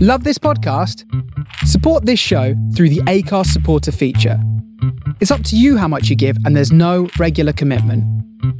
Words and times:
Love 0.00 0.24
this 0.24 0.38
podcast? 0.38 1.04
Support 1.66 2.06
this 2.06 2.18
show 2.18 2.54
through 2.74 2.88
the 2.88 3.02
Acast 3.02 3.48
supporter 3.48 3.92
feature. 3.92 4.42
It's 5.20 5.30
up 5.30 5.44
to 5.44 5.58
you 5.58 5.76
how 5.76 5.88
much 5.88 6.08
you 6.08 6.16
give, 6.16 6.38
and 6.46 6.56
there's 6.56 6.72
no 6.72 7.10
regular 7.18 7.52
commitment. 7.52 8.02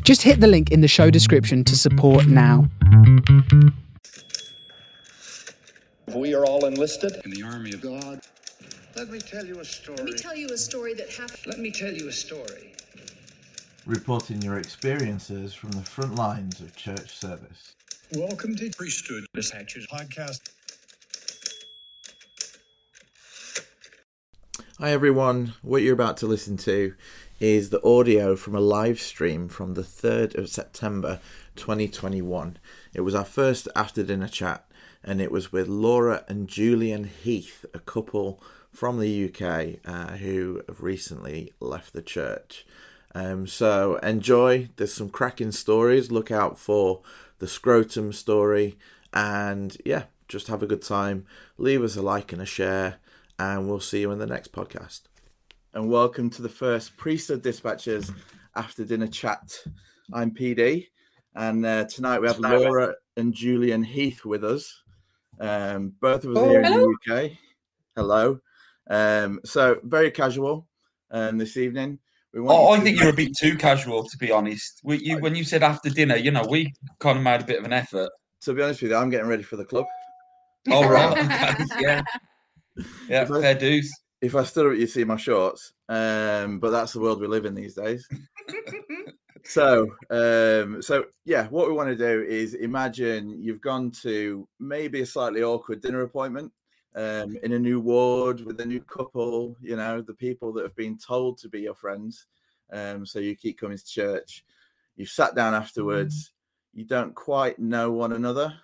Just 0.05 0.21
hit 0.21 0.41
the 0.41 0.47
link 0.47 0.71
in 0.71 0.83
the 0.83 0.89
show 0.89 1.09
description 1.09 1.65
to 1.65 1.77
support 1.79 2.27
now. 2.27 2.69
We 6.15 6.35
are 6.35 6.45
all 6.45 6.67
enlisted. 6.67 7.13
in 7.25 7.31
the 7.31 7.43
army 7.43 7.73
of 7.73 7.81
God. 7.81 8.21
Let 8.95 9.09
me 9.09 9.19
tell 9.19 9.47
you 9.47 9.61
a 9.61 9.65
story. 9.65 9.97
Let 9.97 10.07
me 10.07 10.19
tell 10.19 10.37
you 10.37 10.49
a 10.49 10.59
story 10.59 10.93
that 10.93 11.09
happened. 11.11 11.47
Let 11.47 11.59
me 11.59 11.71
tell 11.71 11.91
you 11.93 12.09
a 12.09 12.13
story. 12.13 12.75
reporting 13.87 14.43
your 14.43 14.59
experiences 14.59 15.55
from 15.55 15.71
the 15.71 15.83
front 15.83 16.17
lines 16.17 16.61
of 16.61 16.77
church 16.77 17.19
service. 17.19 17.73
Welcome 18.15 18.57
to 18.57 18.71
Priesthood 18.77 19.25
Dispatches 19.35 19.87
podcast. 19.87 20.41
Hi 24.81 24.93
everyone, 24.93 25.53
what 25.61 25.83
you're 25.83 25.93
about 25.93 26.17
to 26.17 26.27
listen 26.27 26.57
to 26.57 26.95
is 27.39 27.69
the 27.69 27.85
audio 27.85 28.35
from 28.35 28.55
a 28.55 28.61
live 28.61 28.99
stream 28.99 29.47
from 29.47 29.75
the 29.75 29.83
3rd 29.83 30.39
of 30.39 30.49
September 30.49 31.21
2021. 31.55 32.57
It 32.95 33.03
was 33.03 33.15
our 33.15 33.27
first 33.27 33.69
after 33.77 34.03
dinner 34.03 34.27
chat 34.27 34.65
and 35.05 35.21
it 35.21 35.31
was 35.31 35.53
with 35.53 35.69
Laura 35.69 36.25
and 36.29 36.49
Julian 36.49 37.05
Heath, 37.05 37.67
a 37.75 37.79
couple 37.79 38.43
from 38.73 38.99
the 38.99 39.27
UK 39.27 39.81
uh, 39.85 40.17
who 40.17 40.63
have 40.67 40.83
recently 40.83 41.53
left 41.61 41.93
the 41.93 42.01
church. 42.01 42.65
Um, 43.15 43.47
so 43.47 43.97
enjoy, 43.97 44.71
there's 44.77 44.95
some 44.95 45.11
cracking 45.11 45.53
stories. 45.53 46.11
Look 46.11 46.31
out 46.31 46.59
for 46.59 47.03
the 47.39 47.49
scrotum 47.49 48.15
story 48.15 48.79
and 49.13 49.77
yeah, 49.85 50.05
just 50.27 50.47
have 50.47 50.63
a 50.63 50.67
good 50.67 50.81
time. 50.81 51.27
Leave 51.59 51.83
us 51.83 51.97
a 51.97 52.03
like 52.03 52.33
and 52.33 52.41
a 52.41 52.47
share 52.47 52.97
and 53.41 53.67
we'll 53.67 53.81
see 53.81 54.01
you 54.01 54.11
in 54.11 54.19
the 54.19 54.27
next 54.27 54.53
podcast. 54.53 55.03
And 55.73 55.89
welcome 55.91 56.29
to 56.31 56.43
the 56.43 56.49
first 56.49 56.95
Priesthood 56.99 57.43
Dispatches 57.43 58.13
after 58.55 58.85
dinner 58.85 59.07
chat. 59.07 59.51
I'm 60.13 60.31
PD, 60.33 60.89
and 61.35 61.65
uh, 61.65 61.85
tonight 61.87 62.21
we 62.21 62.27
have 62.29 62.39
Laura 62.39 62.95
and 63.17 63.33
Julian 63.33 63.83
Heath 63.83 64.27
with 64.27 64.45
us. 64.45 64.83
Um, 65.41 65.95
both 66.03 66.25
of 66.25 66.33
us 66.33 66.37
Oh, 66.39 66.49
here 66.51 66.63
hello. 66.63 66.85
in 66.85 66.95
the 67.07 67.15
UK. 67.15 67.31
Hello. 67.97 68.41
Um, 68.91 69.41
so 69.47 69.79
very 69.85 70.11
casual 70.11 70.67
um, 71.11 71.39
this 71.39 71.57
evening. 71.57 71.99
We 72.35 72.41
want 72.43 72.59
Oh, 72.59 72.75
you 72.75 72.81
I 72.81 72.85
think 72.85 72.99
to- 72.99 73.05
you're 73.05 73.13
a 73.15 73.17
bit 73.17 73.33
too 73.41 73.57
casual, 73.57 74.05
to 74.05 74.19
be 74.19 74.31
honest. 74.31 74.81
We, 74.85 74.99
you, 74.99 75.19
when 75.19 75.35
you 75.35 75.45
said 75.45 75.63
after 75.63 75.89
dinner, 75.89 76.17
you 76.17 76.31
know, 76.31 76.45
we 76.47 76.75
kind 76.99 77.17
of 77.17 77.25
made 77.25 77.41
a 77.41 77.45
bit 77.45 77.59
of 77.59 77.65
an 77.65 77.73
effort. 77.73 78.11
To 78.43 78.53
be 78.53 78.63
honest 78.63 78.83
with 78.83 78.91
you, 78.91 78.97
I'm 78.99 79.09
getting 79.09 79.29
ready 79.29 79.43
for 79.45 79.57
the 79.57 79.65
club. 79.65 79.87
All 80.71 80.87
right, 80.91 81.17
okay, 81.17 81.65
yeah, 81.81 82.03
yeah, 83.09 83.23
If 83.23 83.31
I- 83.31 83.41
fair 83.41 83.55
dues. 83.55 83.91
If 84.21 84.35
I 84.35 84.45
stood 84.45 84.71
up, 84.71 84.79
you'd 84.79 84.91
see 84.91 85.05
my 85.05 85.17
shorts. 85.17 85.73
Um, 85.89 86.59
but 86.61 86.71
that's 86.71 86.93
the 86.93 87.01
world 87.01 87.21
we 87.23 87.27
live 87.27 87.47
in 87.47 87.55
these 87.55 87.75
days. 87.75 88.07
so 89.45 89.83
um 90.11 90.83
so 90.83 91.07
yeah 91.25 91.47
what 91.49 91.67
we 91.67 91.73
want 91.73 91.89
to 91.89 91.97
do 91.97 92.23
is 92.29 92.53
imagine 92.55 93.43
you've 93.43 93.61
gone 93.63 93.91
to 93.91 94.47
maybe 94.59 95.01
a 95.01 95.07
slightly 95.07 95.43
awkward 95.43 95.81
dinner 95.81 96.03
appointment 96.03 96.53
um 96.95 97.37
in 97.43 97.53
a 97.53 97.59
new 97.59 97.81
ward 97.81 98.43
with 98.43 98.61
a 98.61 98.67
new 98.67 98.81
couple 98.83 99.57
you 99.63 99.77
know 99.77 100.03
the 100.03 100.13
people 100.13 100.53
that 100.53 100.63
have 100.63 100.77
been 100.77 100.97
told 100.99 101.39
to 101.39 101.49
be 101.49 101.61
your 101.61 101.75
friends 101.75 102.27
um 102.73 103.07
so 103.07 103.19
you 103.19 103.35
keep 103.35 103.59
coming 103.59 103.79
to 103.79 103.85
church 103.85 104.45
you've 104.97 105.09
sat 105.09 105.35
down 105.35 105.55
afterwards 105.55 106.33
you 106.75 106.85
don't 106.85 107.15
quite 107.15 107.59
know 107.59 107.91
one 107.91 108.13
another 108.13 108.55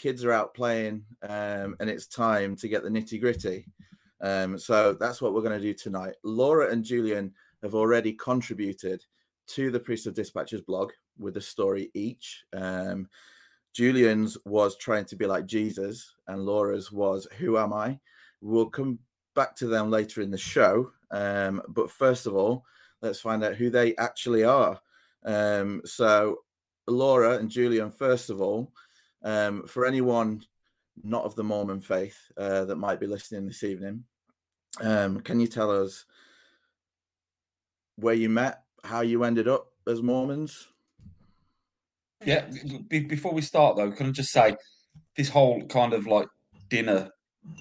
kids 0.00 0.24
are 0.24 0.32
out 0.32 0.54
playing 0.54 1.04
um 1.28 1.76
and 1.80 1.90
it's 1.90 2.06
time 2.06 2.56
to 2.56 2.68
get 2.68 2.82
the 2.82 2.88
nitty 2.88 3.20
gritty 3.20 3.66
um 4.22 4.58
so 4.58 4.94
that's 4.94 5.20
what 5.20 5.34
we're 5.34 5.42
going 5.42 5.58
to 5.58 5.60
do 5.60 5.74
tonight 5.74 6.14
laura 6.24 6.70
and 6.70 6.84
julian 6.84 7.32
have 7.62 7.74
already 7.74 8.12
contributed 8.12 9.04
to 9.50 9.70
the 9.70 9.80
Priesthood 9.80 10.14
Dispatches 10.14 10.60
blog 10.60 10.92
with 11.18 11.36
a 11.36 11.40
story 11.40 11.90
each. 11.94 12.44
Um, 12.52 13.08
Julian's 13.72 14.38
was 14.44 14.76
trying 14.76 15.04
to 15.06 15.16
be 15.16 15.26
like 15.26 15.46
Jesus, 15.46 16.14
and 16.28 16.44
Laura's 16.44 16.92
was 16.92 17.26
Who 17.38 17.58
Am 17.58 17.72
I? 17.72 17.98
We'll 18.40 18.70
come 18.70 18.98
back 19.34 19.56
to 19.56 19.66
them 19.66 19.90
later 19.90 20.22
in 20.22 20.30
the 20.30 20.38
show. 20.38 20.92
Um, 21.10 21.62
but 21.68 21.90
first 21.90 22.26
of 22.26 22.34
all, 22.34 22.64
let's 23.02 23.20
find 23.20 23.42
out 23.42 23.56
who 23.56 23.70
they 23.70 23.96
actually 23.96 24.44
are. 24.44 24.80
Um, 25.24 25.82
so, 25.84 26.38
Laura 26.86 27.38
and 27.38 27.50
Julian, 27.50 27.90
first 27.90 28.30
of 28.30 28.40
all, 28.40 28.72
um, 29.22 29.66
for 29.66 29.86
anyone 29.86 30.44
not 31.02 31.24
of 31.24 31.34
the 31.34 31.44
Mormon 31.44 31.80
faith 31.80 32.18
uh, 32.36 32.64
that 32.64 32.76
might 32.76 33.00
be 33.00 33.06
listening 33.06 33.46
this 33.46 33.64
evening, 33.64 34.04
um, 34.80 35.20
can 35.20 35.40
you 35.40 35.46
tell 35.46 35.70
us 35.70 36.04
where 37.96 38.14
you 38.14 38.28
met, 38.28 38.62
how 38.84 39.00
you 39.00 39.24
ended 39.24 39.48
up 39.48 39.72
as 39.86 40.02
Mormons? 40.02 40.68
Yeah. 42.24 42.46
Be, 42.88 43.00
before 43.00 43.32
we 43.32 43.42
start, 43.42 43.76
though, 43.76 43.90
can 43.90 44.08
I 44.08 44.10
just 44.10 44.32
say 44.32 44.56
this 45.16 45.28
whole 45.28 45.64
kind 45.66 45.92
of 45.92 46.06
like 46.06 46.28
dinner 46.68 47.10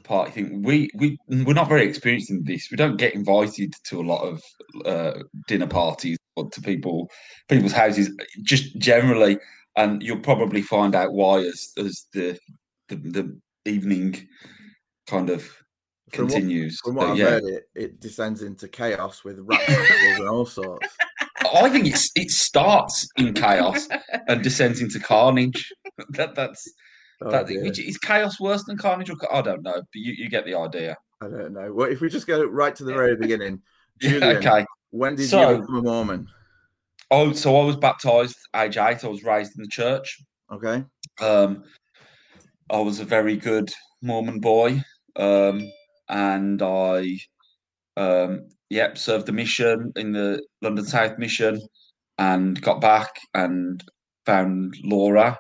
party 0.04 0.32
thing? 0.32 0.64
We 0.64 0.90
we 0.96 1.18
we're 1.28 1.54
not 1.54 1.70
very 1.70 1.88
experienced 1.88 2.30
in 2.30 2.44
this. 2.44 2.70
We 2.70 2.78
don't 2.78 2.98
get 2.98 3.16
invited 3.16 3.74
to 3.86 4.02
a 4.02 4.04
lot 4.04 4.24
of 4.24 4.44
uh, 4.86 5.24
dinner 5.48 5.68
parties 5.68 6.18
or 6.36 6.50
to 6.50 6.62
people 6.62 7.10
people's 7.48 7.72
houses. 7.72 8.10
Just 8.44 8.78
generally, 8.78 9.40
and 9.80 10.02
you'll 10.04 10.20
probably 10.20 10.62
find 10.62 10.94
out 10.96 11.14
why 11.14 11.40
as 11.40 11.72
as 11.78 12.06
the 12.14 12.38
the, 12.90 12.96
the 12.96 13.40
evening 13.66 14.28
kind 15.08 15.30
of 15.30 15.42
From 16.14 16.26
what- 16.26 16.34
continues. 16.34 16.80
From 16.84 16.96
what 16.96 17.10
I've 17.10 17.18
yeah. 17.18 17.30
heard, 17.32 17.44
it, 17.44 17.64
it 17.76 18.00
descends 18.00 18.42
into 18.42 18.68
chaos 18.68 19.24
with 19.24 19.40
rap 19.42 19.62
and 19.70 20.28
all 20.28 20.46
sorts. 20.46 20.88
I 21.64 21.70
think 21.70 21.88
it's 21.88 22.12
it 22.16 22.30
starts 22.30 23.08
in 23.18 23.34
chaos 23.34 23.88
and 24.28 24.44
descends 24.48 24.82
into 24.82 25.00
carnage. 25.00 25.72
That 26.12 26.34
that's 26.36 26.64
Oh, 27.22 27.30
that. 27.30 27.48
Which 27.50 27.80
is 27.80 27.98
chaos 27.98 28.40
worse 28.40 28.64
than 28.64 28.78
carnage? 28.78 29.10
Or, 29.10 29.18
I 29.34 29.42
don't 29.42 29.62
know, 29.62 29.74
but 29.74 29.86
you, 30.06 30.14
you 30.14 30.30
get 30.30 30.46
the 30.46 30.56
idea. 30.56 30.96
I 31.22 31.28
don't 31.28 31.52
know. 31.52 31.74
Well, 31.74 31.92
if 31.92 32.00
we 32.00 32.08
just 32.08 32.26
go 32.28 32.46
right 32.46 32.74
to 32.78 32.86
the 32.86 32.94
very 32.94 33.18
beginning, 33.18 33.62
Yeah, 34.02 34.10
Julian, 34.12 34.38
okay. 34.38 34.66
when 34.92 35.16
did 35.16 35.28
So- 35.28 35.50
you 35.56 35.60
become 35.60 35.76
a 35.76 35.82
Mormon? 35.82 36.28
Oh, 37.12 37.34
so 37.34 37.58
I 37.60 37.66
was 37.66 37.76
baptized 37.76 38.36
age 38.56 38.78
eight. 38.78 39.04
I 39.04 39.08
was 39.08 39.24
raised 39.24 39.54
in 39.58 39.64
the 39.64 39.70
church. 39.70 40.18
Okay. 40.52 40.84
Um, 41.22 41.64
I 42.70 42.80
was 42.80 43.00
a 43.00 43.06
very 43.06 43.36
good 43.36 43.72
Mormon 44.02 44.40
boy, 44.40 44.82
um, 45.16 45.72
and 46.08 46.62
I, 46.62 47.18
um, 47.98 48.48
yep, 48.70 48.98
served 48.98 49.26
the 49.26 49.32
mission 49.32 49.92
in 49.96 50.14
the 50.14 50.44
London 50.62 50.86
South 50.86 51.18
mission, 51.18 51.60
and 52.20 52.62
got 52.62 52.80
back 52.80 53.10
and 53.34 53.84
found 54.26 54.76
Laura, 54.84 55.38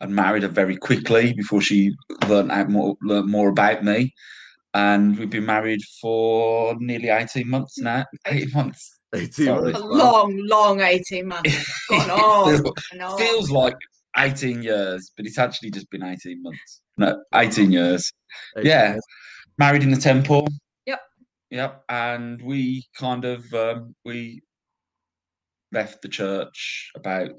and 0.00 0.14
married 0.14 0.44
her 0.44 0.48
very 0.48 0.76
quickly 0.76 1.32
before 1.32 1.60
she 1.60 1.92
learned 2.28 2.52
out 2.52 2.70
more 2.70 2.96
learned 3.02 3.28
more 3.28 3.48
about 3.48 3.82
me, 3.82 4.14
and 4.74 5.18
we've 5.18 5.30
been 5.30 5.46
married 5.46 5.80
for 6.00 6.76
nearly 6.78 7.08
eighteen 7.08 7.48
months 7.48 7.78
now. 7.78 8.04
Eight 8.26 8.54
months. 8.54 8.97
18 9.14 9.30
Sorry. 9.46 9.72
months, 9.72 9.78
A 9.80 9.82
wow. 9.86 9.88
long, 9.96 10.36
long 10.46 10.80
18 10.80 11.26
months. 11.28 11.86
Gone 11.88 12.10
on. 12.10 12.64
and 12.92 13.02
on. 13.02 13.18
feels 13.18 13.50
like 13.50 13.76
18 14.16 14.62
years, 14.62 15.12
but 15.16 15.26
it's 15.26 15.38
actually 15.38 15.70
just 15.70 15.90
been 15.90 16.02
18 16.02 16.42
months. 16.42 16.82
No, 16.96 17.22
18 17.34 17.70
years. 17.72 18.12
18 18.56 18.68
yeah. 18.70 18.92
years. 18.92 19.02
Married 19.58 19.82
in 19.82 19.90
the 19.90 19.96
temple. 20.00 20.46
Yep. 20.86 21.00
Yep. 21.50 21.84
And 21.88 22.42
we 22.42 22.86
kind 22.96 23.24
of 23.24 23.44
um, 23.54 23.94
we 24.04 24.42
left 25.72 26.02
the 26.02 26.08
church 26.08 26.90
about 26.96 27.30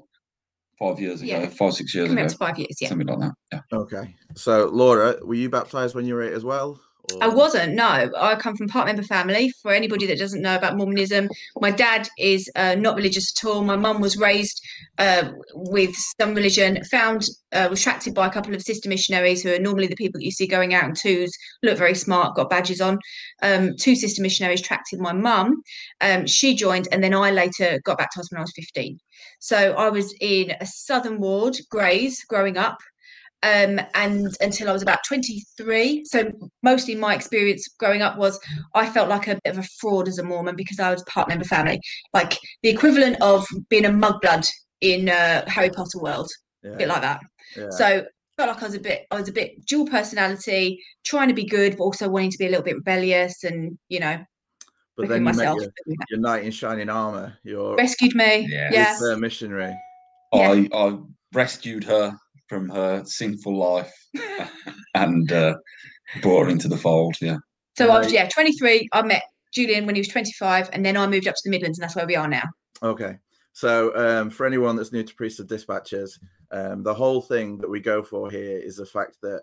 five 0.78 0.98
years 1.00 1.20
ago, 1.22 1.30
Yeah. 1.40 1.46
five, 1.48 1.74
six 1.74 1.94
years 1.94 2.08
Coming 2.08 2.24
ago. 2.24 2.34
five 2.38 2.58
years, 2.58 2.76
yeah. 2.80 2.88
Something 2.88 3.06
like 3.08 3.18
that. 3.20 3.32
Yeah. 3.52 3.60
Okay. 3.78 4.14
So, 4.34 4.66
Laura, 4.72 5.16
were 5.22 5.34
you 5.34 5.50
baptized 5.50 5.94
when 5.94 6.06
you 6.06 6.14
were 6.14 6.22
eight 6.22 6.32
as 6.32 6.44
well? 6.44 6.80
I 7.20 7.28
wasn't, 7.28 7.74
no. 7.74 8.10
I 8.16 8.34
come 8.36 8.56
from 8.56 8.68
part 8.68 8.86
member 8.86 9.02
family. 9.02 9.50
For 9.62 9.72
anybody 9.72 10.06
that 10.06 10.18
doesn't 10.18 10.42
know 10.42 10.54
about 10.54 10.76
Mormonism, 10.76 11.28
my 11.60 11.70
dad 11.70 12.08
is 12.18 12.50
uh, 12.56 12.76
not 12.76 12.96
religious 12.96 13.32
at 13.36 13.48
all. 13.48 13.62
My 13.62 13.76
mum 13.76 14.00
was 14.00 14.16
raised 14.16 14.60
uh, 14.98 15.32
with 15.54 15.94
some 16.20 16.34
religion, 16.34 16.82
found, 16.84 17.26
uh, 17.52 17.66
was 17.70 17.80
attracted 17.80 18.14
by 18.14 18.26
a 18.26 18.30
couple 18.30 18.54
of 18.54 18.62
sister 18.62 18.88
missionaries 18.88 19.42
who 19.42 19.52
are 19.52 19.58
normally 19.58 19.86
the 19.86 19.96
people 19.96 20.18
that 20.18 20.24
you 20.24 20.30
see 20.30 20.46
going 20.46 20.74
out 20.74 20.84
in 20.84 20.94
twos, 20.94 21.30
look 21.62 21.78
very 21.78 21.94
smart, 21.94 22.36
got 22.36 22.50
badges 22.50 22.80
on. 22.80 22.98
Um, 23.42 23.74
two 23.76 23.96
sister 23.96 24.22
missionaries 24.22 24.60
attracted 24.60 25.00
my 25.00 25.12
mum. 25.12 25.62
Um, 26.00 26.26
she 26.26 26.54
joined, 26.54 26.88
and 26.92 27.02
then 27.02 27.14
I 27.14 27.30
later 27.30 27.80
got 27.84 27.98
baptized 27.98 28.28
when 28.30 28.38
I 28.38 28.42
was 28.42 28.52
15. 28.54 28.98
So 29.40 29.72
I 29.72 29.88
was 29.88 30.14
in 30.20 30.52
a 30.60 30.66
southern 30.66 31.20
ward, 31.20 31.56
Grays, 31.70 32.24
growing 32.24 32.56
up. 32.56 32.78
Um, 33.42 33.80
and 33.94 34.28
until 34.40 34.68
I 34.68 34.72
was 34.72 34.82
about 34.82 34.98
23. 35.06 36.04
So 36.04 36.30
mostly 36.62 36.94
my 36.94 37.14
experience 37.14 37.66
growing 37.78 38.02
up 38.02 38.18
was 38.18 38.38
I 38.74 38.88
felt 38.88 39.08
like 39.08 39.28
a 39.28 39.38
bit 39.44 39.56
of 39.56 39.58
a 39.58 39.68
fraud 39.80 40.08
as 40.08 40.18
a 40.18 40.22
Mormon 40.22 40.56
because 40.56 40.78
I 40.78 40.90
was 40.90 41.02
part 41.04 41.28
member 41.28 41.44
family, 41.44 41.80
like 42.12 42.36
the 42.62 42.68
equivalent 42.68 43.16
of 43.22 43.46
being 43.68 43.86
a 43.86 43.90
mudblood 43.90 44.48
in 44.80 45.08
uh, 45.08 45.44
Harry 45.48 45.70
Potter 45.70 45.98
world, 46.00 46.28
Yeah, 46.62 46.72
a 46.72 46.76
bit 46.76 46.88
like 46.88 47.02
that. 47.02 47.20
yeah. 47.56 47.70
So 47.70 48.04
felt 48.36 48.48
like 48.54 48.62
I 48.62 48.66
was 48.66 48.74
a 48.74 48.80
bit, 48.80 49.06
I 49.10 49.16
was 49.16 49.28
a 49.28 49.32
bit 49.32 49.64
dual 49.66 49.86
personality, 49.86 50.78
trying 51.04 51.28
to 51.28 51.34
be 51.34 51.44
good, 51.44 51.76
but 51.76 51.84
also 51.84 52.08
wanting 52.08 52.30
to 52.30 52.38
be 52.38 52.46
a 52.46 52.48
little 52.50 52.64
bit 52.64 52.76
rebellious, 52.76 53.44
and 53.44 53.78
you 53.88 54.00
know, 54.00 54.18
But 54.96 55.08
then 55.08 55.18
you 55.18 55.24
myself. 55.24 55.58
met 55.60 55.68
your, 55.86 55.96
your 56.10 56.20
knight 56.20 56.44
in 56.44 56.50
shining 56.50 56.88
armor, 56.88 57.36
your 57.44 57.76
Rescued 57.76 58.14
me. 58.14 58.46
Yeah. 58.50 58.70
Yeah. 58.72 59.14
missionary. 59.16 59.74
Yeah. 60.32 60.52
I, 60.52 60.68
I 60.72 60.98
rescued 61.34 61.84
her 61.84 62.16
from 62.50 62.68
her 62.68 63.02
sinful 63.04 63.56
life 63.56 63.94
and 64.94 65.30
uh, 65.30 65.54
brought 66.20 66.44
her 66.44 66.50
into 66.50 66.66
the 66.66 66.76
fold. 66.76 67.14
Yeah. 67.22 67.36
So 67.78 67.90
I 67.90 67.98
was, 68.00 68.12
yeah, 68.12 68.28
23. 68.28 68.88
I 68.92 69.02
met 69.02 69.22
Julian 69.54 69.86
when 69.86 69.94
he 69.94 70.00
was 70.00 70.08
25, 70.08 70.68
and 70.72 70.84
then 70.84 70.96
I 70.96 71.06
moved 71.06 71.28
up 71.28 71.36
to 71.36 71.40
the 71.44 71.50
Midlands, 71.50 71.78
and 71.78 71.84
that's 71.84 71.94
where 71.94 72.06
we 72.06 72.16
are 72.16 72.28
now. 72.28 72.42
Okay. 72.82 73.16
So, 73.52 73.96
um, 73.96 74.30
for 74.30 74.46
anyone 74.46 74.74
that's 74.74 74.92
new 74.92 75.04
to 75.04 75.14
Priesthood 75.14 75.48
Dispatches, 75.48 76.18
um, 76.50 76.82
the 76.82 76.92
whole 76.92 77.20
thing 77.20 77.58
that 77.58 77.70
we 77.70 77.78
go 77.78 78.02
for 78.02 78.30
here 78.30 78.58
is 78.58 78.76
the 78.76 78.86
fact 78.86 79.18
that 79.22 79.42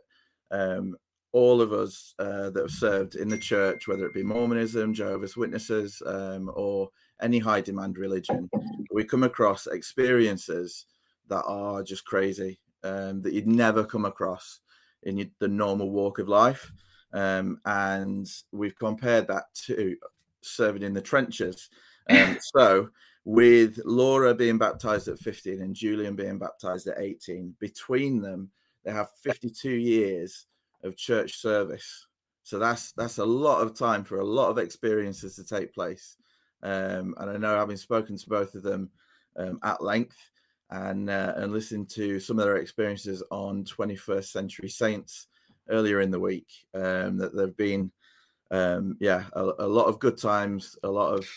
um, 0.52 0.96
all 1.32 1.62
of 1.62 1.72
us 1.72 2.14
uh, 2.20 2.50
that 2.50 2.62
have 2.62 2.72
served 2.72 3.16
in 3.16 3.30
the 3.30 3.38
church, 3.38 3.88
whether 3.88 4.06
it 4.06 4.14
be 4.14 4.24
Mormonism, 4.24 4.94
Jehovah's 4.94 5.38
Witnesses, 5.38 6.02
um, 6.06 6.52
or 6.54 6.90
any 7.22 7.40
high 7.40 7.62
demand 7.62 7.98
religion, 7.98 8.50
we 8.92 9.06
come 9.06 9.24
across 9.24 9.68
experiences 9.68 10.86
that 11.30 11.44
are 11.46 11.84
just 11.84 12.06
crazy, 12.06 12.60
um, 12.88 13.22
that 13.22 13.34
you'd 13.34 13.48
never 13.48 13.84
come 13.84 14.06
across 14.06 14.60
in 15.04 15.18
your, 15.18 15.28
the 15.40 15.48
normal 15.48 15.92
walk 15.92 16.20
of 16.20 16.28
life. 16.28 16.72
Um, 17.14 17.60
and 17.66 18.28
we've 18.52 18.78
compared 18.78 19.28
that 19.28 19.46
to 19.66 19.96
serving 20.42 20.84
in 20.84 20.94
the 20.94 21.02
trenches. 21.02 21.70
Um, 22.10 22.38
so, 22.56 22.90
with 23.26 23.82
Laura 23.84 24.34
being 24.34 24.58
baptized 24.58 25.10
at 25.10 25.20
15 25.20 25.62
and 25.62 25.76
Julian 25.76 26.16
being 26.16 26.40
baptized 26.40 26.88
at 26.88 27.00
18, 27.00 27.56
between 27.60 28.22
them, 28.22 28.50
they 28.86 28.92
have 28.92 29.10
52 29.22 29.70
years 29.70 30.46
of 30.84 30.96
church 30.96 31.42
service. 31.42 32.08
So 32.44 32.58
that's 32.58 32.94
that's 32.94 33.18
a 33.18 33.26
lot 33.26 33.62
of 33.62 33.78
time 33.78 34.06
for 34.06 34.20
a 34.20 34.26
lot 34.26 34.50
of 34.50 34.58
experiences 34.58 35.36
to 35.36 35.44
take 35.44 35.74
place. 35.74 36.16
Um, 36.64 37.14
and 37.18 37.30
I 37.30 37.36
know 37.38 37.58
having 37.58 37.76
spoken 37.76 38.16
to 38.18 38.30
both 38.30 38.56
of 38.56 38.64
them 38.64 38.90
um, 39.36 39.60
at 39.64 39.84
length 39.84 40.18
and 40.70 41.10
uh, 41.10 41.34
and 41.38 41.52
listened 41.52 41.90
to 41.90 42.20
some 42.20 42.40
of 42.40 42.46
their 42.46 42.58
experiences 42.58 43.24
on 43.32 43.64
21st 43.64 44.26
Century 44.26 44.70
Saints 44.70 45.28
earlier 45.70 46.02
in 46.02 46.12
the 46.12 46.20
week, 46.20 46.48
um, 46.74 47.18
that 47.18 47.36
there've 47.36 47.58
been 47.58 47.92
um, 48.52 48.98
yeah 49.00 49.26
a, 49.34 49.44
a 49.60 49.68
lot 49.68 49.88
of 49.88 50.00
good 50.00 50.18
times, 50.18 50.78
a 50.84 50.90
lot 50.90 51.14
of 51.14 51.30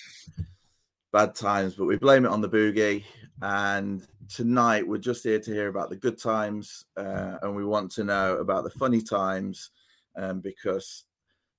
bad 1.12 1.35
times, 1.35 1.75
but 1.75 1.87
we 1.87 1.97
blame 1.97 2.25
it 2.25 2.31
on 2.31 2.41
the 2.41 2.49
boogie. 2.49 3.05
And 3.43 4.06
tonight 4.29 4.87
we're 4.87 4.99
just 4.99 5.25
here 5.25 5.41
to 5.41 5.53
hear 5.53 5.69
about 5.69 5.91
the 5.91 5.97
good 5.97 6.21
times, 6.21 6.85
uh, 6.97 7.38
and 7.43 7.55
we 7.55 7.65
want 7.65 7.91
to 7.93 8.05
know 8.05 8.37
about 8.37 8.65
the 8.65 8.71
funny 8.71 9.00
times, 9.00 9.71
um, 10.17 10.41
because 10.41 11.05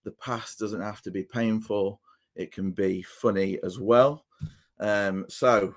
the 0.04 0.12
past 0.12 0.60
doesn't 0.60 0.82
have 0.82 1.02
to 1.04 1.12
be 1.12 1.24
painful; 1.24 2.02
it 2.36 2.52
can 2.52 2.72
be 2.72 3.02
funny 3.02 3.60
as 3.64 3.80
well. 3.80 4.26
Um, 4.80 5.26
so, 5.30 5.74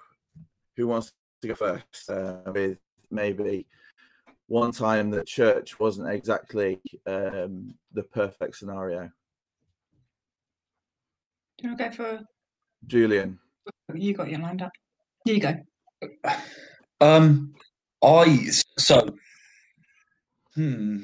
who 0.77 0.87
wants 0.87 1.13
to 1.45 1.49
go 1.49 1.55
first 1.55 2.11
uh, 2.11 2.51
with 2.53 2.79
maybe 3.11 3.67
one 4.47 4.73
time 4.73 5.11
that 5.11 5.27
church 5.27 5.79
wasn't 5.79 6.09
exactly 6.09 6.81
um, 7.07 7.75
the 7.93 8.03
perfect 8.03 8.57
scenario? 8.57 9.11
Do 11.59 11.63
you 11.63 11.69
want 11.71 11.79
to 11.79 11.85
go 11.85 11.91
for? 11.93 12.21
Julian. 12.87 13.39
You 13.95 14.15
got 14.15 14.31
your 14.31 14.41
lined 14.41 14.63
up. 14.63 14.73
Here 15.25 15.35
you 15.35 15.41
go. 15.41 15.55
Um, 17.01 17.55
I 18.03 18.49
so 18.79 19.07
hmm, 20.55 21.03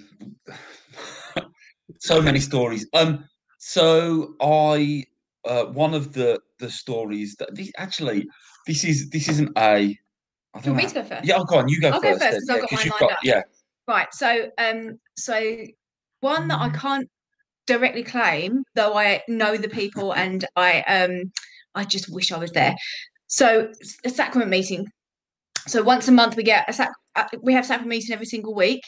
so 1.98 2.22
many 2.22 2.40
stories. 2.40 2.86
Um, 2.94 3.24
so 3.58 4.34
I 4.40 5.04
uh, 5.44 5.64
one 5.66 5.94
of 5.94 6.12
the 6.12 6.40
the 6.58 6.70
stories 6.70 7.36
that 7.36 7.54
this, 7.54 7.70
actually 7.76 8.26
this 8.66 8.84
is 8.84 9.10
this 9.10 9.28
isn't 9.28 9.56
a. 9.56 9.98
I 10.54 10.60
Do 10.60 10.70
you 10.70 10.72
want 10.74 10.84
me 10.84 10.88
to 10.88 10.94
go 10.94 11.04
first? 11.04 11.24
Yeah, 11.28 11.36
oh, 11.38 11.44
go 11.44 11.56
on. 11.58 11.68
You 11.68 11.80
go 11.80 11.90
I'll 11.90 12.00
go 12.00 12.10
first. 12.10 12.22
first, 12.22 12.30
then, 12.32 12.40
'cause 12.40 12.48
I've 12.50 12.56
yeah, 12.56 12.60
got 12.60 12.70
'cause 12.70 12.78
mine 12.78 12.88
lined 12.90 13.00
got 13.00 13.12
up. 13.12 13.18
yeah. 13.22 13.42
Right. 13.86 14.08
So, 14.12 14.50
um, 14.58 15.00
so 15.16 15.56
one 16.20 16.48
that 16.48 16.60
I 16.60 16.68
can't 16.70 17.08
directly 17.66 18.02
claim, 18.02 18.64
though 18.74 18.94
I 18.96 19.22
know 19.28 19.56
the 19.56 19.68
people 19.68 20.12
and 20.14 20.44
I, 20.56 20.80
um, 20.82 21.32
I 21.74 21.84
just 21.84 22.12
wish 22.12 22.32
I 22.32 22.38
was 22.38 22.50
there. 22.52 22.74
So, 23.28 23.70
a 24.04 24.10
sacrament 24.10 24.50
meeting. 24.50 24.86
So 25.68 25.82
once 25.82 26.08
a 26.08 26.12
month 26.12 26.36
we 26.36 26.42
get 26.42 26.68
a 26.68 26.72
sac- 26.72 26.90
uh, 27.16 27.24
we 27.42 27.52
have 27.52 27.66
sacrament 27.66 27.90
meeting 27.90 28.12
every 28.12 28.26
single 28.26 28.54
week. 28.54 28.82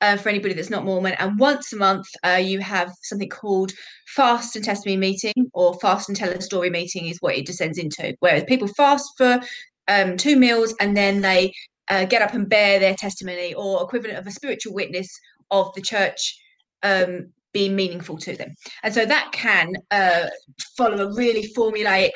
Uh, 0.00 0.16
for 0.16 0.28
anybody 0.30 0.52
that's 0.52 0.68
not 0.70 0.84
Mormon, 0.84 1.12
and 1.20 1.38
once 1.38 1.72
a 1.72 1.76
month 1.76 2.04
uh, 2.26 2.30
you 2.30 2.58
have 2.58 2.92
something 3.02 3.28
called 3.28 3.70
fast 4.08 4.56
and 4.56 4.64
testimony 4.64 4.96
meeting, 4.96 5.32
or 5.52 5.74
fast 5.78 6.08
and 6.08 6.18
tell 6.18 6.28
a 6.32 6.40
story 6.40 6.70
meeting, 6.70 7.06
is 7.06 7.18
what 7.20 7.36
it 7.36 7.46
descends 7.46 7.78
into. 7.78 8.12
Whereas 8.18 8.42
people 8.42 8.66
fast 8.66 9.08
for 9.16 9.40
um, 9.88 10.16
two 10.16 10.36
meals 10.36 10.74
and 10.80 10.96
then 10.96 11.20
they 11.20 11.52
uh, 11.88 12.04
get 12.04 12.22
up 12.22 12.34
and 12.34 12.48
bear 12.48 12.78
their 12.78 12.94
testimony 12.94 13.54
or 13.54 13.82
equivalent 13.82 14.18
of 14.18 14.26
a 14.26 14.30
spiritual 14.30 14.74
witness 14.74 15.08
of 15.50 15.72
the 15.74 15.82
church 15.82 16.38
um, 16.82 17.26
being 17.52 17.76
meaningful 17.76 18.16
to 18.18 18.36
them. 18.36 18.54
And 18.82 18.94
so 18.94 19.04
that 19.04 19.30
can 19.32 19.72
uh, 19.90 20.28
follow 20.76 21.08
a 21.08 21.14
really 21.14 21.52
formulaic 21.56 22.12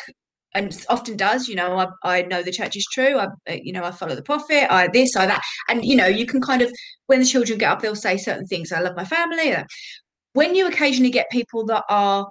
and 0.55 0.75
often 0.89 1.17
does, 1.19 1.49
you 1.49 1.55
know, 1.55 1.77
I, 1.77 1.87
I 2.03 2.23
know 2.23 2.43
the 2.43 2.51
church 2.51 2.77
is 2.77 2.87
true. 2.91 3.19
I, 3.19 3.27
uh, 3.27 3.57
you 3.63 3.73
know, 3.75 3.85
I 3.85 3.91
follow 3.91 4.15
the 4.15 4.23
prophet, 4.23 4.73
I 4.73 4.89
this, 4.89 5.15
I 5.15 5.27
that. 5.27 5.43
And, 5.69 5.85
you 5.85 5.97
know, 5.97 6.07
you 6.07 6.25
can 6.25 6.41
kind 6.41 6.63
of, 6.63 6.73
when 7.09 7.21
the 7.21 7.27
children 7.27 7.59
get 7.59 7.71
up, 7.71 7.83
they'll 7.83 7.95
say 7.95 8.17
certain 8.17 8.47
things. 8.47 8.73
I 8.73 8.81
love 8.81 8.97
my 8.97 9.05
family. 9.05 9.53
uh, 9.53 9.65
When 10.33 10.55
you 10.55 10.67
occasionally 10.67 11.11
get 11.11 11.31
people 11.31 11.67
that 11.67 11.85
are 11.91 12.27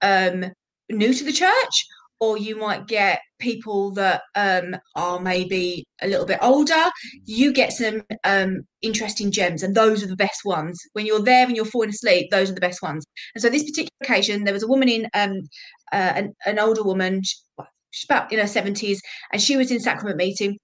um, 0.00 0.46
new 0.90 1.12
to 1.12 1.24
the 1.24 1.32
church, 1.32 1.86
or 2.20 2.36
you 2.36 2.56
might 2.56 2.86
get 2.86 3.20
people 3.38 3.90
that 3.92 4.22
um, 4.34 4.76
are 4.96 5.20
maybe 5.20 5.86
a 6.02 6.08
little 6.08 6.26
bit 6.26 6.38
older, 6.42 6.84
you 7.24 7.52
get 7.52 7.72
some 7.72 8.02
um, 8.24 8.62
interesting 8.82 9.30
gems, 9.30 9.62
and 9.62 9.74
those 9.74 10.02
are 10.02 10.08
the 10.08 10.16
best 10.16 10.44
ones. 10.44 10.78
When 10.92 11.06
you're 11.06 11.22
there 11.22 11.46
and 11.46 11.54
you're 11.54 11.64
falling 11.64 11.90
asleep, 11.90 12.30
those 12.30 12.50
are 12.50 12.54
the 12.54 12.60
best 12.60 12.82
ones. 12.82 13.04
And 13.34 13.42
so, 13.42 13.48
this 13.48 13.64
particular 13.64 13.90
occasion, 14.02 14.44
there 14.44 14.54
was 14.54 14.62
a 14.64 14.68
woman 14.68 14.88
in 14.88 15.08
um, 15.14 15.40
uh, 15.92 16.12
an, 16.16 16.34
an 16.46 16.58
older 16.58 16.82
woman, 16.82 17.22
she's 17.22 18.04
about 18.04 18.32
in 18.32 18.38
her 18.38 18.46
seventies, 18.46 19.00
and 19.32 19.40
she 19.40 19.56
was 19.56 19.70
in 19.70 19.80
sacrament 19.80 20.16
meeting, 20.16 20.58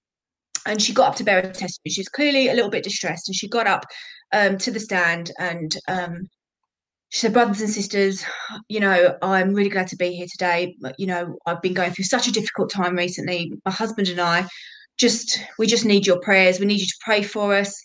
and 0.66 0.80
she 0.82 0.92
got 0.92 1.10
up 1.10 1.16
to 1.16 1.24
bear 1.24 1.38
a 1.38 1.42
testimony. 1.42 1.90
She 1.90 2.00
was 2.00 2.08
clearly 2.08 2.48
a 2.48 2.54
little 2.54 2.70
bit 2.70 2.84
distressed, 2.84 3.28
and 3.28 3.36
she 3.36 3.48
got 3.48 3.66
up 3.66 3.84
um, 4.32 4.58
to 4.58 4.70
the 4.70 4.80
stand 4.80 5.30
and 5.38 5.76
um, 5.88 6.28
she 7.14 7.20
said, 7.20 7.32
brothers 7.32 7.61
and 7.61 7.70
sisters, 7.70 8.25
you 8.69 8.81
know, 8.81 9.17
I'm 9.22 9.55
really 9.55 9.69
glad 9.69 9.86
to 9.86 9.96
be 9.96 10.17
here 10.17 10.27
today. 10.29 10.74
But, 10.81 10.98
you 10.98 11.06
know, 11.06 11.38
I've 11.46 11.62
been 11.62 11.72
going 11.72 11.93
through 11.93 12.06
such 12.06 12.27
a 12.27 12.32
difficult 12.32 12.72
time 12.72 12.96
recently. 12.96 13.53
My 13.65 13.70
husband 13.70 14.08
and 14.08 14.20
I 14.20 14.48
just, 14.98 15.38
we 15.56 15.69
just 15.69 15.84
need 15.84 16.08
your 16.08 16.19
prayers. 16.19 16.58
We 16.58 16.67
need 16.67 16.81
you 16.81 16.86
to 16.86 16.98
pray 17.03 17.22
for 17.22 17.55
us. 17.55 17.81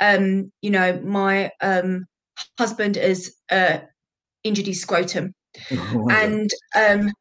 Um, 0.00 0.50
you 0.62 0.70
know, 0.70 0.98
my 1.02 1.50
um, 1.60 2.06
husband 2.58 2.96
has 2.96 3.30
uh, 3.50 3.80
injured 4.44 4.66
his 4.66 4.80
scrotum. 4.80 5.34
And 6.10 6.50
um, 6.74 7.12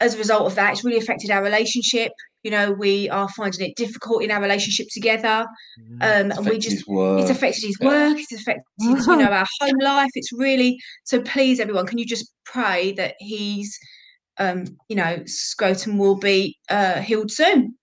as 0.00 0.14
a 0.14 0.18
result 0.18 0.46
of 0.46 0.54
that, 0.54 0.72
it's 0.72 0.84
really 0.84 0.96
affected 0.96 1.30
our 1.30 1.42
relationship. 1.42 2.12
You 2.42 2.50
know, 2.50 2.72
we 2.72 3.08
are 3.10 3.28
finding 3.30 3.68
it 3.68 3.76
difficult 3.76 4.22
in 4.22 4.30
our 4.30 4.40
relationship 4.40 4.88
together. 4.92 5.46
Um, 6.00 6.32
and 6.32 6.46
we 6.46 6.58
just, 6.58 6.76
his 6.76 6.86
work. 6.86 7.20
it's 7.20 7.30
affected 7.30 7.64
his 7.64 7.76
yeah. 7.80 7.88
work 7.88 8.18
it's 8.18 8.32
affected 8.32 8.64
you 8.78 8.94
know 8.94 9.24
our 9.30 9.46
home 9.60 9.78
life 9.80 10.10
it's 10.14 10.32
really 10.32 10.78
so 11.04 11.20
please 11.20 11.60
everyone 11.60 11.86
can 11.86 11.98
you 11.98 12.06
just 12.06 12.32
pray 12.44 12.92
that 12.92 13.14
he's 13.18 13.78
um 14.38 14.64
you 14.88 14.96
know 14.96 15.22
scrotum 15.26 15.98
will 15.98 16.16
be 16.16 16.58
uh 16.70 17.00
healed 17.00 17.30
soon 17.30 17.74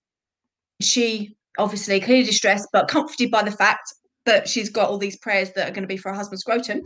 she 0.82 1.36
obviously 1.58 2.00
clearly 2.00 2.24
distressed 2.24 2.68
but 2.74 2.88
comforted 2.88 3.32
by 3.32 3.44
the 3.44 3.52
fact 3.52 3.94
that 4.26 4.48
she's 4.48 4.70
got 4.70 4.90
all 4.90 4.98
these 4.98 5.18
prayers 5.18 5.52
that 5.54 5.68
are 5.68 5.72
going 5.72 5.84
to 5.84 5.88
be 5.88 5.98
for 5.98 6.10
her 6.10 6.16
husband's 6.16 6.42
scrotum 6.42 6.82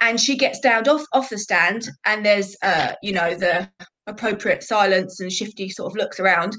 and 0.00 0.20
she 0.20 0.36
gets 0.36 0.60
down 0.60 0.86
off 0.88 1.04
off 1.12 1.30
the 1.30 1.38
stand 1.38 1.88
and 2.04 2.24
there's 2.24 2.56
uh 2.62 2.92
you 3.02 3.12
know 3.12 3.34
the 3.34 3.68
appropriate 4.06 4.62
silence 4.62 5.20
and 5.20 5.32
shifty 5.32 5.68
sort 5.68 5.90
of 5.90 5.96
looks 5.96 6.20
around 6.20 6.56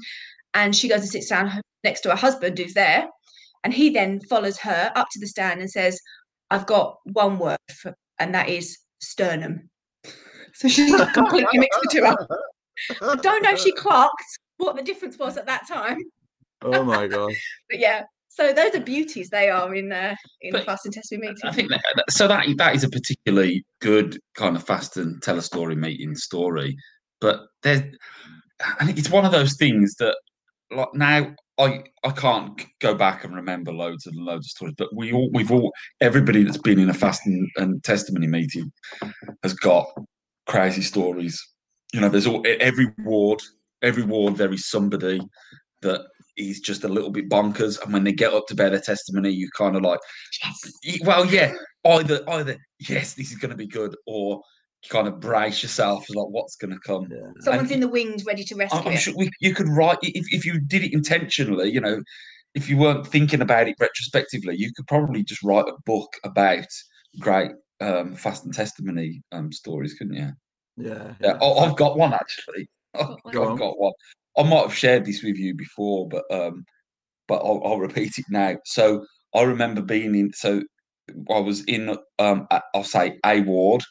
and 0.54 0.74
she 0.74 0.88
goes 0.88 1.00
and 1.00 1.08
sits 1.10 1.28
down 1.28 1.60
next 1.84 2.00
to 2.02 2.10
her 2.10 2.16
husband 2.16 2.58
who's 2.58 2.74
there 2.74 3.06
and 3.64 3.72
he 3.74 3.90
then 3.90 4.20
follows 4.28 4.58
her 4.58 4.92
up 4.94 5.08
to 5.12 5.20
the 5.20 5.26
stand 5.26 5.60
and 5.60 5.70
says, 5.70 6.00
I've 6.50 6.66
got 6.66 6.96
one 7.12 7.38
word, 7.38 7.58
for, 7.74 7.94
and 8.18 8.34
that 8.34 8.48
is 8.48 8.78
sternum. 9.00 9.68
So 10.54 10.68
she 10.68 10.90
completely 11.14 11.58
mixed 11.58 11.80
the 11.82 11.88
two 11.92 12.04
up. 12.04 12.18
I 13.02 13.16
don't 13.16 13.42
know 13.42 13.50
if 13.50 13.58
she 13.58 13.72
clocked 13.72 14.22
what 14.56 14.76
the 14.76 14.82
difference 14.82 15.18
was 15.18 15.36
at 15.36 15.46
that 15.46 15.66
time. 15.68 15.98
oh 16.62 16.82
my 16.84 17.06
gosh. 17.06 17.34
But 17.70 17.80
yeah, 17.80 18.04
so 18.28 18.52
those 18.52 18.74
are 18.74 18.80
beauties 18.80 19.28
they 19.30 19.50
are 19.50 19.74
in 19.74 19.92
uh, 19.92 20.14
in 20.40 20.52
the 20.52 20.58
But 20.58 20.66
fast 20.66 20.86
and 20.86 20.94
testing 20.94 21.20
meeting. 21.20 21.36
I 21.44 21.52
think 21.52 21.70
that, 21.70 21.82
that- 21.96 22.10
so. 22.10 22.28
That 22.28 22.46
that 22.56 22.74
is 22.74 22.84
a 22.84 22.88
particularly 22.88 23.64
good 23.80 24.18
kind 24.34 24.56
of 24.56 24.64
fast 24.64 24.96
and 24.96 25.22
tell 25.22 25.38
a 25.38 25.42
story 25.42 25.76
meeting 25.76 26.14
story, 26.14 26.76
but 27.20 27.40
there's, 27.62 27.82
I 28.80 28.86
think 28.86 28.98
it's 28.98 29.10
one 29.10 29.24
of 29.26 29.32
those 29.32 29.56
things 29.56 29.94
that 29.96 30.16
like 30.70 30.94
now 30.94 31.34
I 31.58 31.84
I 32.04 32.10
can't 32.10 32.64
go 32.80 32.94
back 32.94 33.24
and 33.24 33.34
remember 33.34 33.72
loads 33.72 34.06
and 34.06 34.16
loads 34.16 34.46
of 34.46 34.50
stories, 34.50 34.74
but 34.78 34.94
we 34.94 35.12
all 35.12 35.30
we've 35.32 35.50
all 35.50 35.72
everybody 36.00 36.44
that's 36.44 36.58
been 36.58 36.78
in 36.78 36.90
a 36.90 36.94
fast 36.94 37.26
and, 37.26 37.48
and 37.56 37.82
testimony 37.84 38.26
meeting 38.26 38.70
has 39.42 39.54
got 39.54 39.86
crazy 40.46 40.82
stories. 40.82 41.40
You 41.92 42.00
know, 42.00 42.08
there's 42.08 42.26
all 42.26 42.44
every 42.46 42.88
ward, 42.98 43.40
every 43.82 44.02
ward 44.02 44.36
there 44.36 44.52
is 44.52 44.68
somebody 44.68 45.20
that 45.82 46.02
is 46.36 46.60
just 46.60 46.84
a 46.84 46.88
little 46.88 47.10
bit 47.10 47.28
bonkers, 47.28 47.82
and 47.82 47.92
when 47.92 48.04
they 48.04 48.12
get 48.12 48.32
up 48.32 48.46
to 48.46 48.54
bear 48.54 48.70
their 48.70 48.80
testimony, 48.80 49.30
you 49.30 49.48
kind 49.56 49.74
of 49.74 49.82
like, 49.82 50.00
yes. 50.44 51.00
well, 51.04 51.26
yeah, 51.26 51.52
either 51.86 52.20
either 52.28 52.56
yes, 52.88 53.14
this 53.14 53.32
is 53.32 53.38
going 53.38 53.50
to 53.50 53.56
be 53.56 53.66
good, 53.66 53.96
or 54.06 54.40
you 54.84 54.90
kind 54.90 55.08
of 55.08 55.20
brace 55.20 55.62
yourself 55.62 56.06
like 56.10 56.28
what's 56.28 56.56
going 56.56 56.72
to 56.72 56.78
come. 56.80 57.08
Yeah. 57.10 57.18
Someone's 57.40 57.70
And- 57.70 57.76
in 57.76 57.80
the 57.80 57.88
wings 57.88 58.24
ready 58.24 58.44
to 58.44 58.54
rescue 58.54 58.78
I'm, 58.78 58.86
I'm 58.86 58.92
it. 58.94 58.98
sure 58.98 59.14
we, 59.16 59.30
you 59.40 59.54
could 59.54 59.68
write 59.68 59.98
if, 60.02 60.26
if 60.32 60.44
you 60.44 60.60
did 60.60 60.82
it 60.84 60.92
intentionally. 60.92 61.70
You 61.72 61.80
know, 61.80 62.02
if 62.54 62.68
you 62.68 62.76
weren't 62.76 63.06
thinking 63.06 63.40
about 63.40 63.68
it 63.68 63.76
retrospectively, 63.80 64.56
you 64.56 64.72
could 64.74 64.86
probably 64.86 65.22
just 65.22 65.42
write 65.42 65.66
a 65.68 65.74
book 65.84 66.12
about 66.24 66.66
great 67.20 67.50
um, 67.80 68.14
fast 68.14 68.44
and 68.44 68.54
testimony 68.54 69.22
um, 69.32 69.52
stories, 69.52 69.94
couldn't 69.94 70.14
you? 70.14 70.30
Yeah. 70.76 71.12
Yeah, 71.20 71.38
I, 71.42 71.46
I've 71.46 71.76
got 71.76 71.96
one 71.98 72.12
actually. 72.14 72.68
I've, 72.94 73.06
Got 73.22 73.24
one? 73.24 73.32
Go. 73.34 73.52
I've 73.52 73.58
got 73.58 73.78
one. 73.78 73.92
I 74.36 74.42
might 74.44 74.62
have 74.62 74.74
shared 74.74 75.04
this 75.04 75.22
with 75.22 75.36
you 75.36 75.54
before, 75.54 76.08
but 76.08 76.24
um, 76.30 76.64
but 77.26 77.36
I'll, 77.38 77.60
I'll 77.64 77.78
repeat 77.80 78.16
it 78.18 78.24
now. 78.30 78.56
So 78.64 79.04
I 79.34 79.42
remember 79.42 79.82
being 79.82 80.14
in. 80.14 80.32
So 80.32 80.62
I 81.30 81.38
was 81.40 81.64
in. 81.64 81.96
Um, 82.20 82.46
a- 82.50 82.62
I'll 82.74 82.84
say 82.84 83.18
a 83.26 83.40
ward. 83.42 83.82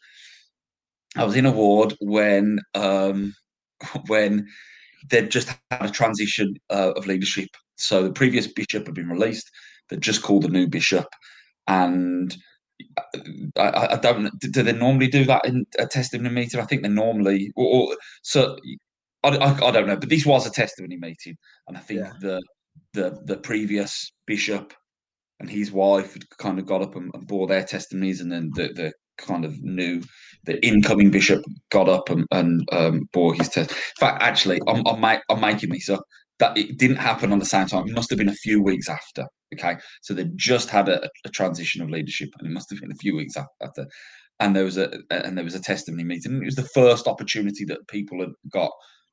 I 1.18 1.24
was 1.26 1.36
in 1.36 1.46
a 1.46 1.52
ward 1.52 1.96
when 2.00 2.60
um, 2.76 3.34
when 4.08 4.48
they'd 5.10 5.32
just 5.32 5.50
had 5.72 5.86
a 5.86 5.90
transition 5.90 6.56
uh, 6.70 6.94
of 6.96 7.08
leadership. 7.08 7.50
So 7.76 8.04
the 8.04 8.12
previous 8.14 8.48
bishop 8.48 8.86
had 8.86 8.96
been 8.96 9.10
released. 9.10 9.50
They 9.90 9.98
just 9.98 10.24
called 10.24 10.44
the 10.44 10.50
new 10.50 10.68
bishop, 10.68 11.08
and 11.68 12.36
I, 13.58 13.62
I- 13.70 13.94
I 13.94 13.96
don't. 13.98 14.30
Do 14.40 14.64
they 14.64 14.74
normally 14.74 15.08
do 15.08 15.26
that 15.26 15.46
in 15.46 15.66
a 15.80 15.86
testimony 15.88 16.34
meeting? 16.34 16.60
I 16.60 16.66
think 16.66 16.82
they 16.84 16.90
normally. 16.90 17.52
Or, 17.56 17.66
or 17.92 17.98
so 18.24 18.58
I, 19.24 19.30
I, 19.30 19.68
I 19.68 19.72
don't 19.72 19.88
know, 19.88 19.98
but 19.98 20.10
this 20.10 20.26
was 20.26 20.46
a 20.46 20.52
testimony 20.52 20.98
meeting, 20.98 21.38
and 21.68 21.78
I 21.78 21.80
think 21.80 22.02
Yeah. 22.02 22.14
the 22.22 22.42
the 22.94 23.20
the 23.26 23.38
previous 23.38 24.12
bishop 24.26 24.74
and 25.40 25.50
his 25.50 25.72
wife 25.72 26.14
had 26.14 26.28
kind 26.38 26.58
of 26.60 26.66
got 26.66 26.82
up 26.82 26.96
and, 26.96 27.12
and 27.14 27.28
bore 27.28 27.48
their 27.48 27.64
testimonies, 27.64 28.22
and 28.22 28.32
then 28.32 28.52
the 28.56 28.70
the 28.74 28.94
kind 29.18 29.46
of 29.46 29.62
knew 29.64 30.02
the 30.46 30.64
incoming 30.66 31.12
bishop 31.12 31.44
got 31.72 31.90
up 31.90 32.10
and, 32.10 32.26
and 32.32 32.68
um, 32.72 33.10
bore 33.14 33.34
his 33.34 33.50
test. 33.50 33.72
In 33.72 33.78
fact, 34.00 34.22
actually, 34.22 34.60
I'm 34.68 34.86
I'm, 34.88 35.22
I'm 35.30 35.40
making 35.40 35.70
this 35.70 35.90
up. 35.90 36.04
That 36.40 36.56
it 36.56 36.78
didn't 36.78 36.98
happen 36.98 37.32
on 37.32 37.40
the 37.40 37.46
same 37.46 37.66
time. 37.66 37.88
It 37.88 37.96
must 37.96 38.12
have 38.12 38.20
been 38.20 38.30
a 38.30 38.34
few 38.34 38.62
weeks 38.62 38.88
after. 38.88 39.26
Okay, 39.54 39.78
so 40.02 40.14
they 40.14 40.26
just 40.36 40.70
had 40.70 40.88
a, 40.88 41.10
a 41.26 41.30
transition 41.30 41.82
of 41.82 41.90
leadership, 41.90 42.30
and 42.38 42.48
it 42.48 42.54
must 42.54 42.70
have 42.70 42.80
been 42.80 42.92
a 42.92 42.96
few 43.02 43.16
weeks 43.16 43.36
after. 43.36 43.88
And 44.40 44.56
there 44.56 44.66
was 44.66 44.78
a 44.78 44.92
and 45.10 45.36
there 45.36 45.44
was 45.44 45.56
a 45.56 45.62
testimony 45.62 46.04
meeting. 46.04 46.42
It 46.42 46.46
was 46.46 46.56
the 46.56 46.70
first 46.74 47.08
opportunity 47.08 47.66
that 47.66 47.88
people 47.88 48.20
had 48.20 48.34
got 48.52 48.72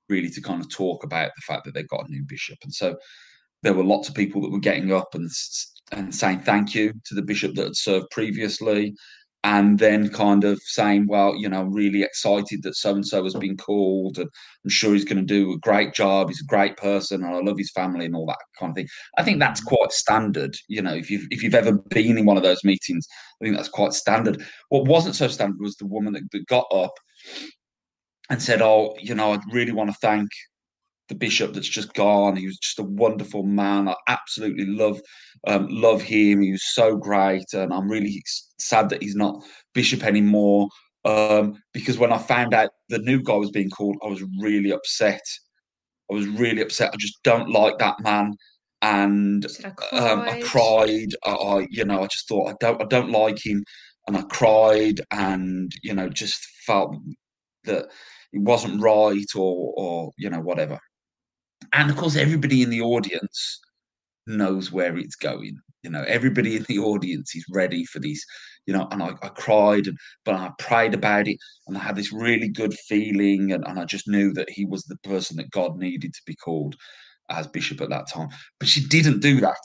really 0.08 0.28
to 0.28 0.42
kind 0.42 0.60
of 0.60 0.70
talk 0.70 1.02
about 1.02 1.30
the 1.34 1.42
fact 1.46 1.64
that 1.64 1.74
they've 1.74 1.88
got 1.88 2.06
a 2.06 2.10
new 2.10 2.24
bishop. 2.28 2.58
And 2.62 2.74
so 2.74 2.96
there 3.62 3.74
were 3.74 3.84
lots 3.84 4.08
of 4.08 4.14
people 4.14 4.42
that 4.42 4.52
were 4.52 4.60
getting 4.60 4.92
up 4.92 5.14
and 5.14 5.30
and 5.92 6.14
saying 6.14 6.40
thank 6.40 6.74
you 6.74 6.92
to 7.06 7.14
the 7.14 7.22
bishop 7.22 7.54
that 7.54 7.64
had 7.64 7.76
served 7.76 8.06
previously, 8.10 8.94
and 9.44 9.78
then 9.78 10.08
kind 10.08 10.42
of 10.42 10.58
saying, 10.62 11.06
well, 11.06 11.36
you 11.36 11.46
know, 11.50 11.60
I'm 11.60 11.72
really 11.72 12.02
excited 12.02 12.62
that 12.62 12.76
so 12.76 12.94
and 12.94 13.06
so 13.06 13.22
has 13.24 13.34
been 13.34 13.58
called, 13.58 14.18
and 14.18 14.28
I'm 14.64 14.70
sure 14.70 14.94
he's 14.94 15.04
going 15.04 15.18
to 15.18 15.22
do 15.22 15.52
a 15.52 15.58
great 15.58 15.92
job. 15.92 16.28
He's 16.28 16.40
a 16.40 16.46
great 16.46 16.78
person, 16.78 17.22
and 17.22 17.34
I 17.34 17.40
love 17.40 17.58
his 17.58 17.70
family 17.70 18.06
and 18.06 18.16
all 18.16 18.24
that 18.26 18.38
kind 18.58 18.70
of 18.70 18.74
thing. 18.74 18.88
I 19.18 19.22
think 19.22 19.38
that's 19.38 19.60
mm. 19.60 19.66
quite 19.66 19.92
standard. 19.92 20.56
You 20.68 20.80
know, 20.80 20.94
if 20.94 21.10
you've 21.10 21.26
if 21.30 21.42
you've 21.42 21.54
ever 21.54 21.72
been 21.72 22.16
in 22.16 22.24
one 22.24 22.38
of 22.38 22.42
those 22.42 22.64
meetings, 22.64 23.06
I 23.40 23.44
think 23.44 23.56
that's 23.56 23.68
quite 23.68 23.92
standard. 23.92 24.42
What 24.70 24.88
wasn't 24.88 25.14
so 25.14 25.28
standard 25.28 25.60
was 25.60 25.76
the 25.76 25.86
woman 25.86 26.14
that, 26.14 26.22
that 26.32 26.46
got 26.46 26.66
up 26.72 26.94
and 28.30 28.42
said, 28.42 28.62
"Oh, 28.62 28.96
you 28.98 29.14
know, 29.14 29.32
I'd 29.32 29.52
really 29.52 29.72
want 29.72 29.90
to 29.90 29.96
thank 30.00 30.30
the 31.08 31.14
bishop 31.14 31.52
that's 31.52 31.68
just 31.68 31.92
gone. 31.94 32.36
He 32.36 32.46
was 32.46 32.56
just 32.56 32.78
a 32.78 32.84
wonderful 32.84 33.42
man. 33.42 33.88
I 33.88 33.94
absolutely 34.08 34.66
love 34.66 35.00
um, 35.46 35.66
love 35.70 36.00
him. 36.02 36.40
He 36.40 36.52
was 36.52 36.74
so 36.74 36.96
great, 36.96 37.52
and 37.52 37.72
I'm 37.72 37.88
really 37.88 38.22
sad 38.58 38.88
that 38.90 39.02
he's 39.02 39.16
not 39.16 39.42
bishop 39.74 40.04
anymore. 40.04 40.68
Um, 41.04 41.54
because 41.74 41.98
when 41.98 42.12
I 42.12 42.18
found 42.18 42.54
out 42.54 42.70
the 42.88 42.98
new 42.98 43.22
guy 43.22 43.34
was 43.34 43.50
being 43.50 43.68
called, 43.68 43.96
I 44.02 44.08
was 44.08 44.24
really 44.40 44.70
upset. 44.70 45.20
I 46.10 46.14
was 46.14 46.26
really 46.28 46.62
upset. 46.62 46.90
I 46.94 46.96
just 46.96 47.22
don't 47.22 47.50
like 47.50 47.78
that 47.78 48.00
man, 48.00 48.34
and 48.80 49.48
Said 49.50 49.74
I 49.92 49.98
um, 49.98 50.20
I 50.20 50.40
cried. 50.42 50.44
cried. 50.44 51.08
I, 51.24 51.30
I, 51.30 51.66
you 51.70 51.84
know, 51.84 52.02
I 52.02 52.06
just 52.06 52.28
thought 52.28 52.50
I 52.50 52.54
don't, 52.60 52.80
I 52.80 52.86
don't 52.86 53.10
like 53.10 53.44
him, 53.44 53.62
and 54.06 54.16
I 54.16 54.22
cried, 54.22 55.00
and 55.10 55.70
you 55.82 55.94
know, 55.94 56.08
just 56.08 56.42
felt 56.66 56.96
that 57.64 57.84
it 58.32 58.40
wasn't 58.40 58.80
right, 58.80 59.26
or, 59.36 59.74
or 59.76 60.12
you 60.16 60.30
know, 60.30 60.40
whatever. 60.40 60.78
And 61.72 61.90
of 61.90 61.96
course, 61.96 62.16
everybody 62.16 62.62
in 62.62 62.70
the 62.70 62.82
audience 62.82 63.60
knows 64.26 64.72
where 64.72 64.96
it's 64.96 65.16
going. 65.16 65.58
You 65.82 65.90
know, 65.90 66.04
everybody 66.08 66.56
in 66.56 66.64
the 66.64 66.78
audience 66.78 67.34
is 67.34 67.44
ready 67.50 67.84
for 67.84 67.98
this. 67.98 68.24
You 68.66 68.72
know, 68.72 68.88
and 68.90 69.02
I, 69.02 69.10
I 69.22 69.28
cried, 69.28 69.86
and 69.86 69.98
but 70.24 70.34
I 70.34 70.50
prayed 70.58 70.94
about 70.94 71.28
it, 71.28 71.36
and 71.66 71.76
I 71.76 71.80
had 71.80 71.96
this 71.96 72.12
really 72.12 72.48
good 72.48 72.72
feeling, 72.72 73.52
and, 73.52 73.66
and 73.66 73.78
I 73.78 73.84
just 73.84 74.08
knew 74.08 74.32
that 74.32 74.48
he 74.48 74.64
was 74.64 74.84
the 74.84 74.96
person 75.04 75.36
that 75.36 75.50
God 75.50 75.76
needed 75.76 76.14
to 76.14 76.22
be 76.26 76.34
called 76.34 76.74
as 77.28 77.46
bishop 77.46 77.80
at 77.80 77.90
that 77.90 78.08
time. 78.08 78.28
But 78.58 78.68
she 78.68 78.86
didn't 78.86 79.20
do 79.20 79.40
that. 79.40 79.56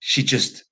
She 0.00 0.22
just 0.22 0.64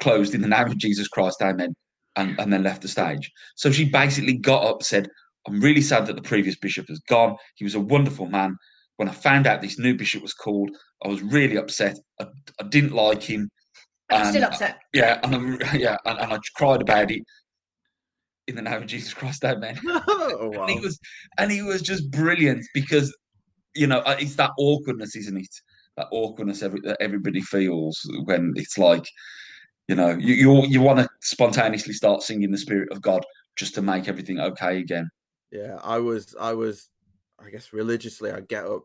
closed 0.00 0.34
in 0.34 0.42
the 0.42 0.48
name 0.48 0.66
of 0.66 0.78
Jesus 0.78 1.08
Christ, 1.08 1.42
amen, 1.42 1.74
and, 2.16 2.38
and 2.38 2.52
then 2.52 2.62
left 2.62 2.82
the 2.82 2.88
stage. 2.88 3.30
So 3.56 3.72
she 3.72 3.84
basically 3.84 4.38
got 4.38 4.64
up, 4.64 4.82
said, 4.82 5.08
I'm 5.46 5.60
really 5.60 5.82
sad 5.82 6.06
that 6.06 6.16
the 6.16 6.22
previous 6.22 6.56
bishop 6.56 6.88
has 6.88 7.00
gone. 7.08 7.36
He 7.56 7.64
was 7.64 7.74
a 7.74 7.80
wonderful 7.80 8.26
man. 8.26 8.56
When 8.98 9.08
I 9.08 9.12
found 9.12 9.46
out 9.46 9.62
this 9.62 9.78
new 9.78 9.96
bishop 9.96 10.22
was 10.22 10.34
called, 10.34 10.70
I 11.04 11.08
was 11.08 11.22
really 11.22 11.56
upset. 11.56 11.98
I, 12.20 12.26
I 12.60 12.64
didn't 12.68 12.92
like 12.92 13.22
him. 13.22 13.48
And 14.10 14.22
I'm 14.22 14.30
still 14.30 14.44
and- 14.44 14.52
upset. 14.52 14.78
Yeah, 14.92 15.18
and 15.22 15.34
I, 15.64 15.76
yeah, 15.76 15.96
and, 16.04 16.18
and 16.18 16.32
I 16.34 16.38
cried 16.56 16.82
about 16.82 17.10
it 17.10 17.22
in 18.48 18.56
the 18.56 18.62
name 18.62 18.82
of 18.82 18.86
Jesus 18.86 19.12
Christ, 19.14 19.44
amen 19.44 19.78
oh, 19.86 20.50
wow. 20.54 20.62
and 20.62 20.70
he 20.70 20.80
was 20.80 20.98
and 21.36 21.52
he 21.52 21.62
was 21.62 21.82
just 21.82 22.10
brilliant 22.10 22.64
because 22.72 23.14
you 23.74 23.86
know 23.86 23.98
uh, 24.00 24.16
it's 24.18 24.36
that 24.36 24.52
awkwardness 24.58 25.14
isn't 25.14 25.36
it 25.36 25.54
that 25.98 26.06
awkwardness 26.10 26.62
every, 26.62 26.80
that 26.80 26.96
everybody 26.98 27.42
feels 27.42 28.00
when 28.24 28.54
it's 28.56 28.78
like 28.78 29.06
you 29.86 29.94
know 29.94 30.16
you 30.18 30.34
you, 30.34 30.66
you 30.66 30.80
want 30.80 30.98
to 30.98 31.08
spontaneously 31.20 31.92
start 31.92 32.22
singing 32.22 32.50
the 32.50 32.56
spirit 32.56 32.90
of 32.90 33.02
god 33.02 33.22
just 33.56 33.74
to 33.74 33.82
make 33.82 34.08
everything 34.08 34.40
okay 34.40 34.78
again 34.78 35.06
Yeah, 35.52 35.78
I 35.82 35.98
was, 35.98 36.34
I 36.40 36.54
was, 36.54 36.88
I 37.44 37.50
guess 37.50 37.72
religiously, 37.72 38.30
I'd 38.30 38.48
get 38.48 38.64
up 38.64 38.84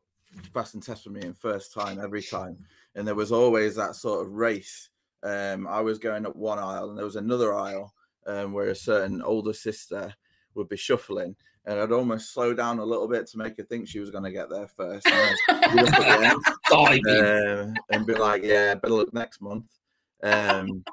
fast 0.53 0.73
and 0.73 0.83
test 0.83 1.03
for 1.03 1.09
me 1.09 1.21
in 1.21 1.33
first 1.33 1.73
time 1.73 1.99
every 1.99 2.21
time, 2.21 2.57
and 2.95 3.07
there 3.07 3.15
was 3.15 3.31
always 3.31 3.75
that 3.75 3.95
sort 3.95 4.25
of 4.25 4.33
race. 4.33 4.89
Um, 5.23 5.67
I 5.67 5.81
was 5.81 5.99
going 5.99 6.25
up 6.25 6.35
one 6.35 6.59
aisle, 6.59 6.89
and 6.89 6.97
there 6.97 7.05
was 7.05 7.15
another 7.15 7.53
aisle 7.53 7.93
um, 8.27 8.53
where 8.53 8.69
a 8.69 8.75
certain 8.75 9.21
older 9.21 9.53
sister 9.53 10.13
would 10.55 10.69
be 10.69 10.77
shuffling, 10.77 11.35
and 11.65 11.79
I'd 11.79 11.91
almost 11.91 12.33
slow 12.33 12.53
down 12.53 12.79
a 12.79 12.85
little 12.85 13.07
bit 13.07 13.27
to 13.27 13.37
make 13.37 13.57
her 13.57 13.63
think 13.63 13.87
she 13.87 13.99
was 13.99 14.11
going 14.11 14.23
to 14.25 14.31
get 14.31 14.49
there 14.49 14.67
first, 14.67 15.07
and 15.07 15.37
be 15.47 15.79
up 15.79 15.93
at 15.93 16.19
the 16.19 16.27
end, 16.27 17.01
Diving. 17.05 17.69
um, 17.69 17.75
and 17.91 18.05
be 18.05 18.13
like, 18.15 18.43
"Yeah, 18.43 18.75
better 18.75 18.93
look 18.93 19.13
next 19.13 19.41
month." 19.41 19.65
Um, 20.21 20.83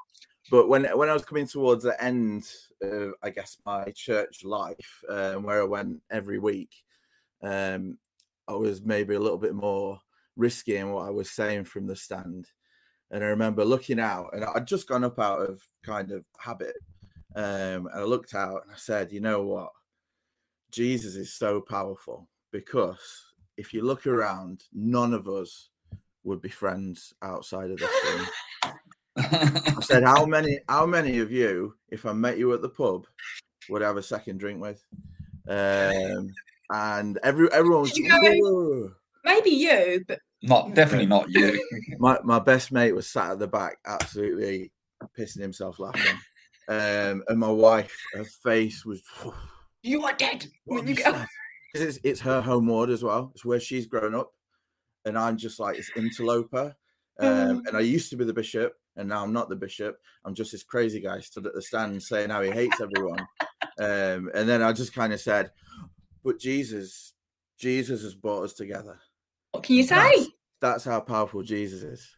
but 0.49 0.67
when 0.67 0.85
when 0.97 1.09
I 1.09 1.13
was 1.13 1.25
coming 1.25 1.47
towards 1.47 1.83
the 1.83 2.01
end 2.03 2.49
of, 2.81 3.13
I 3.21 3.29
guess, 3.29 3.57
my 3.65 3.85
church 3.95 4.43
life, 4.43 5.03
um, 5.09 5.43
where 5.43 5.61
I 5.61 5.65
went 5.65 6.01
every 6.09 6.39
week, 6.39 6.83
um, 7.43 7.97
I 8.47 8.53
was 8.53 8.83
maybe 8.83 9.15
a 9.15 9.19
little 9.19 9.37
bit 9.37 9.53
more 9.53 9.99
risky 10.35 10.77
in 10.77 10.91
what 10.91 11.07
I 11.07 11.11
was 11.11 11.31
saying 11.31 11.65
from 11.65 11.87
the 11.87 11.95
stand. 11.95 12.47
And 13.11 13.23
I 13.23 13.27
remember 13.27 13.65
looking 13.65 13.99
out, 13.99 14.29
and 14.33 14.43
I'd 14.43 14.67
just 14.67 14.87
gone 14.87 15.03
up 15.03 15.19
out 15.19 15.41
of 15.41 15.61
kind 15.83 16.11
of 16.11 16.23
habit. 16.39 16.75
Um, 17.35 17.87
and 17.87 17.95
I 17.95 18.03
looked 18.03 18.35
out 18.35 18.63
and 18.63 18.71
I 18.73 18.77
said, 18.77 19.11
you 19.11 19.21
know 19.21 19.43
what? 19.43 19.71
Jesus 20.71 21.15
is 21.15 21.33
so 21.33 21.61
powerful 21.61 22.29
because 22.51 22.99
if 23.57 23.73
you 23.73 23.83
look 23.83 24.07
around, 24.07 24.63
none 24.73 25.13
of 25.13 25.27
us 25.27 25.69
would 26.23 26.41
be 26.41 26.49
friends 26.49 27.13
outside 27.21 27.71
of 27.71 27.77
this 27.77 27.91
room. 28.05 28.27
I 29.15 29.73
said, 29.81 30.03
how 30.03 30.25
many, 30.25 30.59
how 30.69 30.85
many 30.85 31.19
of 31.19 31.31
you, 31.31 31.75
if 31.89 32.05
I 32.05 32.13
met 32.13 32.37
you 32.37 32.53
at 32.53 32.61
the 32.61 32.69
pub, 32.69 33.07
would 33.69 33.81
have 33.81 33.97
a 33.97 34.03
second 34.03 34.39
drink 34.39 34.61
with? 34.61 34.83
Um, 35.47 36.29
and 36.73 37.19
every 37.23 37.51
everyone 37.51 37.81
was 37.81 37.91
Did 37.93 38.03
you 38.05 38.09
go 38.09 38.25
in? 38.27 38.39
"Whoa." 38.39 38.91
Maybe 39.23 39.51
you, 39.51 40.03
but 40.07 40.19
not 40.41 40.73
definitely 40.73 41.05
not 41.05 41.29
you 41.29 41.63
my 41.99 42.17
my 42.23 42.39
best 42.39 42.71
mate 42.71 42.93
was 42.93 43.07
sat 43.09 43.31
at 43.31 43.39
the 43.39 43.47
back, 43.47 43.77
absolutely 43.85 44.71
pissing 45.17 45.41
himself 45.41 45.79
laughing. 45.79 46.17
Um, 46.67 47.23
and 47.27 47.37
my 47.39 47.49
wife, 47.51 47.95
her 48.13 48.23
face 48.43 48.85
was. 48.85 49.01
you 49.83 50.03
are 50.03 50.13
dead. 50.13 50.47
When 50.65 50.87
you 50.87 50.95
you 50.95 51.03
go- 51.03 51.11
said? 51.11 51.27
'Cause 51.73 51.81
it's, 51.83 51.99
it's 52.03 52.19
her 52.21 52.41
home 52.41 52.67
ward 52.67 52.89
as 52.89 53.01
well. 53.03 53.31
It's 53.33 53.45
where 53.45 53.59
she's 53.59 53.85
grown 53.87 54.13
up, 54.13 54.31
and 55.05 55.17
I'm 55.17 55.37
just 55.37 55.59
like 55.59 55.77
this 55.77 55.89
interloper. 55.95 56.75
Um, 57.19 57.63
and 57.67 57.77
I 57.77 57.81
used 57.81 58.09
to 58.09 58.17
be 58.17 58.25
the 58.25 58.33
bishop, 58.33 58.73
and 58.97 59.07
now 59.07 59.23
I'm 59.23 59.31
not 59.31 59.47
the 59.47 59.55
bishop. 59.55 59.97
I'm 60.25 60.33
just 60.33 60.51
this 60.51 60.63
crazy 60.63 60.99
guy 60.99 61.19
stood 61.21 61.45
at 61.45 61.53
the 61.53 61.61
stand 61.61 62.01
saying 62.03 62.29
how 62.29 62.41
he 62.41 62.49
hates 62.51 62.81
everyone. 62.81 63.25
Um, 63.79 64.29
and 64.35 64.47
then 64.47 64.61
I 64.61 64.73
just 64.73 64.93
kind 64.93 65.11
of 65.13 65.19
said, 65.21 65.49
"But 66.23 66.39
Jesus, 66.39 67.13
Jesus 67.57 68.03
has 68.03 68.15
brought 68.15 68.43
us 68.43 68.53
together. 68.53 68.99
What 69.51 69.63
can 69.63 69.75
you 69.75 69.83
say? 69.83 69.95
That's, 69.95 70.29
that's 70.59 70.83
how 70.85 70.99
powerful 70.99 71.43
Jesus 71.43 71.83
is." 71.83 72.17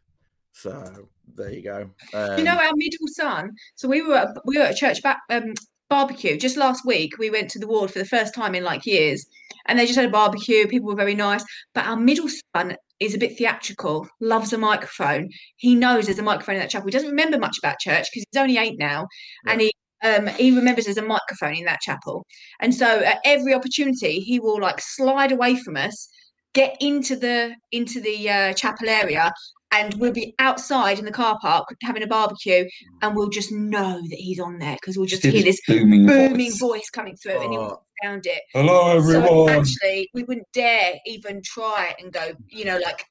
So 0.54 1.10
there 1.36 1.52
you 1.52 1.64
go. 1.64 1.90
Um, 2.14 2.38
you 2.38 2.44
know 2.44 2.58
our 2.58 2.76
middle 2.76 3.08
son. 3.08 3.52
So 3.76 3.88
we 3.88 4.02
were 4.02 4.16
at, 4.16 4.30
we 4.46 4.58
were 4.58 4.66
at 4.66 4.74
a 4.74 4.78
church 4.78 5.02
back, 5.02 5.20
um, 5.30 5.54
barbecue 5.90 6.38
just 6.38 6.58
last 6.58 6.86
week. 6.86 7.18
We 7.18 7.30
went 7.30 7.50
to 7.52 7.60
the 7.60 7.68
ward 7.68 7.92
for 7.92 8.00
the 8.00 8.06
first 8.06 8.34
time 8.34 8.56
in 8.56 8.64
like 8.64 8.86
years, 8.86 9.26
and 9.66 9.78
they 9.78 9.86
just 9.86 9.98
had 9.98 10.08
a 10.08 10.12
barbecue. 10.12 10.68
People 10.68 10.90
were 10.90 10.96
very 10.96 11.16
nice, 11.16 11.44
but 11.74 11.86
our 11.86 11.98
middle 11.98 12.30
son 12.56 12.76
is 13.00 13.16
a 13.16 13.18
bit 13.18 13.38
theatrical. 13.38 14.08
Loves 14.20 14.54
a 14.54 14.58
microphone. 14.58 15.30
He 15.58 15.76
knows 15.76 16.06
there's 16.06 16.20
a 16.20 16.24
microphone 16.24 16.56
in 16.56 16.62
that 16.62 16.70
chapel. 16.70 16.88
He 16.88 16.92
doesn't 16.92 17.10
remember 17.10 17.40
much 17.40 17.58
about 17.58 17.80
church 17.80 18.08
because 18.12 18.26
he's 18.32 18.42
only 18.42 18.58
eight 18.58 18.78
now, 18.78 19.08
and 19.48 19.62
he. 19.62 19.74
Um, 20.04 20.28
he 20.28 20.52
remembers 20.56 20.86
there's 20.86 20.98
a 20.98 21.02
microphone 21.02 21.56
in 21.56 21.66
that 21.66 21.80
chapel, 21.82 22.26
and 22.60 22.74
so 22.74 22.86
at 23.04 23.20
every 23.26 23.54
opportunity 23.54 24.20
he 24.20 24.40
will 24.40 24.60
like 24.62 24.80
slide 24.82 25.32
away 25.32 25.56
from 25.56 25.78
us, 25.78 26.10
get 26.54 26.76
into 26.82 27.16
the 27.16 27.56
into 27.72 28.02
the 28.02 28.30
uh, 28.30 28.54
chapel 28.54 28.90
area, 28.90 29.32
and 29.72 29.94
we'll 29.96 30.12
be 30.12 30.36
outside 30.40 31.00
in 31.00 31.06
the 31.06 31.12
car 31.12 31.38
park 31.42 31.66
having 31.82 32.04
a 32.04 32.08
barbecue 32.08 32.64
and 33.02 33.16
we'll 33.16 33.30
just 33.30 33.52
know 33.52 34.00
that 34.10 34.18
he's 34.20 34.40
on 34.40 34.60
there 34.60 34.76
because 34.80 34.98
we'll 34.98 35.08
just 35.08 35.24
Hear 35.24 35.32
hear 35.32 35.44
this 35.44 35.60
booming, 35.68 36.06
booming 36.06 36.52
voice. 36.52 36.60
voice 36.60 36.90
coming 36.92 37.16
through 37.16 37.40
and 37.42 37.52
he'll 37.52 37.62
Oh. 37.62 37.82
sound 38.04 38.26
it 38.28 38.42
Hello, 38.54 38.98
everyone. 38.98 39.24
so 39.28 39.32
everyone. 39.48 39.50
actually 39.50 40.10
we 40.14 40.24
wouldn't 40.24 40.46
dare 40.54 40.94
even 41.08 41.42
try 41.44 41.96
and 42.00 42.12
go 42.14 42.34
you 42.50 42.66
know 42.66 42.78
like 42.80 43.04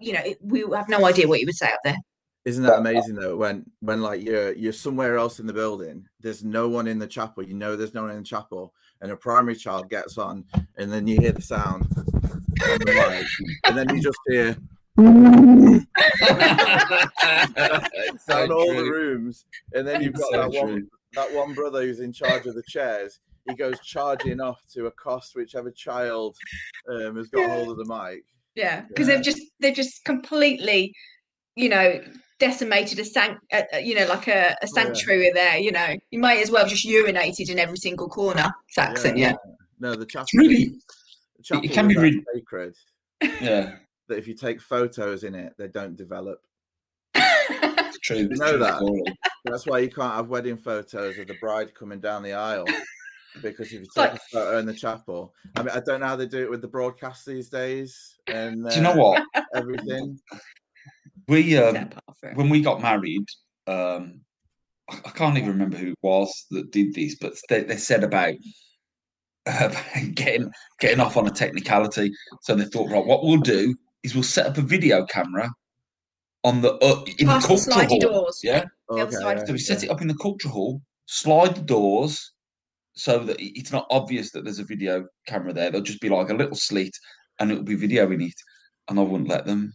you 0.00 0.12
know 0.12 0.22
we 0.42 0.64
have 0.74 0.88
no 0.88 1.04
idea 1.06 1.28
what 1.28 1.38
you 1.40 1.46
would 1.46 1.54
say 1.54 1.68
up 1.68 1.78
there 1.84 1.96
Isn't 2.44 2.62
that 2.64 2.78
amazing 2.78 3.14
though? 3.14 3.36
When 3.36 3.64
when 3.80 4.00
like 4.00 4.22
you're 4.22 4.52
you're 4.52 4.72
somewhere 4.72 5.16
else 5.18 5.38
in 5.40 5.46
the 5.46 5.52
building, 5.52 6.06
there's 6.20 6.42
no 6.44 6.68
one 6.68 6.86
in 6.86 6.98
the 6.98 7.06
chapel. 7.06 7.42
You 7.42 7.54
know 7.54 7.76
there's 7.76 7.94
no 7.94 8.02
one 8.02 8.10
in 8.12 8.18
the 8.18 8.22
chapel, 8.22 8.72
and 9.02 9.10
a 9.10 9.16
primary 9.16 9.56
child 9.56 9.90
gets 9.90 10.16
on, 10.18 10.44
and 10.76 10.90
then 10.92 11.06
you 11.06 11.20
hear 11.20 11.32
the 11.32 11.42
sound, 11.42 11.86
mic, 12.86 13.26
and 13.64 13.76
then 13.76 13.94
you 13.94 14.00
just 14.02 14.18
hear 14.28 14.56
down 18.26 18.52
all 18.52 18.74
the 18.74 18.88
rooms, 18.90 19.44
and 19.74 19.86
then 19.86 20.02
you've 20.02 20.14
got 20.14 20.30
So 20.30 20.36
that 20.38 20.50
one 20.50 20.88
that 21.14 21.32
one 21.32 21.54
brother 21.54 21.82
who's 21.82 22.00
in 22.00 22.12
charge 22.12 22.46
of 22.46 22.54
the 22.54 22.62
chairs. 22.66 23.20
He 23.48 23.54
goes 23.54 23.80
charging 23.80 24.40
off 24.40 24.60
to 24.74 24.86
accost 24.86 25.34
whichever 25.34 25.70
child 25.70 26.36
um, 26.90 27.16
has 27.16 27.28
got 27.28 27.48
hold 27.50 27.70
of 27.70 27.78
the 27.78 27.84
mic. 27.86 28.24
yeah 28.54 28.82
because 28.88 29.08
Yeah. 29.08 29.14
they've 29.16 29.24
just 29.24 29.40
they've 29.60 29.74
just 29.74 30.04
completely 30.04 30.94
you 31.56 31.68
know 31.70 32.00
decimated 32.38 32.98
a 32.98 33.04
sanct 33.04 33.40
uh, 33.52 33.62
uh, 33.74 33.78
you 33.78 33.94
know 33.94 34.06
like 34.06 34.28
a, 34.28 34.54
a 34.62 34.66
sanctuary 34.68 35.30
there 35.34 35.58
you 35.58 35.72
know 35.72 35.96
you 36.10 36.18
might 36.18 36.38
as 36.38 36.50
well 36.50 36.60
have 36.62 36.70
just 36.70 36.86
urinated 36.86 37.50
in 37.50 37.58
every 37.58 37.76
single 37.76 38.08
corner 38.08 38.48
saxon 38.70 39.16
yeah, 39.16 39.32
No, 39.80 39.94
the 39.94 40.06
chapel. 40.06 40.24
It's 40.24 40.34
really, 40.34 40.64
the 41.36 41.42
chapel 41.42 41.68
can 41.68 41.90
is 41.90 41.96
be 41.96 42.00
really- 42.02 42.24
sacred 42.34 42.74
yeah, 43.40 43.76
that 44.08 44.18
if 44.18 44.28
you 44.28 44.34
take 44.34 44.60
photos 44.60 45.24
in 45.24 45.34
it, 45.34 45.52
they 45.58 45.66
don't 45.68 45.96
develop. 45.96 46.40
it's 47.14 47.98
true. 47.98 48.28
It's 48.30 48.38
know 48.38 48.56
that? 48.58 48.76
story. 48.76 49.02
That's 49.44 49.66
why 49.66 49.80
you 49.80 49.90
can't 49.90 50.14
have 50.14 50.28
wedding 50.28 50.56
photos 50.56 51.18
of 51.18 51.26
the 51.26 51.34
bride 51.40 51.74
coming 51.74 51.98
down 52.00 52.22
the 52.22 52.32
aisle. 52.34 52.66
Because 53.42 53.66
if 53.72 53.72
you 53.80 53.86
take 53.86 53.96
like- 53.96 54.14
a 54.14 54.18
photo 54.32 54.58
in 54.58 54.66
the 54.66 54.72
chapel, 54.74 55.34
I 55.56 55.62
mean, 55.62 55.70
I 55.74 55.80
don't 55.80 56.00
know 56.00 56.06
how 56.06 56.16
they 56.16 56.26
do 56.26 56.38
it 56.42 56.50
with 56.50 56.62
the 56.62 56.68
broadcast 56.68 57.26
these 57.26 57.48
days 57.48 58.18
and 58.28 58.68
Do 58.68 58.76
you 58.76 58.82
know 58.82 58.92
uh, 58.92 58.96
what? 58.96 59.22
everything. 59.54 60.18
We 61.28 61.56
um, 61.58 61.74
Step 61.74 61.94
up 62.08 62.16
for 62.20 62.30
it. 62.30 62.36
when 62.36 62.48
we 62.48 62.60
got 62.62 62.80
married, 62.80 63.24
um, 63.66 64.20
I, 64.90 64.96
I 65.06 65.10
can't 65.10 65.36
even 65.36 65.50
remember 65.50 65.76
who 65.76 65.90
it 65.90 65.98
was 66.02 66.46
that 66.50 66.70
did 66.72 66.94
this, 66.94 67.16
but 67.20 67.34
they, 67.48 67.62
they 67.62 67.76
said 67.76 68.02
about, 68.02 68.34
uh, 69.46 69.74
getting 70.14 70.50
getting 70.80 71.00
off 71.00 71.16
on 71.16 71.26
a 71.26 71.30
technicality. 71.30 72.10
So 72.42 72.54
they 72.54 72.64
thought, 72.64 72.90
right, 72.90 73.04
what 73.04 73.24
we'll 73.24 73.38
do 73.38 73.74
is 74.02 74.14
we'll 74.14 74.22
set 74.24 74.46
up 74.46 74.58
a 74.58 74.62
video 74.62 75.06
camera 75.06 75.50
on 76.44 76.60
the 76.60 76.74
uh, 76.74 77.04
in 77.18 77.26
Past 77.26 77.48
the 77.48 77.54
the 77.54 77.70
culture 77.70 77.70
slidey 77.70 77.88
hall. 78.02 78.22
doors. 78.22 78.40
Yeah, 78.42 78.64
The 78.88 78.94
other 79.02 79.16
Okay, 79.16 79.16
side. 79.16 79.46
so 79.46 79.52
we 79.52 79.58
set 79.58 79.82
yeah. 79.82 79.88
it 79.88 79.92
up 79.92 80.00
in 80.02 80.08
the 80.08 80.14
culture 80.16 80.48
hall, 80.48 80.80
slide 81.06 81.54
the 81.56 81.62
doors 81.62 82.32
so 82.94 83.18
that 83.20 83.36
it's 83.40 83.72
not 83.72 83.86
obvious 83.90 84.32
that 84.32 84.44
there's 84.44 84.58
a 84.58 84.64
video 84.64 85.06
camera 85.26 85.52
there. 85.52 85.70
There'll 85.70 85.84
just 85.84 86.00
be 86.00 86.08
like 86.08 86.30
a 86.30 86.34
little 86.34 86.56
slit, 86.56 86.92
and 87.38 87.50
it'll 87.50 87.64
be 87.64 87.76
videoing 87.76 88.26
it. 88.26 88.34
And 88.88 88.98
I 88.98 89.02
wouldn't 89.02 89.28
let 89.28 89.46
them 89.46 89.72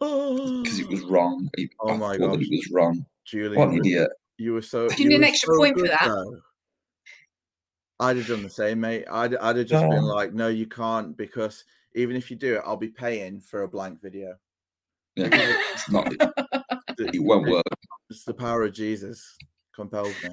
because 0.00 0.78
it 0.80 0.88
was 0.88 1.02
wrong. 1.02 1.48
It- 1.58 1.70
Oh 1.80 1.90
I 1.90 1.96
my 1.96 2.16
god, 2.16 2.40
it 2.40 2.48
was 2.50 2.68
wrong. 2.72 3.04
Julian, 3.26 3.54
What 3.58 3.68
an 3.68 3.78
idiot! 3.78 4.10
you 4.38 4.52
were 4.54 4.62
so. 4.62 4.88
Do 4.88 5.02
you 5.02 5.08
need 5.08 5.16
an 5.16 5.24
extra 5.24 5.52
so 5.54 5.58
point 5.58 5.78
for 5.78 5.88
that? 5.88 6.04
though. 6.06 6.40
I'd 8.00 8.16
have 8.16 8.26
done 8.28 8.42
the 8.44 8.50
same, 8.50 8.80
mate. 8.80 9.04
I'd, 9.10 9.34
I'd 9.36 9.56
have 9.56 9.66
just 9.66 9.82
been 9.84 9.92
Oh. 10.04 10.06
like, 10.06 10.32
no, 10.32 10.46
you 10.48 10.66
can't, 10.66 11.16
because 11.16 11.64
even 11.96 12.14
if 12.16 12.30
you 12.30 12.36
do 12.36 12.54
it, 12.56 12.62
I'll 12.64 12.76
be 12.76 12.88
paying 12.88 13.40
for 13.40 13.62
a 13.64 13.68
blank 13.68 14.00
video. 14.00 14.34
Yeah, 15.16 15.28
it's 15.72 15.90
not. 15.90 16.12
It 17.00 17.22
won't 17.22 17.48
work. 17.48 17.62
It's 18.10 18.24
the 18.24 18.34
power 18.34 18.64
of 18.64 18.72
Jesus 18.72 19.36
compels 19.74 20.12
me. 20.24 20.30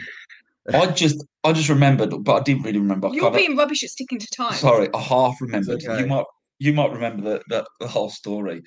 I 0.73 0.87
just, 0.87 1.23
I 1.43 1.53
just 1.53 1.69
remembered, 1.69 2.09
but 2.23 2.35
I 2.35 2.43
didn't 2.43 2.63
really 2.63 2.79
remember. 2.79 3.07
I 3.07 3.11
You're 3.11 3.25
kinda- 3.25 3.37
being 3.37 3.55
rubbish 3.57 3.83
at 3.83 3.91
sticking 3.91 4.17
to 4.17 4.27
time. 4.35 4.53
Sorry, 4.53 4.89
I 4.93 4.99
half 4.99 5.39
remembered. 5.41 5.83
okay. 5.83 5.99
You 5.99 6.07
might 6.07 6.25
you 6.57 6.73
might 6.73 6.91
remember 6.91 7.21
the, 7.21 7.41
the, 7.49 7.65
the 7.81 7.87
whole 7.87 8.09
story. 8.09 8.63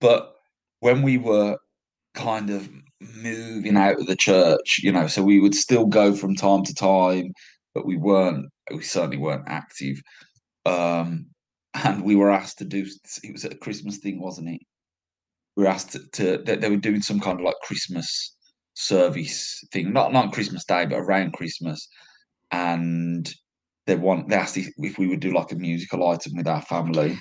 But 0.00 0.34
when 0.80 1.02
we 1.02 1.18
were 1.18 1.58
kind 2.14 2.50
of 2.50 2.68
moving 3.00 3.76
out 3.76 4.00
of 4.00 4.06
the 4.06 4.16
church, 4.16 4.80
you 4.82 4.92
know, 4.92 5.06
so 5.06 5.22
we 5.22 5.40
would 5.40 5.54
still 5.54 5.86
go 5.86 6.14
from 6.14 6.34
time 6.34 6.64
to 6.64 6.74
time, 6.74 7.32
but 7.74 7.86
we 7.86 7.96
weren't 7.96 8.46
we 8.72 8.82
certainly 8.82 9.18
weren't 9.18 9.48
active. 9.48 10.00
Um 10.66 11.26
and 11.74 12.02
we 12.02 12.16
were 12.16 12.30
asked 12.30 12.58
to 12.58 12.64
do 12.64 12.84
it 13.22 13.32
was 13.32 13.44
a 13.44 13.54
Christmas 13.54 13.98
thing, 13.98 14.20
wasn't 14.20 14.48
it? 14.48 14.60
We 15.56 15.64
were 15.64 15.70
asked 15.70 15.92
to, 15.92 16.00
to 16.12 16.56
they, 16.56 16.68
were 16.68 16.76
doing 16.76 17.02
some 17.02 17.20
kind 17.20 17.38
of 17.38 17.44
like 17.44 17.54
Christmas 17.62 18.36
service 18.74 19.64
thing, 19.72 19.92
not 19.92 20.12
not 20.12 20.32
Christmas 20.32 20.64
Day, 20.64 20.86
but 20.86 20.98
around 20.98 21.32
Christmas. 21.32 21.88
And 22.52 23.28
they 23.86 23.96
want 23.96 24.28
they 24.28 24.36
asked 24.36 24.56
if 24.56 24.98
we 24.98 25.08
would 25.08 25.20
do 25.20 25.32
like 25.32 25.52
a 25.52 25.56
musical 25.56 26.08
item 26.08 26.32
with 26.36 26.46
our 26.46 26.62
family. 26.62 27.18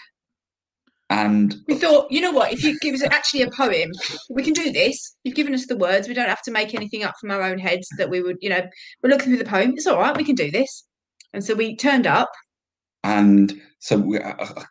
And 1.09 1.55
We 1.67 1.75
thought, 1.75 2.11
you 2.11 2.19
know 2.19 2.31
what? 2.31 2.51
If 2.51 2.63
you 2.63 2.77
give 2.79 2.93
us 2.93 3.01
actually 3.03 3.41
a 3.41 3.49
poem, 3.51 3.91
we 4.29 4.43
can 4.43 4.53
do 4.53 4.71
this. 4.71 5.15
You've 5.23 5.35
given 5.35 5.53
us 5.53 5.65
the 5.65 5.77
words. 5.77 6.07
We 6.07 6.13
don't 6.13 6.27
have 6.27 6.41
to 6.43 6.51
make 6.51 6.75
anything 6.75 7.03
up 7.03 7.15
from 7.21 7.31
our 7.31 7.41
own 7.43 7.59
heads. 7.59 7.87
That 7.97 8.09
we 8.09 8.21
would, 8.21 8.37
you 8.41 8.49
know, 8.49 8.61
we're 9.01 9.09
looking 9.09 9.27
through 9.27 9.37
the 9.37 9.49
poem. 9.49 9.71
It's 9.75 9.87
all 9.87 9.99
right. 9.99 10.15
We 10.17 10.25
can 10.25 10.35
do 10.35 10.51
this. 10.51 10.85
And 11.33 11.43
so 11.43 11.55
we 11.55 11.75
turned 11.75 12.07
up. 12.07 12.31
and 13.03 13.53
so 13.79 13.97
we, 13.97 14.19
uh, 14.19 14.33
uh, 14.37 14.63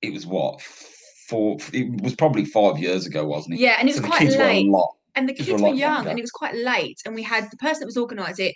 it 0.00 0.12
was 0.12 0.26
what 0.26 0.62
four 0.62 1.58
it 1.72 2.02
was 2.02 2.14
probably 2.14 2.44
five 2.44 2.78
years 2.78 3.06
ago 3.06 3.26
wasn't 3.26 3.54
it 3.54 3.60
Yeah, 3.60 3.76
and 3.78 3.88
it 3.88 3.94
so 3.94 4.00
was 4.00 4.02
the 4.02 4.08
quite 4.08 4.20
kids 4.20 4.36
were 4.36 4.42
a 4.42 4.46
late. 4.46 4.72
And 5.16 5.28
the 5.28 5.32
Kids 5.32 5.62
were 5.62 5.68
were 5.68 5.74
young, 5.74 6.08
and 6.08 6.18
it 6.18 6.22
was 6.22 6.30
quite 6.30 6.54
late. 6.56 6.98
And 7.06 7.14
we 7.14 7.22
had 7.22 7.50
the 7.50 7.56
person 7.56 7.80
that 7.80 7.86
was 7.86 7.96
organised 7.96 8.40
it, 8.40 8.54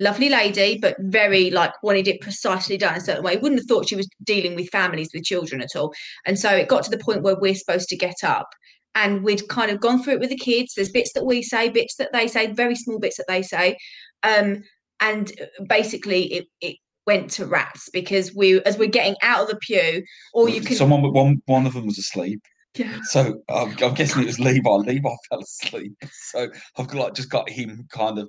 lovely 0.00 0.28
lady, 0.28 0.78
but 0.80 0.96
very 0.98 1.50
like 1.50 1.72
wanted 1.82 2.08
it 2.08 2.20
precisely 2.20 2.76
done 2.76 2.96
a 2.96 3.00
certain 3.00 3.24
way. 3.24 3.36
Wouldn't 3.36 3.60
have 3.60 3.66
thought 3.66 3.88
she 3.88 3.96
was 3.96 4.08
dealing 4.22 4.54
with 4.54 4.68
families 4.68 5.10
with 5.14 5.24
children 5.24 5.60
at 5.60 5.76
all. 5.76 5.94
And 6.26 6.38
so 6.38 6.50
it 6.50 6.68
got 6.68 6.84
to 6.84 6.90
the 6.90 6.98
point 6.98 7.22
where 7.22 7.36
we're 7.38 7.54
supposed 7.54 7.88
to 7.90 7.96
get 7.96 8.24
up. 8.24 8.48
And 8.96 9.24
we'd 9.24 9.48
kind 9.48 9.72
of 9.72 9.80
gone 9.80 10.02
through 10.02 10.14
it 10.14 10.20
with 10.20 10.30
the 10.30 10.36
kids. 10.36 10.74
There's 10.74 10.90
bits 10.90 11.12
that 11.14 11.26
we 11.26 11.42
say, 11.42 11.68
bits 11.68 11.96
that 11.96 12.12
they 12.12 12.28
say, 12.28 12.52
very 12.52 12.76
small 12.76 13.00
bits 13.00 13.16
that 13.16 13.26
they 13.26 13.42
say. 13.42 13.76
Um, 14.22 14.62
and 15.00 15.32
basically 15.68 16.32
it, 16.32 16.46
it 16.60 16.76
went 17.06 17.30
to 17.32 17.46
rats 17.46 17.88
because 17.92 18.34
we 18.34 18.60
as 18.62 18.78
we're 18.78 18.88
getting 18.88 19.16
out 19.22 19.42
of 19.42 19.48
the 19.48 19.56
pew, 19.56 20.02
or 20.32 20.48
you 20.48 20.60
can 20.60 20.76
someone 20.76 21.02
one 21.12 21.42
one 21.46 21.66
of 21.66 21.74
them 21.74 21.86
was 21.86 21.98
asleep 21.98 22.40
Yeah. 22.76 22.98
so 23.04 23.40
um, 23.50 23.76
i'm 23.82 23.94
guessing 23.94 24.22
it 24.22 24.26
was 24.26 24.40
levi 24.40 24.68
levi 24.68 25.08
fell 25.30 25.40
asleep 25.40 25.92
so 26.10 26.48
i've 26.76 26.88
got, 26.88 26.94
like 26.94 27.14
just 27.14 27.30
got 27.30 27.48
him 27.48 27.86
kind 27.92 28.18
of 28.18 28.28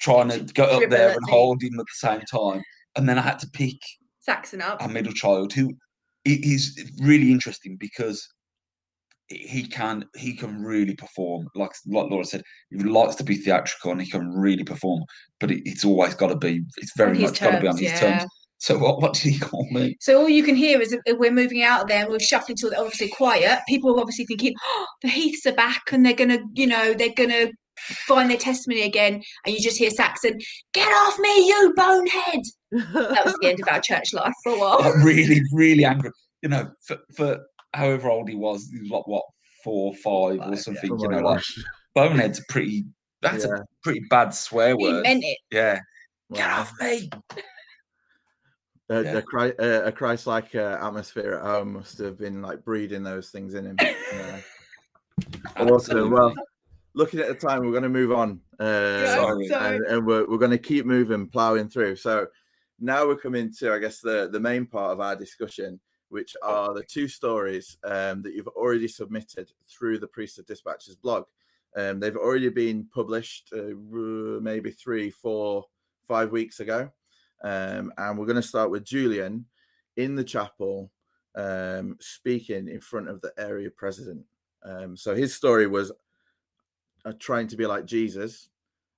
trying 0.00 0.28
to 0.28 0.40
go 0.54 0.64
up 0.64 0.90
there 0.90 1.10
and 1.10 1.28
hold 1.28 1.62
him 1.62 1.78
at 1.78 1.86
the 1.86 2.08
same 2.08 2.20
time 2.22 2.62
and 2.96 3.08
then 3.08 3.18
i 3.18 3.22
had 3.22 3.38
to 3.38 3.48
pick 3.52 3.76
Saxon 4.20 4.60
up. 4.60 4.82
a 4.82 4.88
middle 4.88 5.12
child 5.12 5.52
who 5.52 5.72
i- 6.26 6.58
really 7.00 7.30
interesting 7.30 7.76
because 7.78 8.26
he 9.28 9.66
can 9.66 10.04
he 10.16 10.34
can 10.34 10.62
really 10.62 10.94
perform 10.94 11.46
like 11.54 11.70
like 11.86 12.10
Laura 12.10 12.24
said 12.24 12.42
he 12.70 12.78
likes 12.78 13.14
to 13.16 13.24
be 13.24 13.36
theatrical 13.36 13.92
and 13.92 14.00
he 14.00 14.10
can 14.10 14.30
really 14.30 14.64
perform 14.64 15.02
but 15.38 15.50
it, 15.50 15.62
it's 15.66 15.84
always 15.84 16.14
got 16.14 16.28
to 16.28 16.36
be 16.36 16.62
it's 16.78 16.96
very 16.96 17.18
much 17.18 17.40
got 17.40 17.50
to 17.50 17.60
be 17.60 17.68
on 17.68 17.76
his 17.76 17.92
yeah. 17.92 18.00
terms 18.00 18.24
so 18.58 18.76
what 18.76 19.00
what 19.00 19.14
did 19.14 19.32
he 19.32 19.38
call 19.38 19.66
me 19.70 19.96
So 20.00 20.20
all 20.20 20.28
you 20.28 20.42
can 20.42 20.56
hear 20.56 20.80
is 20.80 20.96
we're 21.06 21.30
moving 21.30 21.62
out 21.62 21.82
of 21.82 21.88
there 21.88 22.02
and 22.02 22.10
we're 22.10 22.18
shuffling 22.18 22.56
to 22.56 22.70
the 22.70 22.78
obviously 22.78 23.08
quiet. 23.08 23.60
People 23.68 23.94
are 23.94 24.00
obviously 24.00 24.26
thinking, 24.26 24.54
oh, 24.60 24.86
the 25.02 25.08
Heaths 25.08 25.46
are 25.46 25.52
back 25.52 25.92
and 25.92 26.04
they're 26.04 26.12
gonna, 26.12 26.40
you 26.54 26.66
know, 26.66 26.92
they're 26.92 27.14
gonna 27.16 27.50
find 28.06 28.30
their 28.30 28.36
testimony 28.38 28.82
again. 28.82 29.22
And 29.46 29.54
you 29.54 29.60
just 29.60 29.78
hear 29.78 29.90
Saxon, 29.90 30.38
get 30.72 30.88
off 30.88 31.18
me, 31.18 31.46
you 31.48 31.72
bonehead. 31.76 32.42
That 32.72 33.24
was 33.24 33.34
the 33.40 33.48
end 33.48 33.60
of 33.60 33.68
our 33.68 33.80
church 33.82 34.12
life 34.12 34.32
for 34.42 34.52
a 34.52 34.58
while. 34.58 34.80
like 34.80 34.96
really 35.04 35.40
really 35.52 35.84
angry 35.84 36.10
you 36.42 36.48
know 36.48 36.70
for, 36.86 36.98
for 37.16 37.38
however 37.74 38.08
old 38.10 38.28
he 38.28 38.34
was 38.34 38.68
he 38.72 38.78
was 38.80 38.90
like 38.90 39.06
what 39.06 39.24
four, 39.64 39.92
five, 39.96 40.38
or 40.40 40.56
something. 40.56 40.90
Oh 40.92 41.02
you 41.02 41.08
know, 41.08 41.18
like 41.20 41.42
bonehead's 41.94 42.38
a 42.38 42.42
pretty. 42.48 42.84
That's 43.22 43.44
Yeah. 43.44 43.56
a 43.56 43.64
pretty 43.82 44.00
bad 44.08 44.32
swear 44.32 44.76
word. 44.76 44.96
He 44.96 45.02
meant 45.02 45.24
it. 45.24 45.38
Yeah, 45.50 45.80
get 46.32 46.48
off 46.50 46.72
me. 46.80 47.10
A, 48.90 49.02
Yeah. 49.02 49.16
a, 49.18 49.22
Chri- 49.22 49.60
uh, 49.60 49.84
a 49.86 49.92
Christ-like 49.92 50.54
uh, 50.54 50.78
atmosphere 50.80 51.34
at 51.34 51.42
home 51.42 51.74
must 51.74 51.98
have 51.98 52.16
been 52.16 52.40
like 52.40 52.64
breeding 52.64 53.02
those 53.02 53.30
things 53.30 53.54
in 53.54 53.66
him. 53.66 53.76
Yeah. 53.80 54.40
Awesome. 55.56 56.12
Well, 56.12 56.32
looking 56.98 57.20
at 57.20 57.28
the 57.28 57.34
time, 57.34 57.60
we're 57.60 57.70
going 57.70 57.84
to 57.84 57.88
move 57.88 58.10
on, 58.12 58.40
uh, 58.58 59.06
Sorry. 59.06 59.48
and, 59.48 59.84
and 59.86 60.04
we're, 60.04 60.28
we're 60.28 60.36
going 60.36 60.50
to 60.50 60.58
keep 60.58 60.84
moving, 60.84 61.28
ploughing 61.28 61.68
through. 61.68 61.94
So 61.94 62.26
now 62.80 63.06
we're 63.06 63.16
coming 63.16 63.52
to, 63.60 63.72
I 63.72 63.78
guess, 63.78 64.00
the 64.00 64.28
the 64.30 64.40
main 64.40 64.66
part 64.66 64.92
of 64.92 65.00
our 65.00 65.14
discussion, 65.14 65.80
which 66.08 66.36
are 66.42 66.74
the 66.74 66.82
two 66.82 67.06
stories 67.06 67.78
um, 67.84 68.22
that 68.22 68.34
you've 68.34 68.48
already 68.48 68.88
submitted 68.88 69.48
through 69.70 70.00
the 70.00 70.08
Priesthood 70.08 70.46
Dispatches 70.46 70.96
blog. 70.96 71.24
Um, 71.76 72.00
they've 72.00 72.16
already 72.16 72.48
been 72.48 72.88
published, 72.92 73.52
uh, 73.56 73.74
maybe 74.40 74.72
three, 74.72 75.10
four, 75.10 75.64
five 76.08 76.32
weeks 76.32 76.58
ago, 76.60 76.90
um, 77.44 77.92
and 77.96 78.18
we're 78.18 78.26
going 78.26 78.42
to 78.42 78.42
start 78.42 78.70
with 78.70 78.84
Julian 78.84 79.46
in 79.96 80.16
the 80.16 80.24
chapel 80.24 80.90
um, 81.36 81.96
speaking 82.00 82.68
in 82.68 82.80
front 82.80 83.08
of 83.08 83.20
the 83.20 83.32
area 83.38 83.70
president. 83.70 84.24
Um, 84.64 84.96
so 84.96 85.14
his 85.14 85.34
story 85.34 85.68
was 85.68 85.92
uh, 87.04 87.12
trying 87.18 87.48
to 87.48 87.56
be 87.56 87.66
like 87.66 87.84
Jesus, 87.84 88.48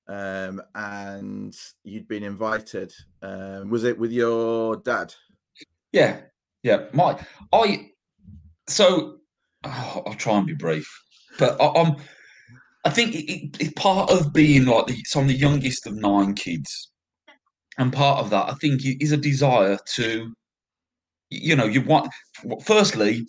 um, 0.08 0.60
and 0.74 1.56
you'd 1.84 2.08
been 2.08 2.22
invited. 2.22 2.92
Um, 3.22 3.70
was 3.70 3.84
it 3.84 3.98
with 3.98 4.12
your 4.12 4.76
dad? 4.76 5.14
Yeah, 5.92 6.20
yeah. 6.62 6.86
My, 6.92 7.18
I. 7.52 7.90
So 8.66 9.18
oh, 9.64 10.02
I'll 10.06 10.14
try 10.14 10.36
and 10.38 10.46
be 10.46 10.54
brief, 10.54 10.88
but 11.38 11.60
I, 11.60 11.80
I'm. 11.80 11.96
I 12.84 12.90
think 12.90 13.14
it, 13.14 13.30
it, 13.30 13.56
it's 13.60 13.72
part 13.74 14.10
of 14.10 14.32
being 14.32 14.64
like 14.64 14.86
the, 14.86 14.96
so 15.04 15.20
I'm 15.20 15.26
the 15.26 15.34
youngest 15.34 15.86
of 15.86 15.94
nine 15.94 16.34
kids, 16.34 16.90
and 17.78 17.92
part 17.92 18.20
of 18.20 18.30
that 18.30 18.48
I 18.48 18.54
think 18.54 18.80
is 18.84 19.12
a 19.12 19.16
desire 19.16 19.78
to, 19.94 20.32
you 21.30 21.56
know, 21.56 21.66
you 21.66 21.82
want. 21.82 22.10
Firstly, 22.64 23.26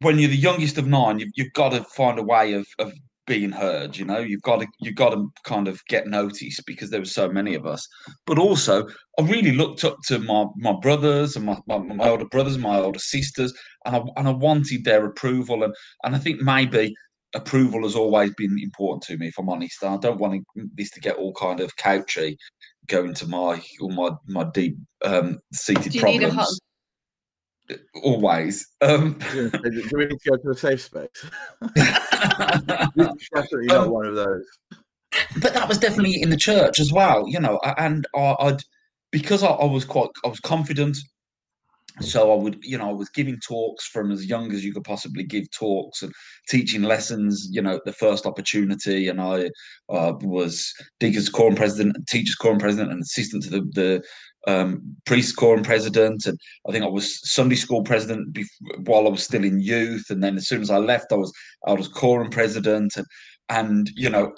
when 0.00 0.18
you're 0.18 0.30
the 0.30 0.36
youngest 0.36 0.78
of 0.78 0.86
nine, 0.86 1.18
you've, 1.18 1.32
you've 1.34 1.52
got 1.54 1.70
to 1.70 1.82
find 1.84 2.18
a 2.18 2.22
way 2.22 2.52
of 2.52 2.66
of 2.78 2.92
being 3.28 3.52
heard. 3.52 3.96
You 3.96 4.04
know, 4.04 4.18
you've 4.18 4.42
got 4.42 4.60
to 4.60 4.66
you've 4.80 4.96
got 4.96 5.10
to 5.10 5.28
kind 5.44 5.68
of 5.68 5.80
get 5.86 6.08
noticed 6.08 6.64
because 6.66 6.90
there 6.90 7.00
were 7.00 7.06
so 7.06 7.28
many 7.28 7.54
of 7.54 7.66
us. 7.66 7.86
But 8.26 8.38
also, 8.38 8.88
I 9.18 9.22
really 9.22 9.52
looked 9.52 9.84
up 9.84 9.98
to 10.06 10.18
my 10.18 10.46
my 10.56 10.74
brothers 10.80 11.36
and 11.36 11.46
my, 11.46 11.58
my, 11.68 11.78
my 11.78 12.08
older 12.08 12.24
brothers, 12.24 12.54
and 12.54 12.62
my 12.62 12.78
older 12.78 12.98
sisters, 12.98 13.52
and 13.84 13.94
I 13.94 14.02
and 14.16 14.26
I 14.26 14.32
wanted 14.32 14.84
their 14.84 15.04
approval, 15.04 15.62
and 15.62 15.74
and 16.02 16.16
I 16.16 16.18
think 16.18 16.40
maybe 16.40 16.94
approval 17.34 17.82
has 17.82 17.94
always 17.94 18.34
been 18.34 18.58
important 18.60 19.02
to 19.02 19.18
me. 19.18 19.28
If 19.28 19.38
I'm 19.38 19.50
honest, 19.50 19.84
I 19.84 19.98
don't 19.98 20.18
want 20.18 20.44
this 20.74 20.90
to 20.92 21.00
get 21.00 21.16
all 21.16 21.34
kind 21.34 21.60
of 21.60 21.76
couchy, 21.76 22.36
go 22.88 23.04
into 23.04 23.28
my 23.28 23.62
all 23.80 23.90
my 23.90 24.10
my 24.26 24.50
deep 24.52 24.76
um, 25.04 25.38
seated 25.52 25.92
Do 25.92 25.98
you 25.98 26.04
need 26.04 26.22
a 26.22 26.28
problems. 26.28 26.60
Always. 28.02 28.66
Um, 28.80 29.18
Do 29.32 29.50
we 29.92 30.06
need 30.06 30.18
to 30.20 30.30
go 30.30 30.36
to 30.36 30.50
a 30.50 30.54
safe 30.56 30.82
space? 30.82 31.08
Definitely 31.74 33.66
not 33.66 33.86
Um, 33.86 33.90
one 33.90 34.06
of 34.06 34.14
those. 34.14 34.44
but 35.40 35.54
that 35.54 35.68
was 35.68 35.78
definitely 35.78 36.20
in 36.20 36.30
the 36.30 36.36
church 36.36 36.80
as 36.80 36.92
well, 36.92 37.24
you 37.28 37.40
know. 37.40 37.58
And 37.78 38.06
I, 38.14 38.36
I'd 38.40 38.62
because 39.10 39.42
I, 39.42 39.48
I 39.48 39.64
was 39.64 39.84
quite, 39.84 40.10
I 40.24 40.28
was 40.28 40.40
confident. 40.40 40.96
So 42.00 42.32
I 42.32 42.36
would, 42.40 42.58
you 42.62 42.78
know, 42.78 42.90
I 42.90 42.92
was 42.92 43.08
giving 43.08 43.40
talks 43.40 43.84
from 43.88 44.12
as 44.12 44.26
young 44.26 44.52
as 44.52 44.64
you 44.64 44.72
could 44.72 44.84
possibly 44.84 45.24
give 45.24 45.50
talks 45.50 46.02
and 46.02 46.12
teaching 46.48 46.82
lessons. 46.82 47.48
You 47.50 47.60
know, 47.60 47.80
the 47.84 47.92
first 47.92 48.24
opportunity, 48.24 49.08
and 49.08 49.20
I 49.20 49.50
uh, 49.88 50.12
was 50.20 50.72
deacons 51.00 51.28
quorum 51.28 51.56
president, 51.56 51.96
and 51.96 52.06
teachers 52.06 52.36
quorum 52.36 52.58
president, 52.58 52.92
and 52.92 53.02
assistant 53.02 53.42
to 53.44 53.50
the 53.50 53.60
the 53.74 54.02
um, 54.48 54.96
priest 55.04 55.36
quorum 55.36 55.62
president, 55.62 56.24
and 56.26 56.38
I 56.66 56.72
think 56.72 56.84
I 56.84 56.88
was 56.88 57.20
Sunday 57.30 57.56
school 57.56 57.82
president 57.82 58.32
bef- 58.32 58.86
while 58.86 59.06
I 59.06 59.10
was 59.10 59.22
still 59.22 59.44
in 59.44 59.60
youth, 59.60 60.06
and 60.08 60.22
then 60.22 60.36
as 60.36 60.48
soon 60.48 60.62
as 60.62 60.70
I 60.70 60.78
left, 60.78 61.12
I 61.12 61.16
was 61.16 61.32
I 61.66 61.74
was 61.74 61.86
quorum 61.86 62.30
president, 62.30 62.96
and 62.96 63.06
and 63.50 63.90
you 63.94 64.08
know, 64.08 64.32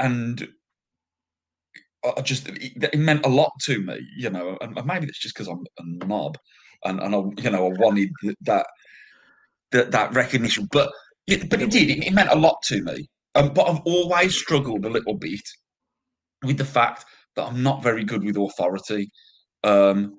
and 0.00 0.48
I 2.04 2.22
just 2.22 2.48
it, 2.48 2.98
meant 2.98 3.26
a 3.26 3.28
lot 3.28 3.52
to 3.64 3.82
me, 3.82 4.00
you 4.16 4.30
know, 4.30 4.56
and 4.62 4.76
and 4.76 4.86
maybe 4.86 5.06
it's 5.06 5.20
just 5.20 5.34
because 5.34 5.48
I'm 5.48 5.64
a 5.78 6.06
knob, 6.06 6.38
and 6.84 6.98
and 7.00 7.14
I, 7.14 7.18
you 7.42 7.50
know, 7.50 7.66
I 7.66 7.72
wanted 7.78 8.10
that 8.42 8.66
that 9.72 9.90
that 9.90 10.14
recognition, 10.14 10.66
but 10.72 10.90
but 11.26 11.60
it 11.60 11.70
did. 11.70 11.90
It, 11.90 12.06
it 12.06 12.14
meant 12.14 12.30
a 12.30 12.36
lot 12.36 12.62
to 12.68 12.82
me. 12.82 13.06
Um, 13.34 13.52
but 13.52 13.68
I've 13.68 13.80
always 13.84 14.34
struggled 14.34 14.84
a 14.84 14.90
little 14.90 15.14
bit 15.14 15.40
with 16.42 16.58
the 16.58 16.64
fact 16.64 17.04
that 17.36 17.46
I'm 17.46 17.62
not 17.62 17.82
very 17.82 18.04
good 18.04 18.24
with 18.24 18.36
authority, 18.36 19.10
um, 19.64 20.18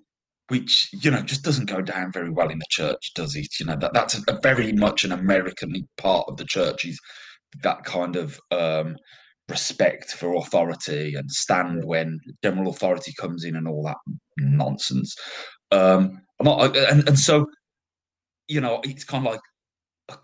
which 0.49 0.89
you 0.93 1.09
know 1.09 1.21
just 1.21 1.43
doesn't 1.43 1.69
go 1.69 1.81
down 1.81 2.11
very 2.11 2.29
well 2.29 2.49
in 2.49 2.59
the 2.59 2.65
church, 2.69 3.13
does 3.15 3.35
it? 3.35 3.59
You 3.59 3.65
know 3.65 3.77
that 3.77 3.93
that's 3.93 4.19
a, 4.27 4.39
very 4.41 4.73
much 4.73 5.03
an 5.03 5.11
American 5.11 5.73
part 5.97 6.25
of 6.27 6.37
the 6.37 6.45
church 6.45 6.85
is 6.85 6.99
that 7.61 7.83
kind 7.83 8.15
of 8.15 8.39
um, 8.51 8.95
respect 9.49 10.11
for 10.11 10.35
authority 10.35 11.15
and 11.15 11.29
stand 11.31 11.83
when 11.85 12.19
general 12.43 12.69
authority 12.69 13.13
comes 13.19 13.43
in 13.43 13.55
and 13.55 13.67
all 13.67 13.83
that 13.83 13.97
nonsense. 14.39 15.15
Um, 15.71 16.21
I'm 16.39 16.45
not, 16.45 16.75
and, 16.75 17.07
and 17.07 17.19
so, 17.19 17.45
you 18.47 18.61
know, 18.61 18.81
it's 18.83 19.03
kind 19.03 19.27
of 19.27 19.33
like 19.33 19.41
I, 20.09 20.15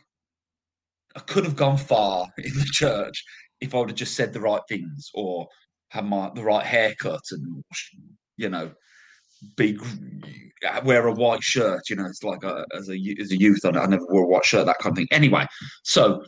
I 1.15 1.19
could 1.21 1.45
have 1.45 1.55
gone 1.55 1.77
far 1.77 2.27
in 2.37 2.53
the 2.53 2.67
church 2.71 3.23
if 3.61 3.75
I 3.75 3.79
would 3.79 3.89
have 3.89 3.97
just 3.97 4.15
said 4.15 4.33
the 4.33 4.39
right 4.39 4.61
things 4.69 5.09
or 5.13 5.47
had 5.89 6.05
my 6.05 6.31
the 6.35 6.43
right 6.43 6.65
haircut 6.65 7.21
and 7.31 7.63
you 8.37 8.47
know 8.47 8.71
be 9.55 9.77
wear 10.83 11.07
a 11.07 11.13
white 11.13 11.43
shirt. 11.43 11.89
You 11.89 11.95
know, 11.95 12.05
it's 12.05 12.23
like 12.23 12.43
a, 12.43 12.65
as 12.75 12.89
a 12.89 12.97
as 13.19 13.31
a 13.31 13.37
youth, 13.37 13.65
I, 13.65 13.69
I 13.69 13.85
never 13.85 14.05
wore 14.09 14.23
a 14.23 14.27
white 14.27 14.45
shirt, 14.45 14.65
that 14.65 14.79
kind 14.79 14.93
of 14.93 14.97
thing. 14.97 15.07
Anyway, 15.11 15.45
so 15.83 16.23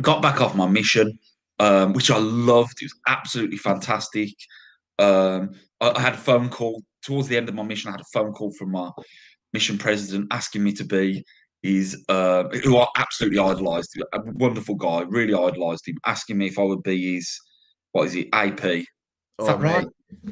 got 0.00 0.22
back 0.22 0.40
off 0.40 0.54
my 0.54 0.66
mission, 0.66 1.18
um, 1.58 1.92
which 1.92 2.10
I 2.10 2.18
loved. 2.18 2.80
It 2.80 2.86
was 2.86 3.00
absolutely 3.06 3.58
fantastic. 3.58 4.30
Um, 4.98 5.50
I, 5.80 5.90
I 5.90 6.00
had 6.00 6.14
a 6.14 6.18
phone 6.18 6.48
call 6.48 6.82
towards 7.02 7.28
the 7.28 7.36
end 7.36 7.48
of 7.48 7.54
my 7.54 7.62
mission. 7.62 7.88
I 7.88 7.92
had 7.92 8.00
a 8.00 8.12
phone 8.12 8.32
call 8.32 8.52
from 8.52 8.72
my 8.72 8.90
mission 9.52 9.76
president 9.78 10.28
asking 10.30 10.64
me 10.64 10.72
to 10.72 10.84
be 10.84 11.24
his, 11.62 12.04
uh, 12.08 12.44
who 12.64 12.78
I 12.78 12.86
absolutely 12.96 13.38
idolised, 13.38 13.96
a 14.12 14.20
wonderful 14.34 14.74
guy, 14.74 15.02
really 15.02 15.34
idolised 15.34 15.86
him, 15.86 15.96
asking 16.06 16.38
me 16.38 16.46
if 16.46 16.58
I 16.58 16.62
would 16.62 16.82
be 16.82 17.14
his, 17.14 17.38
what 17.92 18.06
is 18.06 18.14
it, 18.16 18.28
AP? 18.32 18.64
Is 18.64 18.86
that 19.38 19.60
right? 19.60 19.86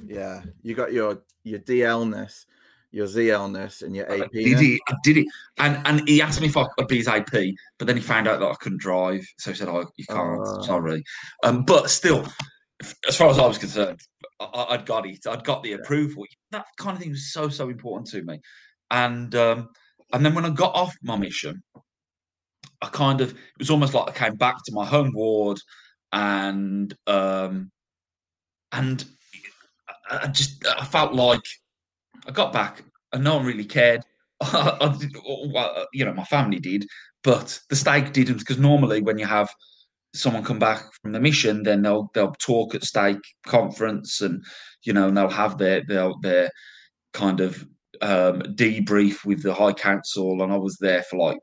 Yeah, 0.06 0.42
you 0.62 0.74
got 0.74 0.92
your 0.92 1.22
your 1.44 1.60
DLness, 1.60 2.46
your 2.90 3.06
ZLness, 3.06 3.82
and 3.82 3.94
your 3.94 4.10
AP. 4.10 4.30
did 4.32 4.58
he? 4.58 4.80
I 4.88 4.94
did 5.02 5.16
he? 5.16 5.30
And 5.58 5.80
and 5.86 6.08
he 6.08 6.22
asked 6.22 6.40
me 6.40 6.48
if 6.48 6.56
I 6.56 6.66
could 6.76 6.88
be 6.88 6.98
his 6.98 7.08
AP, 7.08 7.32
but 7.78 7.86
then 7.86 7.96
he 7.96 8.02
found 8.02 8.28
out 8.28 8.40
that 8.40 8.50
I 8.50 8.54
couldn't 8.54 8.80
drive. 8.80 9.24
So 9.38 9.50
he 9.50 9.56
said, 9.56 9.68
Oh, 9.68 9.86
you 9.96 10.04
can't. 10.06 10.40
Oh. 10.44 10.62
Sorry. 10.62 11.02
Um, 11.44 11.64
but 11.64 11.90
still, 11.90 12.26
as 13.08 13.16
far 13.16 13.30
as 13.30 13.38
I 13.38 13.46
was 13.46 13.58
concerned, 13.58 14.00
I, 14.38 14.66
I'd 14.70 14.86
got 14.86 15.06
it. 15.06 15.26
I'd 15.26 15.44
got 15.44 15.62
the 15.62 15.72
approval. 15.72 16.24
That 16.50 16.66
kind 16.78 16.96
of 16.96 17.02
thing 17.02 17.10
was 17.10 17.32
so, 17.32 17.48
so 17.48 17.68
important 17.68 18.08
to 18.10 18.22
me. 18.22 18.40
And 18.90 19.34
um, 19.34 19.68
and 20.12 20.24
then 20.24 20.34
when 20.34 20.44
I 20.44 20.50
got 20.50 20.74
off 20.74 20.94
my 21.02 21.16
mission, 21.16 21.62
I 22.82 22.88
kind 22.88 23.20
of 23.20 23.32
it 23.32 23.58
was 23.58 23.70
almost 23.70 23.94
like 23.94 24.08
I 24.08 24.26
came 24.26 24.36
back 24.36 24.56
to 24.64 24.72
my 24.72 24.84
home 24.86 25.12
ward 25.14 25.58
and 26.12 26.92
um 27.06 27.70
and 28.72 29.04
I 30.10 30.26
just 30.28 30.64
I 30.66 30.84
felt 30.84 31.14
like 31.14 31.44
I 32.26 32.30
got 32.30 32.52
back 32.52 32.82
and 33.12 33.24
no 33.24 33.36
one 33.36 33.46
really 33.46 33.64
cared. 33.64 34.02
You 35.92 36.04
know, 36.04 36.14
my 36.14 36.24
family 36.24 36.58
did, 36.58 36.86
but 37.22 37.60
the 37.68 37.76
stake 37.76 38.12
didn't 38.12 38.38
because 38.38 38.58
normally 38.58 39.02
when 39.02 39.18
you 39.18 39.26
have 39.26 39.50
someone 40.14 40.44
come 40.44 40.58
back 40.58 40.82
from 41.02 41.12
the 41.12 41.20
mission, 41.20 41.62
then 41.62 41.82
they'll 41.82 42.10
they'll 42.14 42.32
talk 42.32 42.74
at 42.74 42.84
stake 42.84 43.20
conference 43.46 44.20
and 44.20 44.42
you 44.82 44.92
know 44.92 45.08
and 45.08 45.16
they'll 45.16 45.28
have 45.28 45.58
their 45.58 45.82
their 45.86 46.12
their 46.22 46.50
kind 47.12 47.40
of 47.40 47.66
um, 48.02 48.40
debrief 48.54 49.24
with 49.24 49.42
the 49.42 49.54
High 49.54 49.72
Council, 49.72 50.42
and 50.42 50.52
I 50.52 50.56
was 50.56 50.76
there 50.80 51.02
for 51.02 51.18
like 51.18 51.38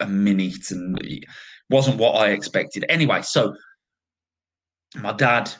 a 0.00 0.06
minute, 0.06 0.70
and 0.70 0.98
it 1.02 1.24
wasn't 1.70 1.98
what 1.98 2.16
I 2.16 2.30
expected. 2.30 2.84
Anyway, 2.88 3.22
so 3.22 3.54
my 5.00 5.12
dad, 5.12 5.50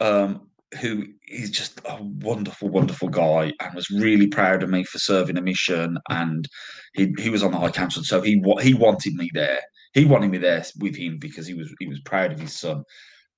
um, 0.00 0.47
who 0.80 1.04
is 1.26 1.50
just 1.50 1.80
a 1.86 2.02
wonderful, 2.02 2.68
wonderful 2.68 3.08
guy, 3.08 3.52
and 3.60 3.74
was 3.74 3.90
really 3.90 4.26
proud 4.26 4.62
of 4.62 4.70
me 4.70 4.84
for 4.84 4.98
serving 4.98 5.38
a 5.38 5.42
mission, 5.42 5.98
and 6.10 6.46
he 6.94 7.12
he 7.18 7.30
was 7.30 7.42
on 7.42 7.52
the 7.52 7.58
High 7.58 7.70
Council, 7.70 8.02
so 8.04 8.20
he 8.20 8.42
he 8.60 8.74
wanted 8.74 9.14
me 9.14 9.30
there. 9.34 9.60
He 9.94 10.04
wanted 10.04 10.30
me 10.30 10.38
there 10.38 10.64
with 10.78 10.96
him 10.96 11.18
because 11.18 11.46
he 11.46 11.54
was 11.54 11.72
he 11.78 11.86
was 11.86 12.00
proud 12.04 12.32
of 12.32 12.40
his 12.40 12.54
son, 12.58 12.84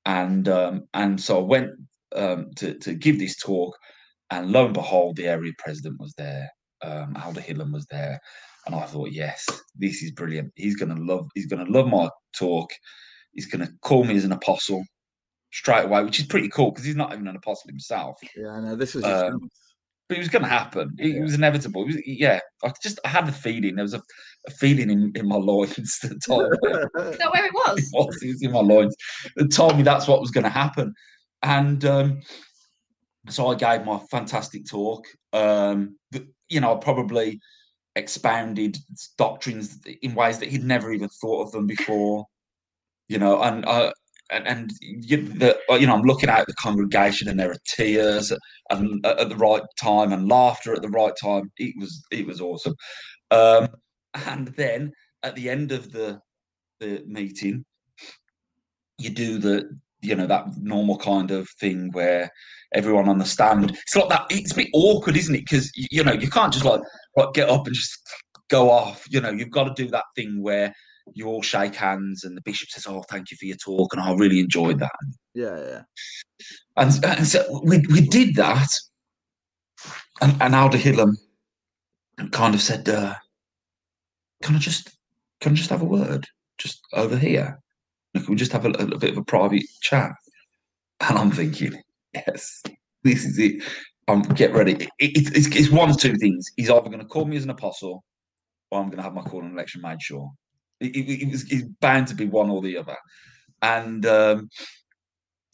and 0.06 0.48
um, 0.48 0.88
and 0.94 1.20
so 1.20 1.38
I 1.40 1.42
went 1.42 1.70
um, 2.16 2.50
to 2.56 2.74
to 2.78 2.94
give 2.94 3.18
this 3.18 3.36
talk, 3.36 3.76
and 4.30 4.50
lo 4.50 4.66
and 4.66 4.74
behold, 4.74 5.16
the 5.16 5.26
area 5.28 5.52
president 5.58 6.00
was 6.00 6.14
there. 6.18 6.50
Um, 6.82 7.14
Elder 7.22 7.42
was 7.72 7.86
there, 7.90 8.18
And 8.66 8.74
I 8.74 8.86
thought, 8.86 9.12
yes, 9.12 9.46
this 9.76 10.02
is 10.02 10.12
brilliant. 10.12 10.52
He's 10.56 10.76
gonna 10.76 10.98
love. 10.98 11.28
He's 11.34 11.46
gonna 11.46 11.70
love 11.70 11.86
my 11.88 12.08
talk. 12.36 12.70
He's 13.32 13.46
gonna 13.46 13.70
call 13.82 14.04
me 14.04 14.16
as 14.16 14.24
an 14.24 14.32
apostle 14.32 14.84
straight 15.52 15.84
away, 15.84 16.02
which 16.04 16.20
is 16.20 16.26
pretty 16.26 16.48
cool 16.48 16.70
because 16.70 16.84
he's 16.84 16.96
not 16.96 17.12
even 17.12 17.26
an 17.28 17.36
apostle 17.36 17.68
himself. 17.68 18.18
Yeah, 18.36 18.50
I 18.50 18.60
know. 18.60 18.76
This 18.76 18.94
was 18.94 19.04
your 19.04 19.26
Um. 19.26 19.48
But 20.08 20.16
it 20.16 20.22
was 20.22 20.28
going 20.28 20.42
to 20.42 20.48
happen. 20.48 20.96
It, 20.98 21.16
it 21.16 21.22
was 21.22 21.34
inevitable. 21.34 21.82
It 21.82 21.86
was, 21.86 21.96
yeah, 22.04 22.40
I 22.64 22.72
just 22.82 22.98
I 23.04 23.08
had 23.08 23.28
a 23.28 23.32
feeling. 23.32 23.76
There 23.76 23.84
was 23.84 23.94
a, 23.94 24.02
a 24.48 24.50
feeling 24.50 24.90
in, 24.90 25.12
in 25.14 25.28
my 25.28 25.36
loins 25.36 25.98
that 26.02 26.20
told 26.26 26.50
me 26.50 26.70
Is 26.72 27.18
that 27.18 27.32
where 27.32 27.44
it 27.44 27.48
it 27.48 27.54
was? 27.54 27.90
was. 27.92 28.18
It 28.22 28.28
was 28.28 28.42
in 28.42 28.50
my 28.50 28.58
loins. 28.60 28.96
It 29.36 29.52
told 29.52 29.76
me 29.76 29.84
that's 29.84 30.08
what 30.08 30.20
was 30.20 30.32
going 30.32 30.44
to 30.44 30.50
happen. 30.50 30.94
And 31.42 31.84
um, 31.84 32.22
so 33.28 33.48
I 33.48 33.54
gave 33.54 33.84
my 33.86 34.00
fantastic 34.10 34.66
talk. 34.68 35.06
Um, 35.32 35.96
th- 36.12 36.26
you 36.48 36.60
know, 36.60 36.74
I 36.74 36.80
probably 36.80 37.38
expounded 37.94 38.78
doctrines 39.16 39.78
in 40.02 40.14
ways 40.14 40.38
that 40.38 40.48
he'd 40.48 40.64
never 40.64 40.92
even 40.92 41.08
thought 41.08 41.46
of 41.46 41.52
them 41.52 41.68
before. 41.68 42.26
You 43.08 43.18
know, 43.18 43.40
and 43.42 43.64
uh, 43.64 43.92
and, 44.30 44.46
and 44.46 44.70
you, 44.80 45.22
the, 45.22 45.58
you 45.70 45.86
know, 45.86 45.94
I'm 45.94 46.02
looking 46.02 46.28
out 46.28 46.40
at 46.40 46.46
the 46.46 46.54
congregation, 46.54 47.28
and 47.28 47.38
there 47.38 47.50
are 47.50 47.58
tears 47.74 48.32
and 48.70 49.04
at 49.04 49.28
the 49.28 49.36
right 49.36 49.62
time 49.80 50.12
and 50.12 50.28
laughter 50.28 50.74
at 50.74 50.82
the 50.82 50.88
right 50.88 51.14
time. 51.20 51.50
It 51.58 51.74
was 51.78 52.02
it 52.10 52.26
was 52.26 52.40
awesome. 52.40 52.74
Um, 53.30 53.68
and 54.14 54.48
then 54.48 54.92
at 55.22 55.34
the 55.34 55.50
end 55.50 55.72
of 55.72 55.92
the 55.92 56.20
the 56.78 57.02
meeting, 57.06 57.64
you 58.98 59.10
do 59.10 59.38
the 59.38 59.68
you 60.02 60.14
know 60.14 60.26
that 60.26 60.46
normal 60.58 60.96
kind 60.96 61.30
of 61.30 61.48
thing 61.60 61.90
where 61.92 62.30
everyone 62.74 63.08
on 63.08 63.18
the 63.18 63.24
stand. 63.24 63.70
It's 63.70 63.96
like 63.96 64.08
that. 64.08 64.26
It's 64.30 64.52
a 64.52 64.56
bit 64.56 64.68
awkward, 64.72 65.16
isn't 65.16 65.34
it? 65.34 65.44
Because 65.46 65.70
you, 65.74 65.86
you 65.90 66.04
know 66.04 66.12
you 66.12 66.30
can't 66.30 66.52
just 66.52 66.64
like 66.64 66.80
like 67.16 67.34
get 67.34 67.48
up 67.48 67.66
and 67.66 67.74
just 67.74 67.98
go 68.48 68.70
off. 68.70 69.04
You 69.10 69.20
know 69.20 69.30
you've 69.30 69.50
got 69.50 69.64
to 69.64 69.82
do 69.82 69.90
that 69.90 70.04
thing 70.16 70.42
where 70.42 70.74
you 71.14 71.26
all 71.26 71.42
shake 71.42 71.74
hands 71.74 72.24
and 72.24 72.36
the 72.36 72.42
bishop 72.42 72.68
says, 72.70 72.86
"Oh, 72.86 73.02
thank 73.10 73.30
you 73.30 73.36
for 73.36 73.46
your 73.46 73.56
talk," 73.56 73.92
and 73.92 74.02
I 74.02 74.12
really 74.14 74.40
enjoyed 74.40 74.78
that. 74.80 74.92
yeah, 75.34 75.58
yeah. 75.58 75.82
And, 76.76 77.04
and 77.04 77.26
so 77.26 77.60
we, 77.64 77.78
we 77.90 78.00
did 78.00 78.36
that. 78.36 78.68
And, 80.20 80.40
and 80.40 80.54
Elder 80.54 80.78
Hillam 80.78 81.14
kind 82.32 82.54
of 82.54 82.60
said, 82.60 82.88
uh, 82.88 83.14
Can 84.42 84.56
I 84.56 84.58
just 84.58 84.90
can 85.40 85.52
I 85.52 85.54
just 85.54 85.70
have 85.70 85.82
a 85.82 85.86
word? 85.86 86.26
Just 86.58 86.80
over 86.92 87.16
here. 87.16 87.58
Can 88.14 88.26
we 88.28 88.36
just 88.36 88.52
have 88.52 88.66
a, 88.66 88.70
a 88.70 88.98
bit 88.98 89.12
of 89.12 89.18
a 89.18 89.24
private 89.24 89.62
chat? 89.80 90.12
And 91.00 91.18
I'm 91.18 91.30
thinking, 91.30 91.80
yes, 92.12 92.62
this 93.02 93.24
is 93.24 93.38
it. 93.38 93.62
Um, 94.08 94.22
get 94.22 94.52
ready. 94.52 94.72
It, 94.72 94.88
it, 94.98 95.36
it's, 95.36 95.56
it's 95.56 95.70
one 95.70 95.88
of 95.88 95.98
two 95.98 96.16
things. 96.16 96.46
He's 96.56 96.68
either 96.68 96.90
going 96.90 96.98
to 96.98 97.06
call 97.06 97.24
me 97.24 97.36
as 97.36 97.44
an 97.44 97.50
apostle, 97.50 98.04
or 98.70 98.80
I'm 98.80 98.86
going 98.86 98.98
to 98.98 99.02
have 99.02 99.14
my 99.14 99.22
call 99.22 99.42
and 99.42 99.52
election 99.52 99.80
made 99.80 100.02
sure. 100.02 100.30
It, 100.80 100.96
it, 100.96 101.22
it 101.22 101.30
was 101.30 101.50
it's 101.50 101.68
bound 101.80 102.08
to 102.08 102.14
be 102.14 102.26
one 102.26 102.50
or 102.50 102.62
the 102.62 102.78
other. 102.78 102.96
And 103.62 104.06
um, 104.06 104.48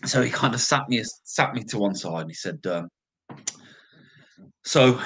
so 0.04 0.22
he 0.22 0.30
kind 0.30 0.54
of 0.54 0.60
sat 0.60 0.88
me 0.88 1.02
sat 1.24 1.54
me 1.54 1.62
to 1.64 1.78
one 1.78 1.94
side 1.94 2.22
and 2.22 2.30
he 2.30 2.34
said, 2.34 2.64
um, 2.66 2.88
"So 4.64 5.00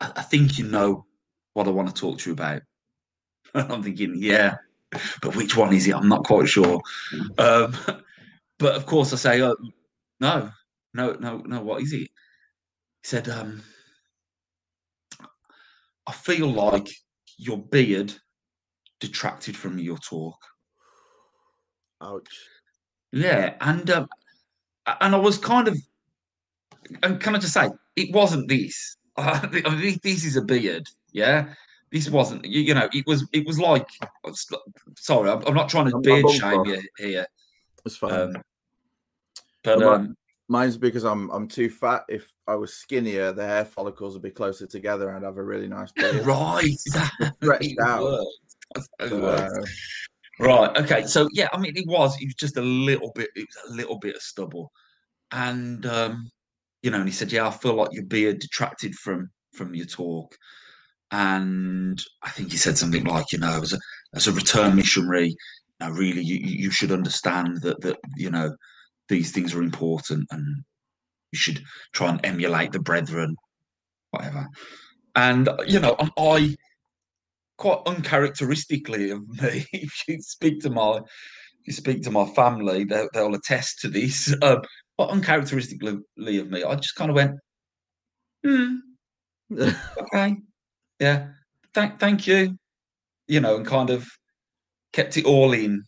I, 0.00 0.12
I 0.16 0.22
think 0.22 0.58
you 0.58 0.66
know 0.66 1.06
what 1.54 1.66
I 1.66 1.70
want 1.70 1.88
to 1.88 1.94
talk 1.94 2.18
to 2.18 2.30
you 2.30 2.34
about." 2.34 2.62
And 3.54 3.72
I'm 3.72 3.82
thinking, 3.82 4.14
"Yeah, 4.16 4.56
but 5.20 5.34
which 5.36 5.56
one 5.56 5.72
is 5.74 5.86
it? 5.88 5.94
I'm 5.94 6.08
not 6.08 6.24
quite 6.24 6.48
sure." 6.48 6.80
Um, 7.38 7.76
but 8.58 8.74
of 8.76 8.86
course, 8.86 9.12
I 9.12 9.16
say, 9.16 9.42
oh, 9.42 9.56
"No, 10.20 10.50
no, 10.94 11.14
no, 11.14 11.38
no. 11.38 11.62
What 11.62 11.82
is 11.82 11.92
it?" 11.92 11.98
He 12.00 12.08
said, 13.02 13.28
um, 13.28 13.62
"I 16.06 16.12
feel 16.12 16.48
like 16.48 16.88
your 17.38 17.58
beard 17.58 18.14
detracted 19.02 19.56
from 19.56 19.78
your 19.78 19.98
talk." 19.98 20.38
Ouch. 22.00 22.28
Yeah, 23.12 23.54
and 23.60 23.88
um, 23.90 24.08
and 25.00 25.14
I 25.14 25.18
was 25.18 25.36
kind 25.38 25.68
of, 25.68 25.76
and 27.02 27.20
can 27.20 27.36
I 27.36 27.38
just 27.38 27.52
say, 27.52 27.68
it 27.96 28.14
wasn't 28.14 28.48
this. 28.48 28.96
I 29.16 29.46
mean, 29.74 29.98
this 30.02 30.24
is 30.24 30.36
a 30.36 30.42
beard. 30.42 30.88
Yeah, 31.12 31.52
this 31.90 32.08
wasn't. 32.08 32.44
You, 32.46 32.62
you 32.62 32.74
know, 32.74 32.88
it 32.92 33.06
was. 33.06 33.28
It 33.32 33.46
was 33.46 33.58
like. 33.58 33.86
Sorry, 34.96 35.30
I'm, 35.30 35.44
I'm 35.46 35.54
not 35.54 35.68
trying 35.68 35.86
to 35.90 35.92
I'm- 35.96 36.02
beard 36.02 36.30
shame 36.30 36.64
you 36.64 36.80
here, 36.98 37.26
It's 37.84 37.96
fine. 37.96 38.12
um, 38.12 38.36
but 39.62 39.82
um, 39.82 40.16
Mine's 40.48 40.76
because 40.78 41.04
I'm 41.04 41.30
I'm 41.30 41.46
too 41.46 41.68
fat. 41.70 42.04
If 42.08 42.32
I 42.48 42.54
was 42.56 42.74
skinnier, 42.74 43.32
the 43.32 43.46
hair 43.46 43.64
follicles 43.64 44.14
would 44.14 44.22
be 44.22 44.30
closer 44.30 44.66
together 44.66 45.10
and 45.10 45.18
I'd 45.18 45.28
have 45.28 45.36
a 45.36 45.42
really 45.42 45.68
nice 45.68 45.92
beard. 45.96 46.24
right, 46.26 46.64
Stretched 46.78 47.78
out. 47.84 48.02
worked. 48.02 48.26
Right. 50.38 50.76
Okay. 50.76 51.06
So 51.06 51.28
yeah, 51.32 51.48
I 51.52 51.58
mean, 51.58 51.76
it 51.76 51.86
was. 51.86 52.20
It 52.20 52.26
was 52.26 52.34
just 52.34 52.56
a 52.56 52.62
little 52.62 53.12
bit. 53.14 53.30
It 53.36 53.46
was 53.46 53.70
a 53.70 53.74
little 53.74 53.98
bit 53.98 54.16
of 54.16 54.22
stubble, 54.22 54.72
and 55.30 55.84
um, 55.86 56.30
you 56.82 56.90
know, 56.90 56.98
and 56.98 57.08
he 57.08 57.12
said, 57.12 57.30
"Yeah, 57.32 57.46
I 57.46 57.50
feel 57.50 57.74
like 57.74 57.92
your 57.92 58.04
beard 58.04 58.40
detracted 58.40 58.94
from 58.94 59.30
from 59.52 59.74
your 59.74 59.86
talk." 59.86 60.34
And 61.10 62.02
I 62.22 62.30
think 62.30 62.50
he 62.50 62.56
said 62.56 62.78
something 62.78 63.04
like, 63.04 63.30
"You 63.32 63.38
know, 63.38 63.60
as 63.62 63.72
a 63.72 63.78
as 64.14 64.26
a 64.26 64.32
return 64.32 64.74
missionary, 64.74 65.28
you 65.28 65.36
know, 65.80 65.90
really, 65.90 66.22
you 66.22 66.38
you 66.42 66.70
should 66.70 66.92
understand 66.92 67.60
that 67.62 67.80
that 67.82 67.98
you 68.16 68.30
know 68.30 68.56
these 69.08 69.32
things 69.32 69.54
are 69.54 69.62
important, 69.62 70.26
and 70.30 70.64
you 71.30 71.38
should 71.38 71.62
try 71.92 72.08
and 72.08 72.24
emulate 72.24 72.72
the 72.72 72.80
brethren, 72.80 73.36
whatever." 74.10 74.48
And 75.14 75.48
you 75.66 75.78
know, 75.78 75.94
and 75.98 76.10
I 76.18 76.56
quite 77.62 77.78
uncharacteristically 77.86 79.10
of 79.10 79.26
me. 79.40 79.64
if 79.72 80.02
you 80.08 80.20
speak 80.20 80.60
to 80.60 80.68
my, 80.70 80.96
if 80.96 81.66
you 81.66 81.72
speak 81.72 82.02
to 82.02 82.10
my 82.10 82.26
family, 82.26 82.84
they'll, 82.84 83.08
they'll 83.14 83.34
attest 83.34 83.78
to 83.80 83.88
this. 83.88 84.34
Um, 84.42 84.62
but 84.98 85.08
uncharacteristically 85.08 85.96
of 86.38 86.50
me, 86.50 86.64
I 86.64 86.74
just 86.74 86.96
kind 86.96 87.10
of 87.10 87.16
went, 87.16 87.38
hmm, 88.44 88.74
okay, 89.98 90.36
yeah, 91.00 91.28
thank, 91.72 91.98
thank 91.98 92.26
you, 92.26 92.58
you 93.26 93.40
know, 93.40 93.56
and 93.56 93.66
kind 93.66 93.88
of 93.88 94.06
kept 94.92 95.16
it 95.16 95.24
all 95.24 95.54
in, 95.54 95.82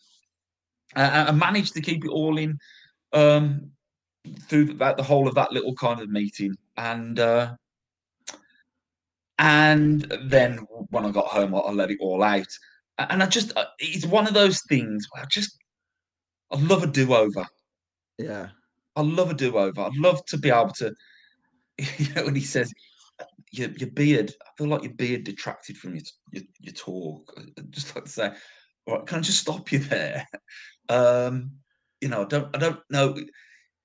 uh, 0.96 1.26
and 1.28 1.38
managed 1.38 1.74
to 1.74 1.82
keep 1.82 2.04
it 2.04 2.10
all 2.10 2.38
in 2.38 2.56
um, 3.12 3.70
through 4.48 4.74
that 4.74 4.96
the 4.96 5.02
whole 5.02 5.28
of 5.28 5.34
that 5.34 5.52
little 5.52 5.74
kind 5.74 6.00
of 6.00 6.08
meeting, 6.08 6.54
and. 6.76 7.18
Uh, 7.18 7.54
and 9.38 10.02
then 10.26 10.58
when 10.90 11.04
I 11.04 11.10
got 11.10 11.26
home, 11.26 11.54
I, 11.54 11.58
I 11.58 11.70
let 11.72 11.90
it 11.90 11.98
all 12.00 12.22
out. 12.22 12.46
And 12.98 13.22
I 13.22 13.26
just, 13.26 13.56
uh, 13.56 13.64
it's 13.78 14.06
one 14.06 14.26
of 14.28 14.34
those 14.34 14.60
things 14.68 15.06
where 15.10 15.22
I 15.24 15.26
just, 15.30 15.56
I 16.52 16.58
love 16.60 16.82
a 16.84 16.86
do 16.86 17.14
over. 17.14 17.44
yeah. 18.18 18.48
I 18.96 19.02
love 19.02 19.30
a 19.30 19.34
do 19.34 19.56
over. 19.58 19.80
I'd 19.80 19.96
love 19.96 20.24
to 20.26 20.38
be 20.38 20.50
able 20.50 20.70
to, 20.74 20.94
you 21.98 22.14
know, 22.14 22.26
when 22.26 22.36
he 22.36 22.42
says, 22.42 22.72
your, 23.52 23.70
your 23.70 23.90
beard, 23.90 24.32
I 24.42 24.50
feel 24.56 24.68
like 24.68 24.84
your 24.84 24.94
beard 24.94 25.24
detracted 25.24 25.76
from 25.76 25.94
your, 25.96 26.04
your, 26.32 26.42
your 26.60 26.74
talk. 26.74 27.32
I- 27.36 27.42
I'd 27.58 27.72
just 27.72 27.94
like 27.94 28.04
to 28.04 28.10
say, 28.10 28.32
all 28.86 28.96
right, 28.98 29.06
can 29.06 29.18
I 29.18 29.22
just 29.22 29.40
stop 29.40 29.72
you 29.72 29.78
there? 29.80 30.26
Um, 30.90 31.52
you 32.02 32.08
know, 32.08 32.20
I 32.20 32.24
don't, 32.26 32.54
I 32.54 32.58
don't 32.58 32.80
know. 32.90 33.16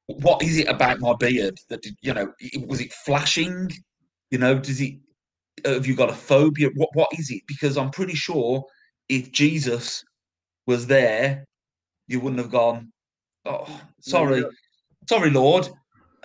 What 0.08 0.44
is 0.44 0.58
it 0.58 0.68
about 0.68 1.00
my 1.00 1.14
beard 1.18 1.58
that, 1.70 1.86
you 2.02 2.14
know, 2.14 2.34
was 2.68 2.82
it 2.82 2.92
flashing? 2.92 3.70
You 4.32 4.40
know, 4.40 4.60
does 4.60 4.82
it, 4.82 4.96
have 5.66 5.86
you 5.86 5.96
got 5.96 6.10
a 6.10 6.14
phobia? 6.14 6.70
What 6.76 6.90
what 6.94 7.10
is 7.18 7.32
it? 7.32 7.42
Because 7.48 7.78
I'm 7.78 7.92
pretty 7.92 8.16
sure 8.16 8.64
if 9.08 9.32
Jesus 9.32 10.04
was 10.68 10.88
there, 10.88 11.46
you 12.08 12.20
wouldn't 12.20 12.42
have 12.42 12.52
gone. 12.52 12.92
Oh, 13.46 13.82
sorry, 14.02 14.44
sorry, 15.08 15.30
Lord. 15.30 15.70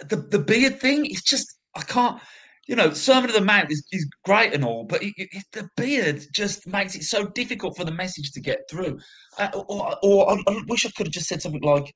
The 0.08 0.16
the 0.16 0.38
beard 0.38 0.80
thing 0.80 1.06
is 1.06 1.22
just 1.22 1.46
I 1.76 1.82
can't. 1.82 2.20
You 2.66 2.76
know, 2.76 2.94
Sermon 2.94 3.28
of 3.28 3.36
the 3.36 3.42
Mount 3.42 3.70
is, 3.70 3.84
is 3.92 4.08
great 4.24 4.54
and 4.54 4.64
all, 4.64 4.84
but 4.84 5.02
it, 5.02 5.12
it, 5.18 5.44
the 5.52 5.68
beard 5.76 6.24
just 6.32 6.66
makes 6.66 6.94
it 6.94 7.02
so 7.02 7.26
difficult 7.26 7.76
for 7.76 7.84
the 7.84 7.92
message 7.92 8.32
to 8.32 8.40
get 8.40 8.60
through. 8.70 8.98
Uh, 9.38 9.50
or, 9.68 9.94
or 10.02 10.30
I, 10.30 10.42
I 10.48 10.62
wish 10.66 10.86
I 10.86 10.90
could 10.96 11.08
have 11.08 11.12
just 11.12 11.28
said 11.28 11.42
something 11.42 11.60
like, 11.60 11.92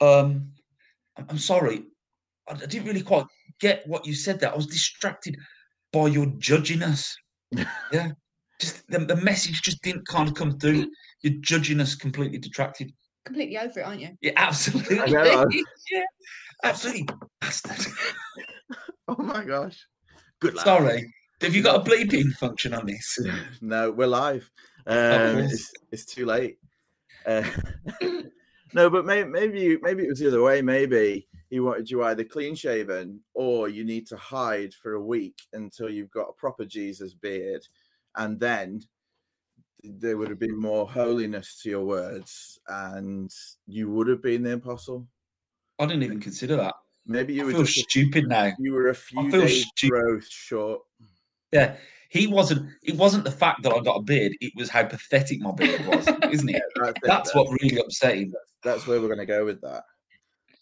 um, 0.00 0.50
"I'm 1.28 1.38
sorry, 1.38 1.84
I, 2.48 2.54
I 2.54 2.66
didn't 2.66 2.88
really 2.88 3.02
quite 3.02 3.26
get 3.60 3.86
what 3.86 4.04
you 4.04 4.14
said 4.14 4.40
there. 4.40 4.52
I 4.52 4.56
was 4.56 4.66
distracted 4.66 5.36
by 5.92 6.06
your 6.06 6.26
judginess. 6.26 7.12
yeah. 7.92 8.10
Just 8.60 8.86
the, 8.88 9.00
the 9.00 9.16
message 9.16 9.62
just 9.62 9.82
didn't 9.82 10.06
kind 10.06 10.28
of 10.28 10.34
come 10.34 10.58
through. 10.58 10.86
Your 11.22 11.34
judginess 11.34 11.98
completely 11.98 12.38
detracted. 12.38 12.92
Completely 13.24 13.58
over 13.58 13.80
it, 13.80 13.86
aren't 13.86 14.00
you? 14.00 14.10
Yeah, 14.20 14.32
absolutely. 14.36 15.00
I 15.00 15.06
know. 15.06 15.46
yeah, 15.90 16.04
absolutely. 16.64 17.08
Bastard. 17.40 17.86
Oh 19.08 19.20
my 19.20 19.44
gosh. 19.44 19.84
Good 20.40 20.54
lad. 20.54 20.64
Sorry. 20.64 21.12
Have 21.42 21.54
you 21.54 21.62
got 21.62 21.86
a 21.86 21.90
bleeping 21.90 22.32
function 22.34 22.72
on 22.72 22.86
this? 22.86 23.18
No, 23.60 23.90
we're 23.90 24.06
live. 24.06 24.48
Um, 24.86 25.38
it's, 25.38 25.72
it's 25.90 26.04
too 26.04 26.24
late. 26.24 26.58
Uh, 27.26 27.42
no, 28.72 28.88
but 28.88 29.04
maybe 29.04 29.28
maybe 29.28 29.78
maybe 29.82 30.04
it 30.04 30.08
was 30.08 30.20
the 30.20 30.28
other 30.28 30.42
way. 30.42 30.62
Maybe 30.62 31.28
he 31.52 31.60
wanted 31.60 31.90
you 31.90 32.02
either 32.04 32.24
clean 32.24 32.54
shaven 32.54 33.20
or 33.34 33.68
you 33.68 33.84
need 33.84 34.06
to 34.06 34.16
hide 34.16 34.72
for 34.72 34.94
a 34.94 35.02
week 35.02 35.38
until 35.52 35.90
you've 35.90 36.10
got 36.10 36.30
a 36.30 36.32
proper 36.32 36.64
Jesus 36.64 37.12
beard, 37.12 37.60
and 38.16 38.40
then 38.40 38.80
there 39.84 40.16
would 40.16 40.30
have 40.30 40.38
been 40.38 40.58
more 40.58 40.88
holiness 40.88 41.60
to 41.60 41.68
your 41.68 41.84
words, 41.84 42.58
and 42.68 43.30
you 43.66 43.90
would 43.90 44.06
have 44.08 44.22
been 44.22 44.42
the 44.42 44.54
apostle. 44.54 45.06
I 45.78 45.84
didn't 45.84 46.04
even 46.04 46.20
consider 46.20 46.56
that. 46.56 46.72
Maybe 47.06 47.34
you 47.34 47.42
I 47.42 47.44
were 47.44 47.52
feel 47.52 47.64
just 47.64 47.90
stupid 47.90 48.28
now. 48.28 48.52
you 48.58 48.72
were 48.72 48.88
a 48.88 48.94
few 48.94 49.30
days 49.30 49.66
stupid. 49.76 49.90
growth 49.90 50.26
short. 50.30 50.80
Yeah, 51.52 51.76
he 52.08 52.28
wasn't. 52.28 52.70
It 52.82 52.96
wasn't 52.96 53.24
the 53.24 53.30
fact 53.30 53.62
that 53.64 53.74
I 53.74 53.80
got 53.80 53.96
a 53.98 54.02
beard; 54.02 54.32
it 54.40 54.54
was 54.56 54.70
how 54.70 54.84
pathetic 54.84 55.42
my 55.42 55.52
beard 55.52 55.86
was, 55.86 56.08
isn't 56.32 56.48
it? 56.48 56.62
That's, 56.76 56.88
it, 56.88 56.96
That's 57.02 57.34
what 57.34 57.48
really 57.60 57.78
upset 57.78 58.16
him. 58.16 58.32
that's 58.64 58.86
where 58.86 59.02
we're 59.02 59.08
going 59.08 59.18
to 59.18 59.26
go 59.26 59.44
with 59.44 59.60
that. 59.60 59.82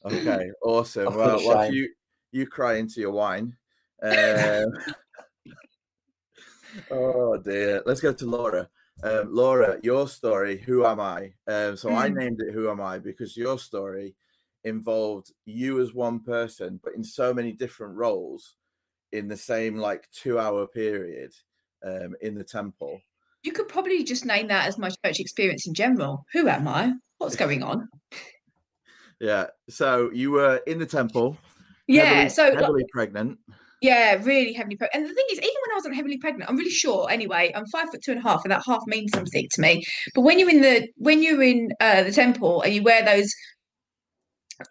Okay, 0.04 0.50
awesome. 0.62 1.12
I 1.12 1.16
Well, 1.16 1.44
while 1.44 1.72
you 1.72 1.88
you 2.32 2.46
cry 2.46 2.74
into 2.74 3.00
your 3.00 3.12
wine. 3.12 3.56
Um, 4.02 4.06
oh 6.90 7.36
dear. 7.38 7.82
Let's 7.86 8.00
go 8.00 8.12
to 8.12 8.26
Laura. 8.26 8.68
Um, 9.02 9.34
Laura, 9.34 9.78
your 9.82 10.08
story. 10.08 10.58
Who 10.58 10.84
am 10.84 11.00
I? 11.00 11.32
Um, 11.46 11.76
so 11.76 11.92
I 11.92 12.08
Mm. 12.08 12.16
named 12.16 12.40
it 12.40 12.52
"Who 12.52 12.70
Am 12.70 12.80
I" 12.80 12.98
because 12.98 13.36
your 13.36 13.58
story 13.58 14.14
involved 14.64 15.32
you 15.46 15.80
as 15.80 15.94
one 15.94 16.20
person, 16.20 16.80
but 16.84 16.94
in 16.94 17.02
so 17.02 17.32
many 17.32 17.52
different 17.52 17.96
roles 17.96 18.56
in 19.12 19.26
the 19.26 19.36
same 19.36 19.76
like 19.76 20.08
two-hour 20.12 20.66
period 20.68 21.32
um, 21.82 22.14
in 22.20 22.34
the 22.34 22.44
temple. 22.44 23.00
You 23.42 23.52
could 23.52 23.68
probably 23.68 24.04
just 24.04 24.26
name 24.26 24.48
that 24.48 24.68
as 24.68 24.78
my 24.78 24.90
church 25.04 25.18
experience 25.18 25.66
in 25.66 25.74
general. 25.74 26.24
Who 26.32 26.46
am 26.46 26.68
I? 26.68 26.92
What's 27.18 27.36
going 27.36 27.62
on? 27.62 27.88
Yeah. 29.20 29.46
So 29.68 30.10
you 30.12 30.32
were 30.32 30.56
in 30.66 30.78
the 30.78 30.86
temple. 30.86 31.36
Yeah. 31.86 32.04
heavily- 32.04 32.28
So 32.30 32.44
like, 32.48 32.60
heavily 32.60 32.84
pregnant. 32.92 33.38
Yeah, 33.82 34.14
really 34.22 34.52
heavily 34.52 34.76
pregnant. 34.76 34.94
And 34.94 35.10
the 35.10 35.14
thing 35.14 35.24
is, 35.32 35.38
even 35.38 35.48
when 35.62 35.72
I 35.72 35.74
wasn't 35.74 35.94
heavily 35.96 36.18
pregnant, 36.18 36.50
I'm 36.50 36.56
really 36.56 36.70
short 36.70 37.10
anyway. 37.10 37.50
I'm 37.54 37.64
five 37.66 37.88
foot 37.90 38.02
two 38.04 38.12
and 38.12 38.20
a 38.20 38.22
half, 38.22 38.42
and 38.44 38.52
that 38.52 38.62
half 38.66 38.82
means 38.86 39.10
something 39.14 39.48
to 39.52 39.60
me. 39.60 39.82
But 40.14 40.20
when 40.22 40.38
you're 40.38 40.50
in 40.50 40.60
the 40.60 40.86
when 40.96 41.22
you're 41.22 41.42
in 41.42 41.70
uh, 41.80 42.02
the 42.02 42.12
temple 42.12 42.60
and 42.62 42.74
you 42.74 42.82
wear 42.82 43.02
those 43.04 43.32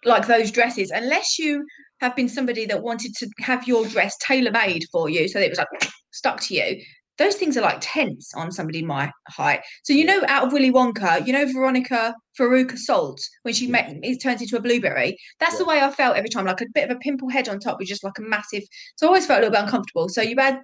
like 0.05 0.27
those 0.27 0.51
dresses, 0.51 0.91
unless 0.91 1.39
you 1.39 1.65
have 2.01 2.15
been 2.15 2.29
somebody 2.29 2.65
that 2.67 2.83
wanted 2.83 3.13
to 3.15 3.27
have 3.39 3.67
your 3.67 3.85
dress 3.87 4.15
tailor 4.21 4.51
made 4.51 4.83
for 4.91 5.09
you, 5.09 5.27
so 5.27 5.39
that 5.39 5.45
it 5.45 5.49
was 5.49 5.57
like 5.57 5.67
stuck 6.11 6.39
to 6.41 6.53
you, 6.53 6.79
those 7.19 7.35
things 7.35 7.57
are 7.57 7.61
like 7.61 7.77
tents 7.81 8.33
on 8.33 8.51
somebody 8.51 8.81
my 8.81 9.11
height. 9.27 9.59
So 9.83 9.93
you 9.93 10.05
know, 10.05 10.23
out 10.27 10.47
of 10.47 10.53
Willy 10.53 10.71
Wonka, 10.71 11.27
you 11.27 11.33
know 11.33 11.45
Veronica 11.51 12.15
Veruca 12.39 12.77
Salt 12.77 13.21
when 13.43 13.53
she 13.53 13.67
met 13.67 13.93
it 14.01 14.21
turns 14.21 14.41
into 14.41 14.57
a 14.57 14.61
blueberry. 14.61 15.17
That's 15.39 15.57
the 15.57 15.65
way 15.65 15.81
I 15.81 15.91
felt 15.91 16.15
every 16.15 16.29
time, 16.29 16.45
like 16.45 16.61
a 16.61 16.65
bit 16.73 16.89
of 16.89 16.95
a 16.95 16.99
pimple 16.99 17.29
head 17.29 17.49
on 17.49 17.59
top 17.59 17.77
with 17.77 17.89
just 17.89 18.03
like 18.03 18.17
a 18.17 18.23
massive. 18.23 18.63
So 18.95 19.05
I 19.05 19.09
always 19.09 19.27
felt 19.27 19.39
a 19.39 19.41
little 19.41 19.53
bit 19.53 19.63
uncomfortable. 19.65 20.09
So 20.09 20.21
you 20.21 20.35
had, 20.37 20.61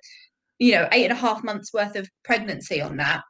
you 0.58 0.72
know, 0.72 0.88
eight 0.94 1.04
and 1.04 1.14
a 1.14 1.16
half 1.16 1.44
months 1.44 1.74
worth 1.74 1.96
of 1.96 2.10
pregnancy 2.24 2.82
on 2.82 2.98
that, 2.98 3.22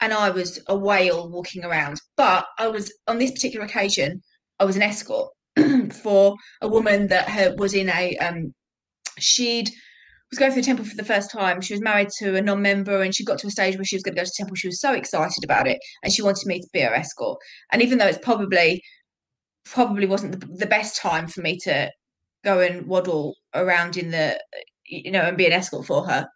and 0.00 0.12
I 0.12 0.30
was 0.30 0.60
a 0.68 0.76
whale 0.76 1.28
walking 1.28 1.64
around. 1.64 2.00
But 2.16 2.46
I 2.58 2.68
was 2.68 2.92
on 3.08 3.18
this 3.18 3.32
particular 3.32 3.66
occasion, 3.66 4.22
I 4.60 4.64
was 4.64 4.76
an 4.76 4.82
escort 4.82 5.30
for 6.02 6.36
a 6.60 6.68
woman 6.68 7.08
that 7.08 7.28
had, 7.28 7.58
was 7.58 7.74
in 7.74 7.88
a 7.90 8.16
um, 8.18 8.54
she'd 9.18 9.68
was 10.32 10.38
going 10.38 10.50
through 10.50 10.62
the 10.62 10.66
temple 10.66 10.84
for 10.86 10.96
the 10.96 11.04
first 11.04 11.30
time. 11.30 11.60
She 11.60 11.74
was 11.74 11.82
married 11.82 12.08
to 12.18 12.36
a 12.36 12.40
non-member, 12.40 13.02
and 13.02 13.14
she 13.14 13.24
got 13.24 13.38
to 13.40 13.46
a 13.46 13.50
stage 13.50 13.76
where 13.76 13.84
she 13.84 13.96
was 13.96 14.02
going 14.02 14.14
to 14.14 14.20
go 14.20 14.24
to 14.24 14.32
temple. 14.34 14.56
She 14.56 14.66
was 14.66 14.80
so 14.80 14.94
excited 14.94 15.44
about 15.44 15.68
it, 15.68 15.78
and 16.02 16.12
she 16.12 16.22
wanted 16.22 16.46
me 16.46 16.58
to 16.58 16.68
be 16.72 16.80
her 16.80 16.94
escort. 16.94 17.38
And 17.70 17.82
even 17.82 17.98
though 17.98 18.06
it's 18.06 18.18
probably 18.18 18.82
probably 19.64 20.06
wasn't 20.06 20.40
the, 20.40 20.46
the 20.46 20.66
best 20.66 20.96
time 20.96 21.28
for 21.28 21.40
me 21.40 21.56
to 21.56 21.90
go 22.44 22.58
and 22.60 22.86
waddle 22.86 23.36
around 23.54 23.96
in 23.96 24.10
the 24.10 24.40
you 24.86 25.10
know 25.10 25.20
and 25.20 25.36
be 25.36 25.46
an 25.46 25.52
escort 25.52 25.86
for 25.86 26.06
her, 26.06 26.26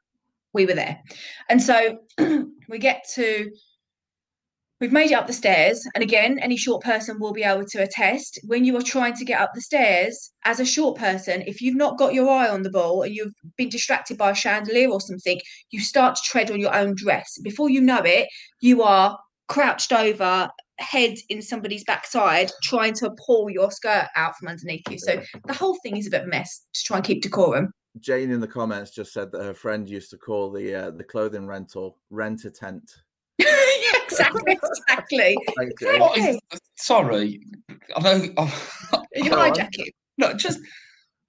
we 0.53 0.67
were 0.67 0.75
there. 0.75 1.01
And 1.49 1.63
so 1.63 1.99
we 2.69 2.79
get 2.79 3.05
to 3.15 3.51
We've 4.79 4.93
made 4.93 5.11
it 5.11 5.15
up 5.15 5.27
the 5.27 5.33
stairs, 5.33 5.83
and 5.95 6.05
again, 6.05 6.39
any 6.39 6.59
short 6.59 6.83
person 6.83 7.19
will 7.19 7.33
be 7.33 7.43
able 7.43 7.65
to 7.65 7.83
attest. 7.83 8.39
When 8.45 8.63
you 8.67 8.77
are 8.77 8.83
trying 8.83 9.15
to 9.15 9.25
get 9.25 9.41
up 9.41 9.53
the 9.55 9.63
stairs 9.63 10.33
as 10.45 10.61
a 10.61 10.67
short 10.67 10.99
person, 10.99 11.43
if 11.47 11.63
you've 11.63 11.77
not 11.77 11.97
got 11.97 12.13
your 12.13 12.29
eye 12.29 12.49
on 12.49 12.63
the 12.63 12.71
ball 12.71 13.01
and 13.01 13.15
you've 13.15 13.33
been 13.57 13.71
distracted 13.71 14.19
by 14.19 14.33
a 14.33 14.35
chandelier 14.35 14.91
or 14.91 15.01
something, 15.01 15.41
you 15.71 15.81
start 15.81 16.17
to 16.17 16.23
tread 16.27 16.51
on 16.51 16.61
your 16.61 16.75
own 16.75 16.95
dress. 16.95 17.39
Before 17.43 17.71
you 17.71 17.81
know 17.81 18.03
it, 18.05 18.29
you 18.61 18.83
are 18.83 19.19
crouched 19.49 19.95
over, 19.95 20.51
head 20.79 21.15
in 21.31 21.41
somebody's 21.41 21.85
backside, 21.85 22.53
trying 22.63 22.93
to 22.95 23.11
pull 23.25 23.49
your 23.49 23.71
skirt 23.71 24.09
out 24.15 24.37
from 24.37 24.49
underneath 24.49 24.83
you. 24.91 24.99
So 24.99 25.23
the 25.47 25.55
whole 25.55 25.79
thing 25.83 25.97
is 25.97 26.07
a 26.07 26.11
bit 26.11 26.21
of 26.21 26.27
a 26.27 26.31
mess 26.31 26.67
to 26.75 26.85
try 26.85 26.99
and 26.99 27.07
keep 27.07 27.23
decorum. 27.23 27.73
Jane 28.01 28.31
in 28.31 28.41
the 28.41 28.47
comments 28.47 28.91
just 28.91 29.15
said 29.15 29.33
that 29.33 29.43
her 29.43 29.55
friend 29.55 29.89
used 29.89 30.11
to 30.11 30.19
call 30.19 30.51
the 30.51 30.75
uh, 30.75 30.91
the 30.91 31.05
clothing 31.05 31.47
rental 31.47 31.99
rent 32.11 32.45
a 32.45 32.51
tent. 32.51 32.93
yeah, 33.39 34.03
exactly, 34.05 34.59
exactly. 34.63 35.37
Thanks, 35.57 35.83
Jane. 35.83 36.01
What 36.01 36.19
is, 36.19 36.39
sorry, 36.77 37.41
I 37.97 38.01
know. 38.03 38.49
You 39.15 39.31
Go 39.31 39.41
on. 39.41 39.53
hijacking. 39.53 39.93
No, 40.19 40.35
just 40.35 40.61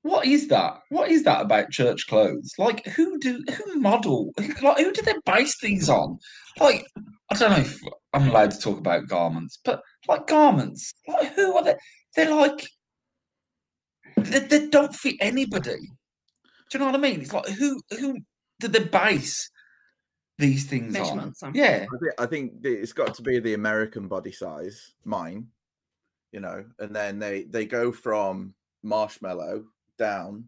what 0.01 0.25
is 0.25 0.47
that? 0.49 0.79
What 0.89 1.09
is 1.09 1.23
that 1.23 1.41
about 1.41 1.71
church 1.71 2.07
clothes? 2.07 2.53
Like, 2.57 2.85
who 2.85 3.17
do 3.19 3.43
who 3.53 3.79
model? 3.79 4.31
Like, 4.61 4.77
who 4.77 4.91
do 4.91 5.01
they 5.01 5.15
base 5.25 5.57
these 5.61 5.89
on? 5.89 6.17
Like, 6.59 6.85
I 7.29 7.35
don't 7.35 7.51
know 7.51 7.57
if 7.57 7.79
I'm 8.13 8.29
allowed 8.29 8.51
to 8.51 8.59
talk 8.59 8.77
about 8.77 9.07
garments, 9.07 9.59
but 9.63 9.81
like 10.07 10.27
garments, 10.27 10.93
like 11.07 11.33
who 11.33 11.55
are 11.55 11.63
they? 11.63 11.75
They're 12.15 12.33
like 12.33 12.67
they, 14.17 14.39
they 14.39 14.67
don't 14.67 14.95
fit 14.95 15.15
anybody. 15.19 15.75
Do 16.69 16.77
you 16.77 16.79
know 16.79 16.85
what 16.85 16.95
I 16.95 16.99
mean? 16.99 17.21
It's 17.21 17.33
like 17.33 17.47
who 17.47 17.81
who 17.91 18.17
did 18.59 18.73
they 18.73 18.83
base 18.83 19.49
these 20.37 20.65
things 20.65 20.95
on? 20.95 21.01
Measurements 21.01 21.43
on. 21.43 21.53
Yeah, 21.55 21.85
I 21.93 21.97
think, 21.97 22.13
I 22.19 22.25
think 22.25 22.61
that 22.61 22.79
it's 22.79 22.93
got 22.93 23.13
to 23.15 23.21
be 23.21 23.39
the 23.39 23.53
American 23.53 24.07
body 24.07 24.31
size, 24.31 24.93
mine, 25.03 25.47
you 26.31 26.39
know, 26.39 26.65
and 26.79 26.95
then 26.95 27.19
they 27.19 27.43
they 27.43 27.65
go 27.65 27.91
from 27.91 28.53
marshmallow 28.83 29.65
down 29.97 30.45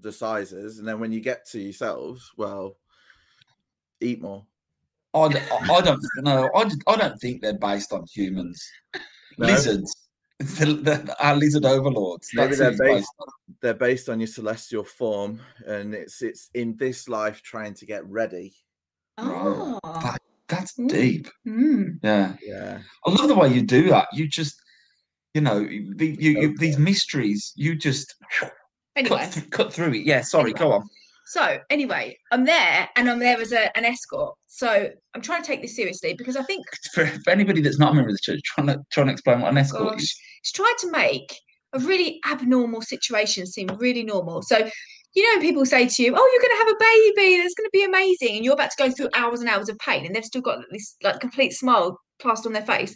the 0.00 0.12
sizes, 0.12 0.78
and 0.78 0.86
then 0.86 1.00
when 1.00 1.12
you 1.12 1.20
get 1.20 1.46
to 1.46 1.60
yourselves, 1.60 2.32
well, 2.36 2.76
eat 4.00 4.20
more. 4.20 4.44
I 5.14 5.28
don't 5.80 6.02
know. 6.18 6.50
I, 6.54 6.64
d- 6.64 6.76
I 6.86 6.96
don't 6.96 7.18
think 7.18 7.40
they're 7.40 7.58
based 7.58 7.92
on 7.94 8.04
humans. 8.12 8.62
No? 9.38 9.46
Lizards. 9.46 9.94
The, 10.38 10.66
the, 10.66 11.16
our 11.18 11.34
lizard 11.34 11.64
overlords. 11.64 12.28
Maybe 12.34 12.56
they're 12.56 12.72
who 12.72 12.78
based 12.78 12.88
based. 12.88 13.12
They're 13.62 13.72
based 13.72 14.10
on 14.10 14.20
your 14.20 14.26
celestial 14.26 14.84
form, 14.84 15.40
and 15.66 15.94
it's 15.94 16.20
it's 16.20 16.50
in 16.52 16.76
this 16.76 17.08
life 17.08 17.40
trying 17.40 17.72
to 17.74 17.86
get 17.86 18.04
ready. 18.06 18.52
Oh, 19.18 19.78
That- 20.02 20.20
That's 20.48 20.74
Mm. 20.78 20.88
deep. 20.88 21.28
mm. 21.46 21.98
Yeah. 22.04 22.36
Yeah, 22.40 22.78
I 23.04 23.10
love 23.10 23.26
the 23.26 23.34
way 23.34 23.52
you 23.52 23.62
do 23.62 23.88
that. 23.88 24.06
You 24.12 24.28
just, 24.28 24.54
you 25.34 25.40
know, 25.40 25.58
the, 25.60 26.16
you, 26.20 26.30
you, 26.40 26.56
these 26.56 26.78
mysteries, 26.78 27.52
you 27.56 27.74
just 27.74 28.14
Anyway, 28.94 29.18
cut, 29.18 29.32
th- 29.32 29.50
cut 29.50 29.72
through 29.72 29.94
it. 29.94 30.06
Yeah, 30.06 30.20
sorry, 30.20 30.52
go 30.52 30.70
on. 30.70 30.88
so 31.26 31.58
anyway, 31.68 32.16
I'm 32.30 32.44
there 32.44 32.88
and 32.94 33.10
I'm 33.10 33.18
there 33.18 33.40
as 33.40 33.50
a, 33.52 33.76
an 33.76 33.84
escort. 33.84 34.34
So 34.46 34.88
I'm 35.14 35.20
trying 35.20 35.42
to 35.42 35.46
take 35.48 35.62
this 35.62 35.74
seriously 35.74 36.14
because 36.14 36.36
I 36.36 36.42
think 36.44 36.64
For, 36.94 37.06
for 37.06 37.30
anybody 37.30 37.60
that's 37.60 37.80
not 37.80 37.90
a 37.90 37.94
member 37.94 38.10
of 38.10 38.14
the 38.14 38.20
church, 38.22 38.40
trying 38.44 38.68
to, 38.68 38.78
trying 38.92 39.06
to 39.08 39.12
explain 39.14 39.40
what 39.40 39.50
an 39.50 39.58
escort 39.58 39.94
gosh, 39.94 40.02
is. 40.02 40.16
it's 40.42 40.52
trying 40.52 40.76
to 40.78 40.90
make 40.92 41.34
a 41.72 41.80
really 41.80 42.20
abnormal 42.30 42.82
situation 42.82 43.46
seem 43.46 43.66
really 43.78 44.04
normal. 44.04 44.42
So, 44.42 44.70
you 45.16 45.22
know, 45.24 45.38
when 45.38 45.46
people 45.48 45.66
say 45.66 45.88
to 45.88 46.02
you, 46.02 46.14
"Oh, 46.16 46.30
you're 46.32 46.42
going 46.42 46.56
to 46.56 46.64
have 46.64 46.76
a 46.76 47.14
baby, 47.16 47.34
and 47.34 47.44
it's 47.44 47.54
going 47.54 47.66
to 47.66 47.70
be 47.72 47.84
amazing," 47.84 48.36
and 48.36 48.44
you're 48.44 48.54
about 48.54 48.70
to 48.70 48.76
go 48.78 48.90
through 48.90 49.08
hours 49.14 49.40
and 49.40 49.48
hours 49.48 49.68
of 49.68 49.78
pain, 49.78 50.04
and 50.06 50.14
they've 50.14 50.24
still 50.24 50.42
got 50.42 50.58
this 50.70 50.94
like 51.02 51.18
complete 51.20 51.52
smile 51.54 51.98
plastered 52.20 52.46
on 52.46 52.52
their 52.52 52.64
face. 52.66 52.94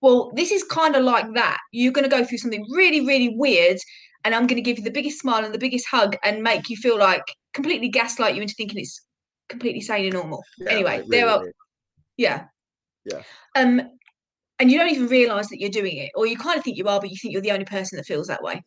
Well, 0.00 0.32
this 0.34 0.50
is 0.50 0.64
kind 0.64 0.96
of 0.96 1.04
like 1.04 1.26
that. 1.34 1.58
You're 1.72 1.92
going 1.92 2.08
to 2.08 2.16
go 2.16 2.24
through 2.24 2.38
something 2.38 2.64
really, 2.70 3.06
really 3.06 3.34
weird, 3.36 3.76
and 4.24 4.34
I'm 4.34 4.46
going 4.46 4.56
to 4.56 4.62
give 4.62 4.78
you 4.78 4.84
the 4.84 4.90
biggest 4.90 5.20
smile 5.20 5.44
and 5.44 5.52
the 5.54 5.58
biggest 5.58 5.86
hug, 5.90 6.16
and 6.24 6.42
make 6.42 6.68
you 6.70 6.76
feel 6.76 6.98
like 6.98 7.22
completely 7.52 7.88
gaslight 7.88 8.34
you 8.34 8.42
into 8.42 8.54
thinking 8.54 8.78
it's 8.80 9.04
completely 9.48 9.80
sane 9.82 10.06
and 10.06 10.14
normal. 10.14 10.42
yeah, 10.58 10.70
Anyway, 10.70 10.98
like, 10.98 11.06
there 11.08 11.26
really 11.26 11.36
are 11.36 11.40
weird. 11.42 11.54
yeah. 12.16 12.44
Yeah. 13.04 13.22
Um, 13.56 13.82
and 14.58 14.70
you 14.70 14.78
don't 14.78 14.90
even 14.90 15.06
realize 15.06 15.48
that 15.48 15.60
you're 15.60 15.70
doing 15.70 15.98
it, 15.98 16.10
or 16.14 16.26
you 16.26 16.36
kind 16.36 16.58
of 16.58 16.64
think 16.64 16.76
you 16.76 16.88
are, 16.88 17.00
but 17.00 17.10
you 17.10 17.16
think 17.16 17.32
you're 17.32 17.42
the 17.42 17.52
only 17.52 17.64
person 17.64 17.96
that 17.96 18.06
feels 18.06 18.26
that 18.26 18.42
way. 18.42 18.62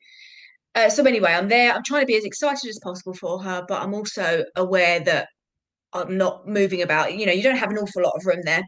Uh, 0.75 0.89
so 0.89 1.03
anyway, 1.03 1.33
I'm 1.33 1.49
there. 1.49 1.73
I'm 1.73 1.83
trying 1.83 2.01
to 2.01 2.07
be 2.07 2.15
as 2.15 2.23
excited 2.23 2.69
as 2.69 2.79
possible 2.81 3.13
for 3.13 3.41
her, 3.43 3.65
but 3.67 3.81
I'm 3.81 3.93
also 3.93 4.45
aware 4.55 5.01
that 5.01 5.27
I'm 5.93 6.17
not 6.17 6.47
moving 6.47 6.81
about. 6.81 7.17
You 7.17 7.25
know, 7.25 7.33
you 7.33 7.43
don't 7.43 7.57
have 7.57 7.71
an 7.71 7.77
awful 7.77 8.03
lot 8.03 8.13
of 8.15 8.25
room 8.25 8.41
there, 8.43 8.63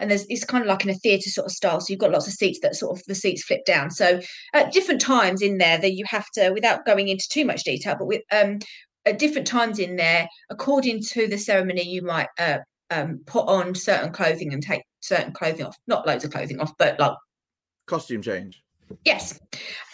and 0.00 0.10
there's 0.10 0.24
it's 0.28 0.44
kind 0.44 0.62
of 0.62 0.68
like 0.68 0.84
in 0.84 0.90
a 0.90 0.94
theatre 0.94 1.30
sort 1.30 1.46
of 1.46 1.52
style. 1.52 1.80
So 1.80 1.86
you've 1.90 1.98
got 1.98 2.12
lots 2.12 2.28
of 2.28 2.32
seats 2.34 2.60
that 2.62 2.76
sort 2.76 2.96
of 2.96 3.04
the 3.06 3.14
seats 3.14 3.42
flip 3.42 3.64
down. 3.66 3.90
So 3.90 4.20
at 4.54 4.72
different 4.72 5.00
times 5.00 5.42
in 5.42 5.58
there, 5.58 5.78
that 5.78 5.94
you 5.94 6.04
have 6.08 6.26
to, 6.34 6.50
without 6.50 6.86
going 6.86 7.08
into 7.08 7.24
too 7.30 7.44
much 7.44 7.64
detail, 7.64 7.96
but 7.98 8.06
with 8.06 8.22
um 8.32 8.58
at 9.06 9.18
different 9.18 9.46
times 9.46 9.78
in 9.78 9.96
there, 9.96 10.28
according 10.50 11.02
to 11.02 11.26
the 11.26 11.38
ceremony, 11.38 11.82
you 11.82 12.02
might 12.02 12.28
uh, 12.38 12.58
um, 12.90 13.20
put 13.26 13.48
on 13.48 13.74
certain 13.74 14.12
clothing 14.12 14.52
and 14.52 14.62
take 14.62 14.82
certain 15.00 15.32
clothing 15.32 15.66
off. 15.66 15.76
Not 15.86 16.06
loads 16.06 16.24
of 16.24 16.30
clothing 16.30 16.60
off, 16.60 16.72
but 16.78 17.00
like 17.00 17.16
Costume 17.86 18.22
change. 18.22 18.62
Yes. 19.04 19.38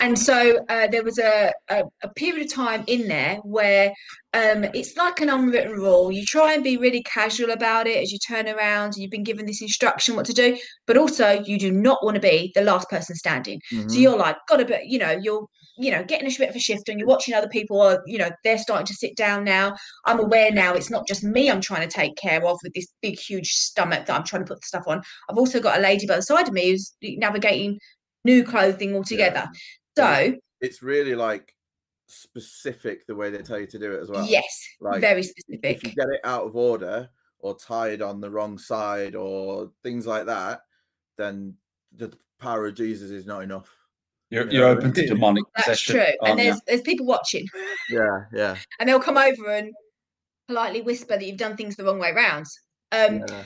And 0.00 0.18
so 0.18 0.58
uh, 0.68 0.88
there 0.88 1.04
was 1.04 1.18
a, 1.18 1.52
a, 1.68 1.84
a 2.02 2.08
period 2.14 2.46
of 2.46 2.52
time 2.52 2.84
in 2.86 3.06
there 3.06 3.36
where 3.44 3.92
um, 4.32 4.64
it's 4.74 4.96
like 4.96 5.20
an 5.20 5.30
unwritten 5.30 5.72
rule. 5.72 6.10
You 6.10 6.24
try 6.24 6.54
and 6.54 6.64
be 6.64 6.76
really 6.76 7.02
casual 7.02 7.50
about 7.50 7.86
it 7.86 8.02
as 8.02 8.10
you 8.10 8.18
turn 8.26 8.48
around 8.48 8.94
you've 8.96 9.10
been 9.10 9.22
given 9.22 9.46
this 9.46 9.62
instruction 9.62 10.16
what 10.16 10.26
to 10.26 10.32
do, 10.32 10.58
but 10.86 10.96
also 10.96 11.42
you 11.44 11.58
do 11.58 11.70
not 11.70 12.04
want 12.04 12.16
to 12.16 12.20
be 12.20 12.50
the 12.54 12.62
last 12.62 12.88
person 12.90 13.14
standing. 13.14 13.60
So 13.70 13.76
Mhm. 13.76 14.00
you're 14.00 14.18
like, 14.18 14.36
got 14.48 14.56
to 14.56 14.64
be, 14.64 14.78
you 14.84 14.98
know, 14.98 15.12
you're, 15.12 15.46
you 15.76 15.90
know, 15.90 16.04
getting 16.04 16.26
a 16.26 16.38
bit 16.38 16.50
of 16.50 16.56
a 16.56 16.60
shift 16.60 16.88
and 16.88 16.98
you're 16.98 17.08
watching 17.08 17.34
other 17.34 17.48
people 17.48 17.80
are, 17.80 18.02
you 18.06 18.18
know, 18.18 18.30
they're 18.42 18.58
starting 18.58 18.86
to 18.86 18.94
sit 18.94 19.16
down 19.16 19.44
now. 19.44 19.74
I'm 20.06 20.20
aware 20.20 20.50
now 20.50 20.74
it's 20.74 20.90
not 20.90 21.06
just 21.06 21.22
me 21.24 21.50
I'm 21.50 21.60
trying 21.60 21.88
to 21.88 21.92
take 21.92 22.16
care 22.16 22.44
of 22.44 22.58
with 22.62 22.72
this 22.74 22.88
big, 23.02 23.18
huge 23.18 23.50
stomach 23.52 24.06
that 24.06 24.16
I'm 24.16 24.24
trying 24.24 24.42
to 24.42 24.48
put 24.48 24.60
the 24.60 24.66
stuff 24.66 24.84
on. 24.86 25.02
I've 25.28 25.38
also 25.38 25.60
got 25.60 25.78
a 25.78 25.82
lady 25.82 26.06
by 26.06 26.16
the 26.16 26.22
side 26.22 26.48
of 26.48 26.54
me 26.54 26.70
who's 26.70 26.94
navigating 27.02 27.78
new 28.24 28.44
clothing 28.44 28.94
altogether. 28.94 29.48
So, 29.96 30.34
It's 30.60 30.82
really 30.82 31.14
like 31.14 31.54
specific 32.06 33.06
the 33.06 33.14
way 33.14 33.30
they 33.30 33.38
tell 33.42 33.58
you 33.60 33.66
to 33.66 33.78
do 33.78 33.92
it 33.92 34.00
as 34.02 34.10
well. 34.10 34.26
yes, 34.26 34.44
Like, 34.80 35.00
very 35.00 35.22
specific. 35.22 35.60
if 35.76 35.84
you 35.84 35.92
get 35.94 36.08
it 36.08 36.20
out 36.24 36.44
of 36.46 36.56
order 36.56 37.08
or 37.38 37.56
tied 37.56 38.02
on 38.02 38.20
the 38.20 38.30
wrong 38.30 38.58
side 38.58 39.14
or 39.14 39.70
things 39.82 40.06
like 40.06 40.26
that, 40.26 40.60
then 41.18 41.54
the 41.96 42.12
power 42.40 42.66
of 42.66 42.74
Jesus 42.74 43.10
is 43.10 43.26
not 43.26 43.42
enough. 43.42 43.70
You're, 44.30 44.50
you're 44.50 44.66
open 44.66 44.92
to 44.94 45.00
really. 45.02 45.14
demonic 45.14 45.44
That's 45.54 45.68
possession. 45.84 45.94
true. 45.94 46.02
And 46.04 46.16
aren't 46.22 46.38
you? 46.38 46.44
there's 46.44 46.60
there's 46.66 46.80
people 46.80 47.06
watching 47.06 47.46
Yeah, 47.90 48.24
yeah, 48.32 48.56
and 48.80 48.88
they'll 48.88 48.98
come 48.98 49.18
over 49.18 49.48
and 49.50 49.72
politely 50.48 50.80
whisper 50.80 51.16
that 51.16 51.24
you've 51.24 51.36
done 51.36 51.56
things 51.56 51.76
the 51.76 51.84
wrong 51.84 51.98
way 52.00 52.12
round. 52.12 52.46
Um, 52.90 53.18
yeah. 53.28 53.42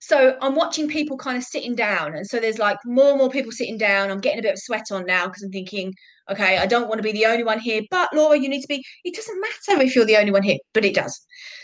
So 0.00 0.36
I'm 0.40 0.54
watching 0.54 0.88
people 0.88 1.16
kind 1.16 1.36
of 1.36 1.42
sitting 1.42 1.74
down, 1.74 2.14
and 2.14 2.26
so 2.26 2.38
there's 2.38 2.58
like 2.58 2.78
more 2.84 3.10
and 3.10 3.18
more 3.18 3.30
people 3.30 3.50
sitting 3.50 3.78
down. 3.78 4.10
I'm 4.10 4.20
getting 4.20 4.38
a 4.38 4.42
bit 4.42 4.52
of 4.52 4.58
sweat 4.60 4.86
on 4.92 5.04
now 5.06 5.26
because 5.26 5.42
I'm 5.42 5.50
thinking, 5.50 5.92
okay, 6.30 6.58
I 6.58 6.66
don't 6.66 6.88
want 6.88 6.98
to 6.98 7.02
be 7.02 7.12
the 7.12 7.26
only 7.26 7.44
one 7.44 7.58
here, 7.58 7.82
but 7.90 8.08
Laura, 8.14 8.38
you 8.38 8.48
need 8.48 8.62
to 8.62 8.68
be. 8.68 8.84
It 9.04 9.14
doesn't 9.14 9.40
matter 9.40 9.82
if 9.82 9.96
you're 9.96 10.04
the 10.04 10.16
only 10.16 10.30
one 10.30 10.44
here, 10.44 10.58
but 10.72 10.84
it 10.84 10.94
does. 10.94 11.18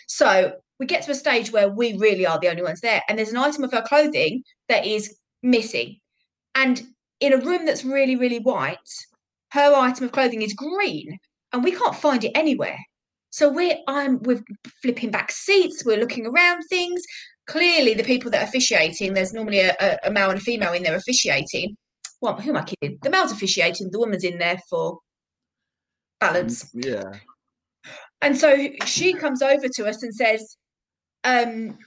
So 0.09 0.53
we 0.81 0.87
get 0.87 1.03
to 1.05 1.13
a 1.13 1.15
stage 1.15 1.53
where 1.53 1.69
we 1.69 1.97
really 1.97 2.27
are 2.27 2.39
the 2.41 2.49
only 2.49 2.63
ones 2.63 2.81
there, 2.81 3.03
and 3.09 3.19
there's 3.19 3.31
an 3.31 3.37
item 3.37 3.63
of 3.63 3.73
her 3.73 3.83
clothing 3.83 4.43
that 4.69 4.85
is 4.85 5.17
missing, 5.43 5.97
and 6.57 6.83
in 7.21 7.33
a 7.33 7.39
room 7.39 7.65
that's 7.65 7.85
really 7.85 8.17
really 8.17 8.41
white, 8.41 8.79
her 9.53 9.73
item 9.75 10.07
of 10.07 10.13
clothing 10.13 10.43
is 10.43 10.55
green, 10.55 11.19
and 11.53 11.63
we 11.63 11.71
can't 11.71 11.95
find 11.95 12.25
it 12.25 12.33
anywhere. 12.35 12.79
So 13.31 13.49
we're 13.49 13.77
I'm 13.87 14.21
we're 14.23 14.43
flipping 14.83 15.11
back 15.11 15.31
seats, 15.31 15.85
we're 15.85 15.99
looking 15.99 16.27
around 16.27 16.63
things. 16.69 17.03
Clearly, 17.47 17.95
the 17.95 18.05
people 18.05 18.31
that 18.31 18.43
are 18.43 18.49
officiating, 18.49 19.13
there's 19.13 19.33
normally 19.33 19.61
a, 19.61 19.99
a, 20.05 20.11
male 20.11 20.31
and 20.31 20.39
a 20.39 20.43
female 20.43 20.73
in 20.73 20.83
there 20.83 20.97
officiating. 20.97 21.77
Well, 22.21 22.41
who 22.41 22.51
am 22.51 22.57
I 22.57 22.65
kidding? 22.65 22.99
The 23.03 23.11
male's 23.11 23.33
officiating, 23.33 23.91
the 23.91 23.99
woman's 23.99 24.25
in 24.25 24.39
there 24.39 24.59
for 24.71 24.99
balance. 26.21 26.71
Yeah. 26.73 27.13
And 28.23 28.37
so 28.37 28.69
she 28.87 29.13
comes 29.13 29.43
over 29.43 29.69
to 29.69 29.87
us 29.87 30.03
and 30.03 30.15
says, 30.15 30.57
um, 31.25 31.79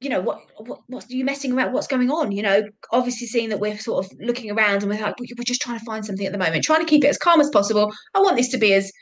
you 0.00 0.10
know, 0.10 0.20
what, 0.20 0.40
what 0.58 0.80
what's 0.88 1.10
you 1.10 1.24
messing 1.24 1.52
around? 1.52 1.72
What's 1.72 1.86
going 1.86 2.10
on? 2.10 2.32
You 2.32 2.42
know, 2.42 2.62
obviously 2.92 3.26
seeing 3.26 3.48
that 3.48 3.60
we're 3.60 3.78
sort 3.78 4.04
of 4.04 4.12
looking 4.20 4.50
around 4.50 4.82
and 4.82 4.90
we're 4.90 5.00
like, 5.00 5.18
we're 5.18 5.44
just 5.44 5.62
trying 5.62 5.78
to 5.78 5.84
find 5.84 6.04
something 6.04 6.26
at 6.26 6.32
the 6.32 6.38
moment, 6.38 6.64
trying 6.64 6.80
to 6.80 6.86
keep 6.86 7.04
it 7.04 7.08
as 7.08 7.18
calm 7.18 7.40
as 7.40 7.50
possible. 7.50 7.92
I 8.14 8.20
want 8.20 8.36
this 8.36 8.48
to 8.50 8.58
be 8.58 8.74
as 8.74 8.92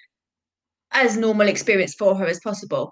as 0.93 1.17
normal 1.17 1.49
experience 1.49 1.95
for 1.95 2.15
her 2.17 2.27
as 2.27 2.41
possible. 2.41 2.91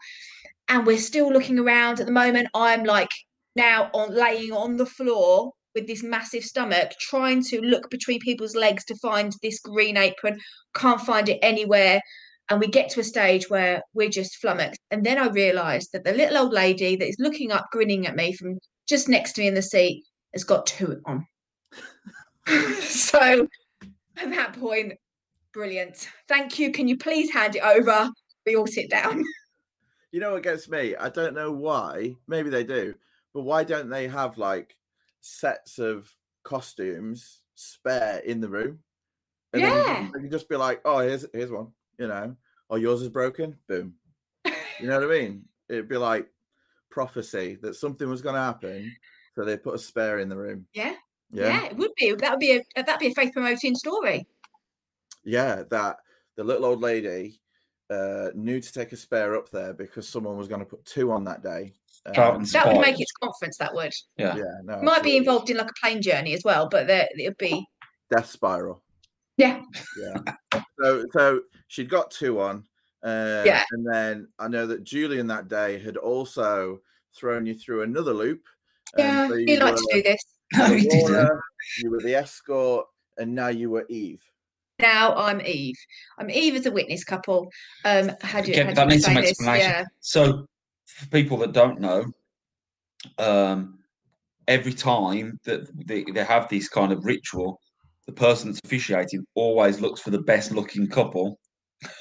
And 0.72 0.86
we're 0.86 0.96
still 0.96 1.30
looking 1.30 1.58
around 1.58 2.00
at 2.00 2.06
the 2.06 2.12
moment. 2.12 2.48
I'm 2.54 2.82
like 2.84 3.10
now 3.56 3.90
on 3.92 4.14
laying 4.14 4.52
on 4.52 4.78
the 4.78 4.86
floor 4.86 5.52
with 5.74 5.86
this 5.86 6.02
massive 6.02 6.44
stomach, 6.44 6.92
trying 6.98 7.44
to 7.44 7.60
look 7.60 7.90
between 7.90 8.20
people's 8.20 8.56
legs 8.56 8.82
to 8.86 8.96
find 8.96 9.34
this 9.42 9.60
green 9.60 9.98
apron. 9.98 10.40
Can't 10.74 11.00
find 11.02 11.28
it 11.28 11.38
anywhere. 11.42 12.00
And 12.48 12.58
we 12.58 12.68
get 12.68 12.88
to 12.92 13.00
a 13.00 13.04
stage 13.04 13.50
where 13.50 13.82
we're 13.92 14.08
just 14.08 14.36
flummoxed. 14.36 14.80
And 14.90 15.04
then 15.04 15.18
I 15.18 15.28
realised 15.28 15.90
that 15.92 16.04
the 16.04 16.14
little 16.14 16.38
old 16.38 16.54
lady 16.54 16.96
that 16.96 17.06
is 17.06 17.16
looking 17.18 17.52
up, 17.52 17.66
grinning 17.70 18.06
at 18.06 18.16
me 18.16 18.32
from 18.32 18.58
just 18.88 19.10
next 19.10 19.34
to 19.34 19.42
me 19.42 19.48
in 19.48 19.54
the 19.54 19.60
seat, 19.60 20.02
has 20.32 20.42
got 20.42 20.64
two 20.64 21.02
on. 21.04 21.26
so 22.80 23.46
at 24.16 24.30
that 24.30 24.54
point, 24.58 24.94
brilliant. 25.52 26.08
Thank 26.28 26.58
you. 26.58 26.72
Can 26.72 26.88
you 26.88 26.96
please 26.96 27.30
hand 27.30 27.56
it 27.56 27.62
over? 27.62 28.08
We 28.46 28.56
all 28.56 28.66
sit 28.66 28.88
down. 28.88 29.22
You 30.12 30.20
know 30.20 30.32
what 30.32 30.42
gets 30.42 30.68
me? 30.68 30.94
I 30.94 31.08
don't 31.08 31.34
know 31.34 31.50
why. 31.50 32.16
Maybe 32.28 32.50
they 32.50 32.64
do, 32.64 32.94
but 33.32 33.42
why 33.42 33.64
don't 33.64 33.88
they 33.88 34.08
have 34.08 34.36
like 34.38 34.76
sets 35.20 35.78
of 35.78 36.14
costumes 36.44 37.42
spare 37.54 38.18
in 38.18 38.40
the 38.40 38.48
room? 38.48 38.80
And 39.52 39.62
Yeah. 39.62 40.08
they 40.14 40.20
can 40.20 40.30
just 40.30 40.48
be 40.48 40.56
like, 40.56 40.82
"Oh, 40.84 40.98
here's 40.98 41.26
here's 41.32 41.50
one," 41.50 41.72
you 41.98 42.08
know, 42.08 42.36
or 42.68 42.78
yours 42.78 43.02
is 43.02 43.08
broken. 43.08 43.58
Boom. 43.68 43.94
You 44.44 44.52
know 44.86 45.00
what 45.00 45.10
I 45.10 45.20
mean? 45.20 45.48
It'd 45.68 45.88
be 45.88 45.96
like 45.96 46.30
prophecy 46.90 47.56
that 47.62 47.74
something 47.76 48.08
was 48.08 48.22
going 48.22 48.34
to 48.34 48.40
happen, 48.40 48.94
so 49.34 49.44
they 49.44 49.56
put 49.56 49.74
a 49.74 49.78
spare 49.78 50.18
in 50.20 50.28
the 50.28 50.36
room. 50.36 50.66
Yeah. 50.74 50.96
Yeah, 51.30 51.62
Yeah, 51.62 51.64
it 51.70 51.76
would 51.76 51.92
be. 51.96 52.12
That 52.14 52.30
would 52.32 52.40
be 52.40 52.52
a 52.58 52.82
that'd 52.82 53.00
be 53.00 53.08
a 53.08 53.14
faith 53.14 53.32
promoting 53.32 53.74
story. 53.74 54.26
yeah. 55.24 55.62
That 55.70 55.98
the 56.36 56.44
little 56.44 56.66
old 56.66 56.80
lady 56.80 57.41
uh, 57.92 58.30
knew 58.34 58.60
to 58.60 58.72
take 58.72 58.92
a 58.92 58.96
spare 58.96 59.36
up 59.36 59.50
there 59.50 59.72
because 59.74 60.08
someone 60.08 60.36
was 60.36 60.48
going 60.48 60.60
to 60.60 60.66
put 60.66 60.84
two 60.84 61.12
on 61.12 61.24
that 61.24 61.42
day. 61.42 61.72
Um, 62.06 62.44
That 62.52 62.66
would 62.66 62.76
make 62.80 62.84
Spiders. 62.96 63.00
its 63.00 63.12
conference. 63.22 63.56
That 63.58 63.74
would 63.74 63.92
Yeah. 64.16 64.36
yeah, 64.36 64.44
no, 64.64 64.82
might 64.82 65.02
be 65.02 65.16
involved 65.16 65.50
in 65.50 65.56
like 65.56 65.70
a 65.70 65.74
plane 65.80 66.02
journey 66.02 66.32
as 66.34 66.42
well, 66.44 66.68
but 66.68 66.86
there 66.86 67.08
it 67.12 67.28
would 67.28 67.38
be 67.38 67.64
death 68.10 68.28
spiral. 68.30 68.82
yeah. 69.36 69.62
Yeah. 69.98 70.60
so 70.82 71.04
so 71.12 71.40
she'd 71.68 71.88
got 71.90 72.10
two 72.10 72.40
on. 72.40 72.64
Uh, 73.04 73.42
Yeah. 73.46 73.62
And 73.70 73.86
then 73.92 74.28
I 74.38 74.48
know 74.48 74.66
that 74.66 74.84
Julian 74.84 75.26
that 75.28 75.48
day 75.48 75.78
had 75.78 75.96
also 75.96 76.80
thrown 77.14 77.46
you 77.46 77.54
through 77.54 77.82
another 77.82 78.12
loop. 78.14 78.42
Um, 78.98 79.04
Yeah, 79.04 79.28
so 79.28 79.36
he 79.36 79.52
you 79.52 79.58
liked 79.60 79.78
to 79.78 79.88
do 79.92 80.02
this. 80.02 80.20
No, 80.54 80.66
you 80.66 80.76
he 80.78 80.84
were 80.86 80.90
didn't. 80.90 81.12
Laura, 81.12 81.40
You 81.78 81.90
were 81.90 82.00
the 82.02 82.14
escort, 82.14 82.86
and 83.18 83.34
now 83.34 83.48
you 83.48 83.70
were 83.70 83.86
Eve. 83.88 84.22
Now 84.78 85.14
I'm 85.14 85.40
Eve. 85.42 85.76
I'm 86.18 86.30
Eve 86.30 86.56
as 86.56 86.66
a 86.66 86.70
witness 86.72 87.04
couple. 87.04 87.50
Um, 87.84 88.10
had 88.20 88.46
you 88.46 88.54
Again, 88.54 88.66
had 88.68 88.76
that 88.76 88.82
you 88.84 88.90
needs 88.90 89.04
some 89.04 89.14
this? 89.14 89.30
explanation. 89.30 89.70
Yeah. 89.70 89.84
So, 90.00 90.46
for 90.86 91.06
people 91.08 91.36
that 91.38 91.52
don't 91.52 91.80
know, 91.80 92.04
um, 93.18 93.78
every 94.48 94.72
time 94.72 95.38
that 95.44 95.68
they, 95.86 96.04
they 96.04 96.24
have 96.24 96.48
this 96.48 96.68
kind 96.68 96.92
of 96.92 97.04
ritual, 97.04 97.60
the 98.06 98.12
person 98.12 98.50
that's 98.50 98.60
officiating 98.64 99.24
always 99.34 99.80
looks 99.80 100.00
for 100.00 100.10
the 100.10 100.22
best 100.22 100.52
looking 100.52 100.88
couple 100.88 101.38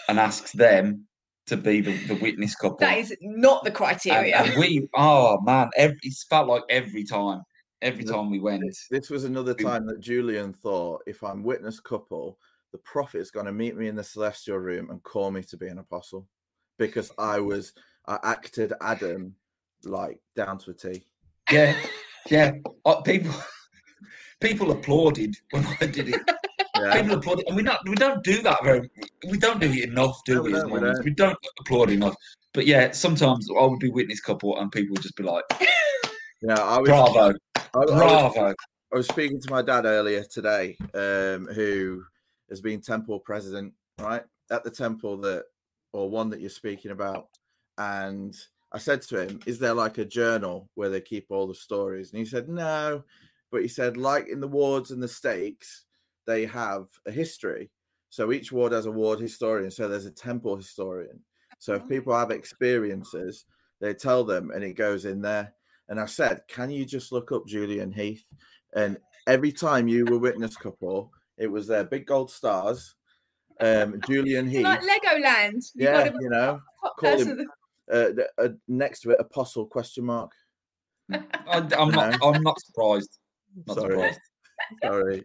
and 0.09 0.19
asks 0.19 0.51
them 0.51 1.05
to 1.47 1.57
be 1.57 1.81
the, 1.81 1.95
the 2.07 2.15
witness 2.15 2.55
couple. 2.55 2.77
That 2.79 2.97
is 2.97 3.15
not 3.21 3.63
the 3.63 3.71
criteria. 3.71 4.35
and 4.35 4.59
we, 4.59 4.87
oh 4.95 5.39
man, 5.41 5.69
every, 5.75 5.97
it's 6.03 6.25
felt 6.25 6.47
like 6.47 6.63
every 6.69 7.03
time, 7.03 7.41
every 7.81 8.03
time 8.03 8.29
we 8.29 8.39
went. 8.39 8.63
This, 8.65 8.87
this 8.89 9.09
was 9.09 9.23
another 9.23 9.53
time 9.53 9.85
that 9.87 9.99
Julian 9.99 10.53
thought 10.53 11.01
if 11.07 11.23
I'm 11.23 11.43
witness 11.43 11.79
couple, 11.79 12.37
the 12.71 12.77
prophet 12.79 13.19
is 13.19 13.31
going 13.31 13.45
to 13.45 13.51
meet 13.51 13.75
me 13.75 13.87
in 13.87 13.95
the 13.95 14.03
celestial 14.03 14.57
room 14.57 14.89
and 14.89 15.03
call 15.03 15.31
me 15.31 15.43
to 15.43 15.57
be 15.57 15.67
an 15.67 15.79
apostle 15.79 16.27
because 16.77 17.11
I 17.17 17.39
was, 17.39 17.73
I 18.07 18.19
acted 18.23 18.73
Adam 18.81 19.35
like 19.83 20.19
down 20.35 20.57
to 20.59 20.71
a 20.71 20.73
T. 20.73 21.03
Yeah, 21.51 21.75
yeah. 22.29 22.53
Uh, 22.85 23.01
people, 23.01 23.33
people 24.39 24.71
applauded 24.71 25.35
when 25.51 25.65
I 25.65 25.85
did 25.85 26.09
it. 26.09 26.21
Yeah. 26.79 27.01
People 27.01 27.17
applaud, 27.17 27.43
and 27.47 27.55
we 27.55 27.63
don't 27.63 27.77
we 27.87 27.95
don't 27.95 28.23
do 28.23 28.41
that 28.41 28.63
very. 28.63 28.89
We 29.29 29.37
don't 29.37 29.59
do 29.59 29.71
it 29.71 29.89
enough, 29.89 30.19
do 30.25 30.35
No, 30.35 30.41
we? 30.41 30.53
we 30.53 30.79
don't, 30.79 31.03
we 31.03 31.11
don't. 31.11 31.37
applaud 31.59 31.89
enough. 31.89 32.15
But 32.53 32.65
yeah, 32.65 32.91
sometimes 32.91 33.49
I 33.49 33.65
would 33.65 33.79
be 33.79 33.89
witness 33.89 34.19
couple, 34.21 34.57
and 34.57 34.71
people 34.71 34.93
would 34.93 35.01
just 35.01 35.15
be 35.15 35.23
like, 35.23 35.43
Yeah, 36.41 36.59
I 36.59 36.79
was, 36.79 36.89
"Bravo, 36.89 37.33
I, 37.55 37.59
I 37.75 37.79
was 37.79 37.91
bravo!" 37.91 38.55
I 38.93 38.97
was 38.97 39.07
speaking 39.07 39.39
to 39.41 39.51
my 39.51 39.61
dad 39.61 39.85
earlier 39.85 40.23
today, 40.23 40.75
um, 40.95 41.47
who 41.53 42.03
has 42.51 42.61
been 42.61 42.81
temple 42.81 43.19
president, 43.19 43.73
right? 43.99 44.23
At 44.51 44.63
the 44.63 44.69
temple 44.69 45.17
that, 45.21 45.45
or 45.93 46.09
one 46.09 46.29
that 46.29 46.41
you're 46.41 46.51
speaking 46.51 46.91
about. 46.91 47.29
And 47.79 48.35
I 48.71 48.77
said 48.77 49.01
to 49.03 49.21
him, 49.21 49.39
Is 49.47 49.57
there 49.57 49.73
like 49.73 49.97
a 49.97 50.05
journal 50.05 50.69
where 50.75 50.89
they 50.89 51.01
keep 51.01 51.25
all 51.29 51.47
the 51.47 51.55
stories? 51.55 52.11
And 52.11 52.19
he 52.19 52.25
said, 52.25 52.47
No. 52.47 53.03
But 53.51 53.63
he 53.63 53.67
said, 53.67 53.97
like 53.97 54.27
in 54.27 54.39
the 54.39 54.47
wards 54.47 54.91
and 54.91 55.03
the 55.03 55.09
stakes, 55.09 55.85
they 56.25 56.45
have 56.45 56.85
a 57.05 57.11
history. 57.11 57.69
So 58.09 58.31
each 58.31 58.51
ward 58.51 58.71
has 58.71 58.85
a 58.85 58.91
ward 58.91 59.19
historian. 59.19 59.71
So 59.71 59.87
there's 59.87 60.05
a 60.05 60.11
temple 60.11 60.55
historian. 60.55 61.19
So 61.59 61.73
if 61.73 61.79
mm-hmm. 61.79 61.89
people 61.89 62.17
have 62.17 62.31
experiences, 62.31 63.45
they 63.81 63.93
tell 63.93 64.23
them 64.23 64.51
and 64.51 64.63
it 64.63 64.73
goes 64.73 65.05
in 65.05 65.21
there. 65.21 65.53
And 65.89 65.99
I 65.99 66.05
said, 66.05 66.41
Can 66.47 66.69
you 66.69 66.85
just 66.85 67.11
look 67.11 67.31
up 67.31 67.47
Julian 67.47 67.91
Heath? 67.91 68.23
And 68.73 68.97
every 69.27 69.51
time 69.51 69.87
you 69.87 70.05
were 70.05 70.17
witness 70.17 70.55
couple, 70.55 71.11
it 71.41 71.47
was 71.51 71.67
their 71.67 71.83
big 71.83 72.05
gold 72.05 72.29
stars. 72.31 72.95
Um, 73.59 73.99
Julian 74.07 74.45
It's 74.47 74.57
Heath, 74.57 74.63
like 74.63 74.81
Legoland. 74.81 75.53
You've 75.75 75.83
yeah, 75.83 76.11
you 76.19 76.29
know, 76.29 76.61
call 76.99 77.19
him- 77.19 77.47
uh, 77.91 78.05
uh, 78.37 78.47
next 78.67 79.01
to 79.01 79.11
it, 79.11 79.19
apostle 79.19 79.65
question 79.65 80.05
mark. 80.05 80.31
I, 81.11 81.67
I'm 81.77 81.89
not. 81.91 82.17
I'm 82.23 82.41
not 82.43 82.59
surprised. 82.61 83.17
Not 83.67 83.77
Sorry. 83.77 83.91
surprised. 83.95 84.19
Sorry, 84.83 85.23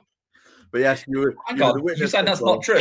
but 0.72 0.80
yes, 0.80 1.04
you 1.06 1.20
were. 1.20 1.34
Hang 1.46 1.58
you 1.58 1.64
were 1.64 1.68
on, 1.70 1.74
the 1.74 1.80
you 1.80 1.84
witness 1.84 2.10
saying 2.10 2.24
that's 2.24 2.42
not 2.42 2.62
true? 2.62 2.80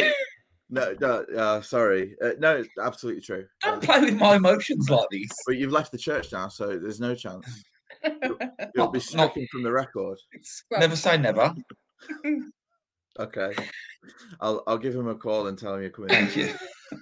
No, 0.70 0.96
no, 1.00 1.26
uh, 1.38 1.62
sorry. 1.62 2.16
Uh, 2.24 2.32
no, 2.40 2.58
it's 2.58 2.70
absolutely 2.82 3.22
true. 3.22 3.46
Don't 3.62 3.84
play 3.84 4.00
with 4.00 4.16
my 4.16 4.36
emotions 4.38 4.90
like 4.90 5.08
this. 5.12 5.30
But 5.46 5.58
you've 5.58 5.72
left 5.72 5.92
the 5.92 5.98
church 5.98 6.32
now, 6.32 6.48
so 6.48 6.80
there's 6.80 7.00
no 7.00 7.14
chance. 7.14 7.46
You'll 8.74 8.88
be 8.88 8.98
not- 8.98 9.02
stricken 9.04 9.48
from 9.52 9.62
the 9.62 9.72
record. 9.72 10.18
Never 10.72 10.96
say 10.96 11.18
never. 11.18 11.54
Okay, 13.20 13.54
I'll 14.42 14.64
I'll 14.68 14.78
give 14.78 14.96
him 14.96 15.08
a 15.08 15.16
call 15.16 15.48
and 15.48 15.58
tell 15.58 15.76
him 15.76 15.82
you're 15.82 15.90
coming. 15.90 16.10
Thank 16.10 16.36
you. 16.36 16.54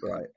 Right. 0.01 0.27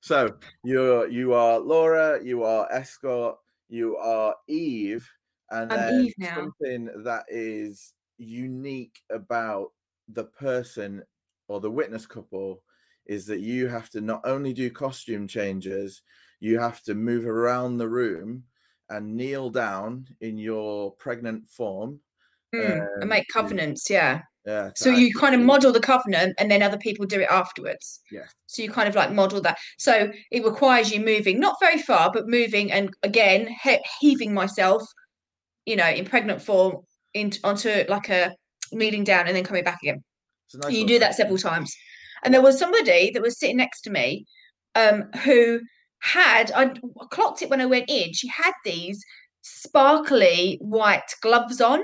So 0.00 0.36
you're 0.64 1.08
you 1.08 1.32
are 1.34 1.58
Laura, 1.58 2.22
you 2.22 2.44
are 2.44 2.70
Escort, 2.70 3.36
you 3.68 3.96
are 3.96 4.34
Eve, 4.48 5.08
and 5.50 5.72
I'm 5.72 5.78
then 5.78 6.04
Eve 6.04 6.14
now. 6.18 6.34
something 6.34 6.90
that 7.04 7.24
is 7.28 7.94
unique 8.18 9.00
about 9.10 9.72
the 10.08 10.24
person 10.24 11.02
or 11.48 11.60
the 11.60 11.70
witness 11.70 12.06
couple 12.06 12.62
is 13.06 13.26
that 13.26 13.40
you 13.40 13.66
have 13.68 13.90
to 13.90 14.00
not 14.00 14.20
only 14.24 14.52
do 14.52 14.70
costume 14.70 15.26
changes, 15.26 16.02
you 16.40 16.58
have 16.58 16.82
to 16.82 16.94
move 16.94 17.26
around 17.26 17.76
the 17.76 17.88
room 17.88 18.44
and 18.90 19.16
kneel 19.16 19.50
down 19.50 20.06
in 20.20 20.38
your 20.38 20.92
pregnant 20.92 21.46
form. 21.48 22.00
Mm, 22.54 22.80
um, 22.80 22.88
and 23.00 23.10
make 23.10 23.26
covenants, 23.28 23.90
yeah. 23.90 24.22
Yeah. 24.46 24.70
So 24.76 24.90
you 24.90 25.14
kind 25.14 25.34
of 25.34 25.40
model 25.40 25.72
the 25.72 25.80
covenant 25.80 26.34
and 26.38 26.50
then 26.50 26.62
other 26.62 26.76
people 26.76 27.06
do 27.06 27.20
it 27.20 27.28
afterwards. 27.30 28.00
Yeah. 28.10 28.26
So 28.46 28.62
you 28.62 28.70
kind 28.70 28.88
of 28.88 28.94
like 28.94 29.10
model 29.12 29.40
that. 29.40 29.58
So 29.78 30.10
it 30.30 30.44
requires 30.44 30.92
you 30.92 31.00
moving, 31.00 31.40
not 31.40 31.56
very 31.60 31.78
far, 31.78 32.12
but 32.12 32.28
moving 32.28 32.70
and 32.70 32.90
again, 33.02 33.48
he- 33.62 33.84
heaving 34.00 34.34
myself, 34.34 34.82
you 35.64 35.76
know, 35.76 35.88
in 35.88 36.04
pregnant 36.04 36.42
form 36.42 36.76
into 37.14 37.40
onto 37.42 37.84
like 37.88 38.10
a 38.10 38.34
kneeling 38.72 39.04
down 39.04 39.26
and 39.26 39.36
then 39.36 39.44
coming 39.44 39.64
back 39.64 39.78
again. 39.82 40.02
Nice 40.54 40.72
you 40.72 40.86
do 40.86 40.98
that 40.98 41.14
several 41.14 41.38
times. 41.38 41.74
And 42.22 42.32
there 42.32 42.42
was 42.42 42.58
somebody 42.58 43.10
that 43.10 43.22
was 43.22 43.38
sitting 43.38 43.56
next 43.56 43.82
to 43.82 43.90
me 43.90 44.26
um, 44.74 45.04
who 45.24 45.60
had, 46.00 46.52
I 46.54 46.74
clocked 47.10 47.42
it 47.42 47.50
when 47.50 47.60
I 47.60 47.66
went 47.66 47.88
in, 47.88 48.12
she 48.12 48.28
had 48.28 48.52
these 48.64 49.02
sparkly 49.42 50.58
white 50.60 51.14
gloves 51.22 51.60
on, 51.60 51.80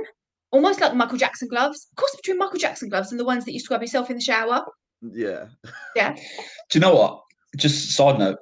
almost 0.51 0.80
like 0.80 0.94
Michael 0.94 1.18
Jackson 1.18 1.48
gloves. 1.48 1.88
Of 1.92 1.96
course, 1.96 2.16
between 2.16 2.38
Michael 2.38 2.59
Jackson 2.59 2.88
gloves 2.88 3.11
and 3.11 3.20
the 3.20 3.24
ones 3.24 3.44
that 3.44 3.53
you 3.53 3.61
scrub 3.61 3.80
yourself 3.80 4.11
in 4.11 4.16
the 4.16 4.22
shower. 4.22 4.64
Yeah. 5.03 5.46
Yeah. 5.96 6.14
Do 6.14 6.22
you 6.74 6.80
know 6.80 6.94
what? 6.94 7.20
Just 7.57 7.90
side 7.92 8.18
note, 8.18 8.38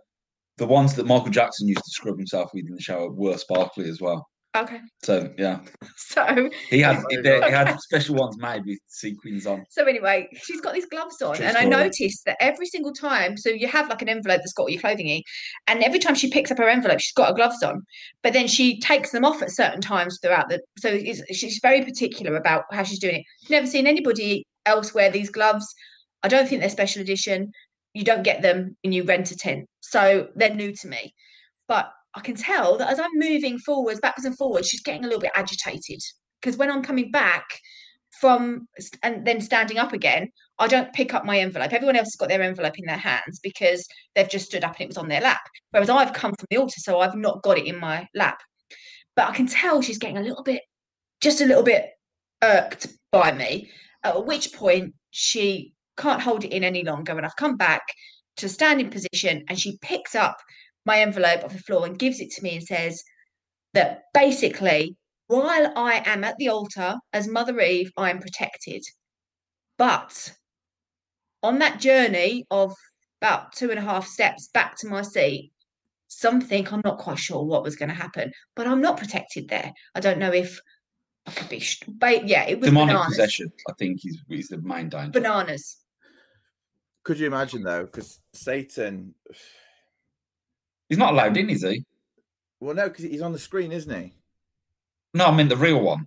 the 0.58 0.66
ones 0.66 0.94
that 0.94 1.06
Michael 1.06 1.30
Jackson 1.30 1.68
used 1.68 1.84
to 1.84 1.90
scrub 1.90 2.16
himself 2.16 2.50
with 2.52 2.66
in 2.66 2.74
the 2.74 2.80
shower 2.80 3.10
were 3.10 3.38
sparkly 3.38 3.88
as 3.88 4.00
well. 4.00 4.26
Okay. 4.58 4.80
So 5.04 5.32
yeah, 5.38 5.60
So 5.96 6.50
he 6.70 6.80
had 6.80 7.02
he, 7.10 7.16
there 7.22 7.38
you 7.38 7.44
he 7.44 7.50
had 7.50 7.80
special 7.80 8.16
ones 8.16 8.36
made 8.38 8.64
with 8.66 8.78
sequins 8.88 9.46
on. 9.46 9.64
So 9.70 9.84
anyway, 9.84 10.28
she's 10.42 10.60
got 10.60 10.74
these 10.74 10.86
gloves 10.86 11.22
on, 11.22 11.36
True 11.36 11.44
and 11.44 11.56
I 11.56 11.64
noticed 11.64 12.24
that 12.26 12.36
every 12.40 12.66
single 12.66 12.92
time, 12.92 13.36
so 13.36 13.50
you 13.50 13.68
have 13.68 13.88
like 13.88 14.02
an 14.02 14.08
envelope 14.08 14.38
that's 14.38 14.52
got 14.52 14.64
all 14.64 14.70
your 14.70 14.80
clothing 14.80 15.06
in, 15.08 15.22
and 15.66 15.82
every 15.84 15.98
time 15.98 16.14
she 16.14 16.30
picks 16.30 16.50
up 16.50 16.58
her 16.58 16.68
envelope, 16.68 16.98
she's 17.00 17.12
got 17.12 17.28
her 17.28 17.34
gloves 17.34 17.62
on, 17.62 17.82
but 18.22 18.32
then 18.32 18.48
she 18.48 18.80
takes 18.80 19.12
them 19.12 19.24
off 19.24 19.42
at 19.42 19.50
certain 19.50 19.80
times 19.80 20.18
throughout 20.20 20.48
the. 20.48 20.60
So 20.78 20.88
it's, 20.88 21.22
she's 21.36 21.60
very 21.62 21.84
particular 21.84 22.36
about 22.36 22.64
how 22.72 22.82
she's 22.82 22.98
doing 22.98 23.16
it. 23.16 23.24
Never 23.50 23.66
seen 23.66 23.86
anybody 23.86 24.44
else 24.66 24.92
wear 24.92 25.10
these 25.10 25.30
gloves. 25.30 25.66
I 26.22 26.28
don't 26.28 26.48
think 26.48 26.60
they're 26.60 26.70
special 26.70 27.00
edition. 27.00 27.52
You 27.94 28.04
don't 28.04 28.24
get 28.24 28.42
them 28.42 28.76
and 28.82 28.92
you 28.92 29.04
rent 29.04 29.30
a 29.30 29.36
tent, 29.36 29.66
so 29.80 30.28
they're 30.34 30.54
new 30.54 30.74
to 30.74 30.88
me. 30.88 31.14
But 31.68 31.90
I 32.14 32.20
can 32.20 32.34
tell 32.34 32.78
that 32.78 32.90
as 32.90 32.98
I'm 32.98 33.10
moving 33.14 33.58
forwards, 33.58 34.00
backwards 34.00 34.24
and 34.24 34.36
forwards, 34.36 34.68
she's 34.68 34.82
getting 34.82 35.04
a 35.04 35.06
little 35.06 35.20
bit 35.20 35.32
agitated 35.34 36.00
because 36.40 36.56
when 36.56 36.70
I'm 36.70 36.82
coming 36.82 37.10
back 37.10 37.44
from 38.20 38.66
and 39.02 39.26
then 39.26 39.40
standing 39.40 39.78
up 39.78 39.92
again, 39.92 40.28
I 40.58 40.66
don't 40.66 40.92
pick 40.92 41.14
up 41.14 41.24
my 41.24 41.38
envelope. 41.38 41.72
Everyone 41.72 41.96
else 41.96 42.08
has 42.08 42.16
got 42.16 42.28
their 42.28 42.42
envelope 42.42 42.78
in 42.78 42.86
their 42.86 42.96
hands 42.96 43.38
because 43.42 43.86
they've 44.14 44.28
just 44.28 44.46
stood 44.46 44.64
up 44.64 44.74
and 44.74 44.82
it 44.82 44.88
was 44.88 44.96
on 44.96 45.08
their 45.08 45.20
lap. 45.20 45.40
Whereas 45.70 45.90
I've 45.90 46.12
come 46.12 46.32
from 46.38 46.46
the 46.50 46.56
altar, 46.56 46.78
so 46.78 47.00
I've 47.00 47.14
not 47.14 47.42
got 47.42 47.58
it 47.58 47.66
in 47.66 47.78
my 47.78 48.08
lap. 48.14 48.40
But 49.14 49.28
I 49.28 49.34
can 49.34 49.46
tell 49.46 49.82
she's 49.82 49.98
getting 49.98 50.18
a 50.18 50.22
little 50.22 50.42
bit, 50.42 50.62
just 51.20 51.40
a 51.40 51.46
little 51.46 51.62
bit 51.62 51.90
irked 52.42 52.88
by 53.12 53.32
me. 53.32 53.70
At 54.02 54.26
which 54.26 54.52
point 54.52 54.94
she 55.10 55.74
can't 55.96 56.22
hold 56.22 56.44
it 56.44 56.52
in 56.52 56.64
any 56.64 56.84
longer, 56.84 57.16
and 57.16 57.26
I've 57.26 57.36
come 57.36 57.56
back 57.56 57.82
to 58.36 58.48
standing 58.48 58.90
position, 58.90 59.44
and 59.48 59.58
she 59.58 59.78
picks 59.82 60.14
up 60.14 60.36
my 60.88 61.00
envelope 61.00 61.44
off 61.44 61.52
the 61.52 61.58
floor 61.58 61.86
and 61.86 61.98
gives 61.98 62.18
it 62.18 62.30
to 62.32 62.42
me 62.42 62.56
and 62.56 62.66
says 62.66 63.04
that 63.74 64.04
basically 64.14 64.96
while 65.28 65.70
I 65.76 66.02
am 66.06 66.24
at 66.24 66.36
the 66.38 66.48
altar 66.48 66.96
as 67.12 67.28
Mother 67.28 67.60
Eve, 67.60 67.92
I 67.96 68.10
am 68.10 68.18
protected. 68.18 68.82
But 69.76 70.32
on 71.42 71.58
that 71.58 71.78
journey 71.78 72.46
of 72.50 72.74
about 73.20 73.52
two 73.52 73.70
and 73.70 73.78
a 73.78 73.82
half 73.82 74.06
steps 74.06 74.48
back 74.48 74.76
to 74.78 74.88
my 74.88 75.02
seat, 75.02 75.52
something 76.08 76.66
I'm 76.68 76.80
not 76.82 76.98
quite 76.98 77.18
sure 77.18 77.44
what 77.44 77.62
was 77.62 77.76
going 77.76 77.90
to 77.90 77.94
happen, 77.94 78.32
but 78.56 78.66
I'm 78.66 78.80
not 78.80 78.96
protected 78.96 79.48
there. 79.48 79.70
I 79.94 80.00
don't 80.00 80.18
know 80.18 80.32
if 80.32 80.58
I 81.26 81.32
could 81.32 81.50
be, 81.50 81.60
sh- 81.60 81.82
ba- 81.86 82.26
yeah, 82.26 82.48
it 82.48 82.58
was 82.58 82.70
Demonic 82.70 82.94
bananas. 82.94 83.16
possession, 83.16 83.52
I 83.68 83.72
think, 83.78 84.00
is, 84.06 84.18
is 84.30 84.48
the 84.48 84.58
main 84.62 84.88
danger. 84.88 85.10
Bananas. 85.10 85.76
Could 87.04 87.18
you 87.18 87.26
imagine 87.26 87.62
though? 87.62 87.84
Because 87.84 88.18
Satan, 88.32 89.14
He's 90.88 90.98
not 90.98 91.12
allowed 91.12 91.36
in, 91.36 91.50
is 91.50 91.62
he? 91.62 91.84
well, 92.60 92.74
no, 92.74 92.88
because 92.88 93.04
he's 93.04 93.22
on 93.22 93.32
the 93.32 93.38
screen, 93.38 93.72
isn't 93.72 94.02
he? 94.02 94.12
No, 95.14 95.26
I 95.26 95.34
mean 95.34 95.48
the 95.48 95.56
real 95.56 95.80
one. 95.80 96.06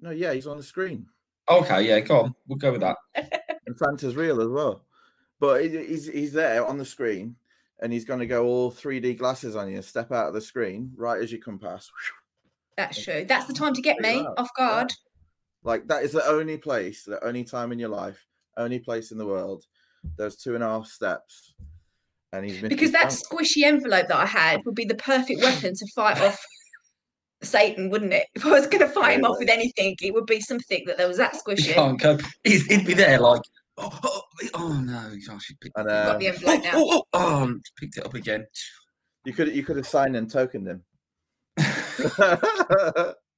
No, 0.00 0.10
yeah, 0.10 0.32
he's 0.32 0.46
on 0.46 0.56
the 0.56 0.62
screen, 0.62 1.06
Okay, 1.50 1.82
yeah, 1.82 2.00
go 2.00 2.20
on. 2.20 2.34
We'll 2.46 2.58
go 2.58 2.72
with 2.72 2.80
that. 2.80 2.96
and 3.14 3.76
Santa's 3.76 4.14
real 4.14 4.40
as 4.40 4.48
well. 4.48 4.84
But 5.40 5.64
he's 5.64 6.06
he's 6.06 6.32
there 6.32 6.64
on 6.64 6.78
the 6.78 6.84
screen, 6.84 7.34
and 7.80 7.92
he's 7.92 8.04
going 8.04 8.20
to 8.20 8.26
go 8.26 8.46
all 8.46 8.70
3D 8.70 9.18
glasses 9.18 9.56
on 9.56 9.70
you. 9.70 9.82
Step 9.82 10.12
out 10.12 10.28
of 10.28 10.34
the 10.34 10.40
screen 10.40 10.92
right 10.96 11.20
as 11.20 11.32
you 11.32 11.40
come 11.40 11.58
past. 11.58 11.90
That's 12.76 13.02
true. 13.02 13.24
That's 13.26 13.46
the 13.46 13.52
time 13.52 13.74
to 13.74 13.82
get 13.82 13.98
me 13.98 14.26
off 14.38 14.50
guard. 14.56 14.92
Like 15.64 15.86
that 15.88 16.04
is 16.04 16.12
the 16.12 16.24
only 16.26 16.56
place, 16.56 17.04
the 17.04 17.22
only 17.24 17.44
time 17.44 17.72
in 17.72 17.78
your 17.78 17.90
life, 17.90 18.24
only 18.56 18.78
place 18.78 19.10
in 19.10 19.18
the 19.18 19.26
world. 19.26 19.66
Those 20.16 20.36
two 20.36 20.54
and 20.54 20.64
a 20.64 20.68
half 20.68 20.86
steps, 20.86 21.52
and 22.32 22.44
he's 22.44 22.54
missed 22.62 22.68
Because 22.70 22.92
that 22.92 23.02
chance. 23.10 23.22
squishy 23.26 23.64
envelope 23.64 24.08
that 24.08 24.16
I 24.18 24.26
had 24.26 24.60
would 24.64 24.74
be 24.74 24.84
the 24.84 24.94
perfect 24.94 25.42
weapon 25.42 25.74
to 25.74 25.86
fight 25.94 26.20
off 26.20 26.38
Satan, 27.42 27.88
wouldn't 27.90 28.12
it? 28.12 28.26
If 28.34 28.44
I 28.46 28.50
was 28.50 28.66
going 28.66 28.86
to 28.86 28.88
fight 28.88 29.18
him 29.18 29.24
off 29.24 29.36
with 29.38 29.48
anything, 29.48 29.96
it 30.00 30.12
would 30.14 30.26
be 30.26 30.40
something 30.40 30.82
that 30.86 30.96
there 30.98 31.08
was 31.08 31.16
that 31.16 31.32
He 31.34 31.38
squishy. 31.40 31.72
can't 31.74 31.98
go. 32.00 32.18
He's, 32.44 32.66
he'd 32.66 32.86
be 32.86 32.94
there 32.94 33.18
like, 33.18 33.42
oh, 33.78 33.98
oh, 34.04 34.22
oh 34.54 34.72
no, 34.74 35.10
gosh, 35.26 35.46
he 35.48 35.54
picked, 35.60 35.76
And 35.78 35.88
Got 35.88 36.16
uh, 36.16 36.18
the 36.18 36.28
oh, 36.28 36.32
envelope 36.32 36.62
now. 36.62 36.70
oh, 36.74 37.02
oh, 37.02 37.04
oh, 37.14 37.58
picked 37.78 37.96
it 37.96 38.04
up 38.06 38.14
again. 38.14 38.46
you 39.24 39.32
could 39.32 39.54
you 39.54 39.62
could 39.62 39.76
have 39.76 39.86
signed 39.86 40.16
and 40.16 40.30
tokened 40.30 40.68
him. 40.68 40.82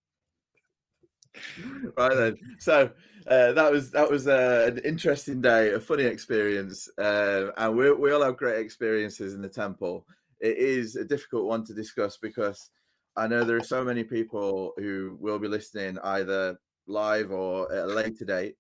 right 1.96 2.14
then. 2.14 2.38
So 2.58 2.90
uh, 3.26 3.52
that 3.52 3.70
was 3.70 3.90
that 3.90 4.10
was 4.10 4.26
uh, 4.26 4.70
an 4.72 4.78
interesting 4.84 5.40
day, 5.40 5.72
a 5.72 5.80
funny 5.80 6.04
experience, 6.04 6.88
uh, 6.98 7.50
and 7.56 7.76
we 7.76 7.92
we 7.92 8.12
all 8.12 8.22
have 8.22 8.36
great 8.36 8.60
experiences 8.60 9.34
in 9.34 9.42
the 9.42 9.48
temple. 9.48 10.06
It 10.40 10.56
is 10.56 10.96
a 10.96 11.04
difficult 11.04 11.46
one 11.46 11.64
to 11.66 11.74
discuss 11.74 12.16
because 12.16 12.70
I 13.16 13.28
know 13.28 13.44
there 13.44 13.56
are 13.56 13.64
so 13.64 13.84
many 13.84 14.02
people 14.04 14.72
who 14.76 15.16
will 15.20 15.38
be 15.38 15.48
listening 15.48 15.98
either 16.02 16.58
live 16.86 17.30
or 17.30 17.72
at 17.72 17.84
a 17.84 17.86
later 17.86 18.24
date 18.24 18.56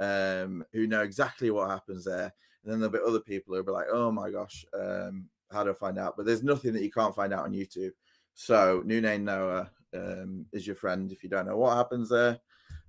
um, 0.00 0.64
who 0.72 0.86
know 0.86 1.02
exactly 1.02 1.50
what 1.50 1.68
happens 1.68 2.04
there, 2.04 2.32
and 2.64 2.72
then 2.72 2.80
there'll 2.80 2.92
be 2.92 2.98
other 3.06 3.20
people 3.20 3.54
who'll 3.54 3.64
be 3.64 3.72
like, 3.72 3.88
"Oh 3.92 4.10
my 4.10 4.30
gosh, 4.30 4.64
um, 4.72 5.28
how 5.52 5.62
do 5.62 5.70
I 5.70 5.74
find 5.74 5.98
out?" 5.98 6.16
But 6.16 6.24
there's 6.24 6.42
nothing 6.42 6.72
that 6.72 6.82
you 6.82 6.90
can't 6.90 7.14
find 7.14 7.34
out 7.34 7.44
on 7.44 7.52
YouTube. 7.52 7.92
So 8.34 8.82
New 8.84 9.00
Name 9.00 9.24
Noah 9.24 9.70
um, 9.96 10.46
is 10.52 10.66
your 10.66 10.76
friend 10.76 11.10
if 11.12 11.22
you 11.22 11.28
don't 11.28 11.46
know 11.46 11.56
what 11.56 11.76
happens 11.76 12.08
there. 12.08 12.38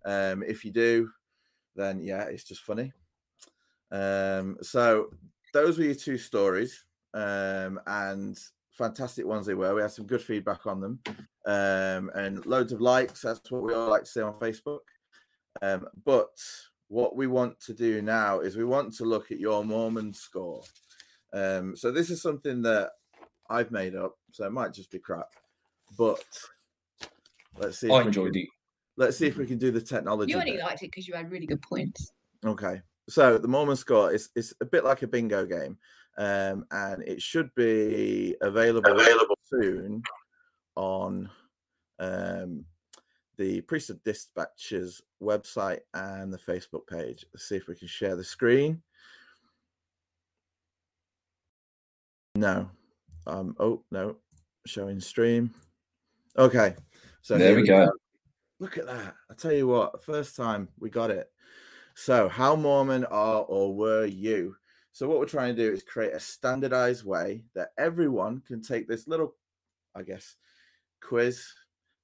Um, 0.05 0.43
if 0.43 0.64
you 0.64 0.72
do, 0.72 1.10
then 1.76 1.99
yeah, 2.01 2.24
it's 2.24 2.43
just 2.43 2.62
funny. 2.62 2.91
Um, 3.91 4.58
so 4.62 5.10
those 5.53 5.78
were 5.78 5.86
your 5.86 5.95
two 5.95 6.18
stories, 6.18 6.86
um, 7.14 7.80
and 7.88 8.38
fantastic 8.72 9.26
ones 9.26 9.45
they 9.45 9.53
were. 9.53 9.74
We 9.74 9.82
had 9.82 9.91
some 9.91 10.05
good 10.05 10.22
feedback 10.22 10.68
on 10.68 10.82
them, 10.82 10.99
um, 11.45 12.12
and 12.16 12.45
loads 12.45 12.74
of 12.74 12.82
likes. 12.82 13.22
That's 13.22 13.51
what 13.51 13.64
we 13.64 13.74
all 13.74 13.89
like 13.89 14.03
to 14.03 14.10
see 14.10 14.22
on 14.22 14.34
Facebook. 14.39 14.80
Um, 15.62 15.88
but 16.05 16.30
what 16.89 17.16
we 17.16 17.28
want 17.28 17.60
to 17.62 17.74
do 17.74 18.01
now 18.01 18.39
is 18.39 18.55
we 18.55 18.66
want 18.66 18.93
to 18.95 19.05
look 19.05 19.32
at 19.32 19.39
your 19.39 19.64
Mormon 19.64 20.14
score. 20.14 20.62
Um, 21.34 21.76
so 21.76 21.91
this 21.91 22.10
is 22.10 22.22
something 22.22 22.62
that 22.62 22.91
I've 23.49 23.72
made 23.72 23.95
up, 23.95 24.18
so 24.32 24.45
it 24.45 24.53
might 24.53 24.74
just 24.74 24.91
be 24.91 24.99
crap, 24.99 25.28
but 25.97 26.24
let's 27.60 27.80
see. 27.80 27.89
I 27.89 27.97
if 27.99 28.03
we 28.03 28.08
enjoyed 28.08 28.34
can- 28.34 28.41
it. 28.43 28.49
Let's 28.99 29.16
see 29.18 29.28
if 29.28 29.38
we 29.38 29.45
can 29.45 29.60
do 29.60 29.70
the 29.70 29.80
technology. 29.82 30.32
You 30.32 30.39
only 30.39 30.53
bit. 30.53 30.62
liked 30.62 30.82
it 30.82 30.88
because 30.88 31.08
you 31.08 31.14
had 31.14 31.32
really 31.32 31.45
good 31.45 31.62
points. 31.62 32.14
Okay. 32.43 32.82
So 33.10 33.38
the 33.38 33.47
Mormon 33.47 33.76
score 33.76 34.12
is 34.12 34.30
is 34.36 34.55
a 34.60 34.66
bit 34.66 34.84
like 34.84 35.03
a 35.03 35.08
bingo 35.08 35.45
game, 35.45 35.78
um, 36.18 36.66
and 36.72 37.03
it 37.03 37.22
should 37.22 37.53
be 37.55 38.36
available, 38.41 38.91
Available. 38.91 39.38
soon 39.45 40.01
on 40.76 41.30
um, 41.99 42.66
the 43.38 43.62
Priesthood 43.62 43.99
Dispatches 44.03 44.99
website 45.22 45.82
and 45.93 46.34
the 46.34 46.39
Facebook 46.39 46.88
page. 46.88 47.24
Let's 47.34 47.47
see 47.47 47.55
if 47.55 47.68
we 47.68 47.76
can 47.76 47.88
share 47.88 48.16
the 48.16 48.24
screen. 48.24 48.82
No. 52.36 52.70
Um, 53.26 53.55
oh, 53.60 53.84
no. 53.91 54.16
Showing 54.66 54.99
stream. 54.99 55.53
Okay. 56.38 56.76
So 57.28 57.38
There 57.38 57.49
here 57.49 57.57
we 57.57 57.67
go. 57.67 57.91
Look 58.61 58.78
at 58.78 58.86
that. 58.86 59.13
I 59.30 59.34
tell 59.34 59.51
you 59.51 59.67
what, 59.67 60.01
first 60.01 60.38
time 60.38 60.69
we 60.80 60.89
got 60.89 61.11
it. 61.11 61.30
So, 61.93 62.30
how 62.30 62.55
Mormon 62.55 63.03
are 63.03 63.41
or 63.41 63.75
were 63.75 64.05
you? 64.05 64.55
So, 64.93 65.09
what 65.09 65.19
we're 65.19 65.25
trying 65.25 65.53
to 65.53 65.61
do 65.61 65.73
is 65.73 65.84
create 65.84 66.13
a 66.13 66.21
standardized 66.21 67.03
way 67.03 67.43
that 67.53 67.71
everyone 67.78 68.43
can 68.47 68.61
take 68.61 68.88
this 68.88 69.09
little, 69.09 69.36
I 69.93 70.03
guess, 70.03 70.36
quiz 71.01 71.45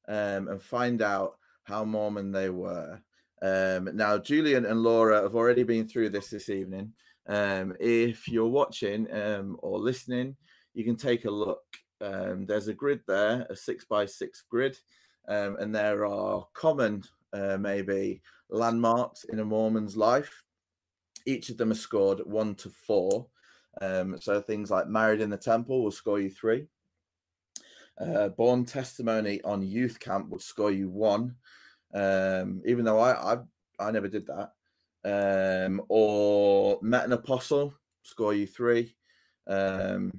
um, 0.10 0.50
and 0.50 0.62
find 0.62 1.02
out 1.02 1.38
how 1.64 1.86
Mormon 1.86 2.34
they 2.34 2.50
were. 2.50 3.00
Um, 3.42 3.92
now, 3.94 4.18
Julian 4.18 4.66
and 4.66 4.84
Laura 4.84 5.22
have 5.22 5.36
already 5.36 5.64
been 5.64 5.88
through 5.88 6.10
this 6.10 6.32
this 6.32 6.50
evening. 6.50 6.92
Um, 7.28 7.78
if 7.80 8.28
you're 8.28 8.50
watching 8.50 9.10
um, 9.10 9.56
or 9.60 9.80
listening, 9.80 10.36
you 10.74 10.84
can 10.84 10.98
take 10.98 11.24
a 11.24 11.32
look. 11.32 11.64
Um, 12.02 12.46
there's 12.46 12.68
a 12.68 12.74
grid 12.74 13.00
there, 13.08 13.48
a 13.50 13.56
six 13.56 13.86
by 13.86 14.06
six 14.06 14.44
grid, 14.50 14.78
um, 15.28 15.58
and 15.60 15.74
there 15.74 16.06
are 16.06 16.46
common, 16.54 17.04
uh, 17.34 17.58
maybe, 17.58 18.22
landmarks 18.50 19.24
in 19.26 19.40
a 19.40 19.46
Mormon's 19.46 19.98
life. 19.98 20.44
Each 21.26 21.50
of 21.50 21.58
them 21.58 21.72
are 21.72 21.76
scored 21.76 22.22
one 22.26 22.56
to 22.56 22.70
four. 22.70 23.28
Um, 23.82 24.20
so 24.20 24.42
things 24.42 24.70
like 24.70 24.88
married 24.88 25.22
in 25.22 25.30
the 25.30 25.38
temple 25.38 25.84
will 25.84 25.92
score 25.92 26.20
you 26.20 26.30
three. 26.30 26.68
Uh, 28.00 28.30
born 28.30 28.66
testimony 28.66 29.42
on 29.44 29.62
youth 29.62 30.00
camp 30.00 30.30
would 30.30 30.42
score 30.42 30.72
you 30.72 30.90
one, 30.90 31.36
um, 31.94 32.62
even 32.66 32.84
though 32.84 33.00
I, 33.00 33.34
I 33.34 33.38
I 33.80 33.92
never 33.92 34.08
did 34.08 34.28
that. 34.28 34.52
Um, 35.06 35.82
or 35.90 36.80
met 36.82 37.06
an 37.06 37.14
apostle, 37.14 37.74
score 38.02 38.34
you 38.34 38.48
three. 38.48 38.96
Um, 39.48 40.12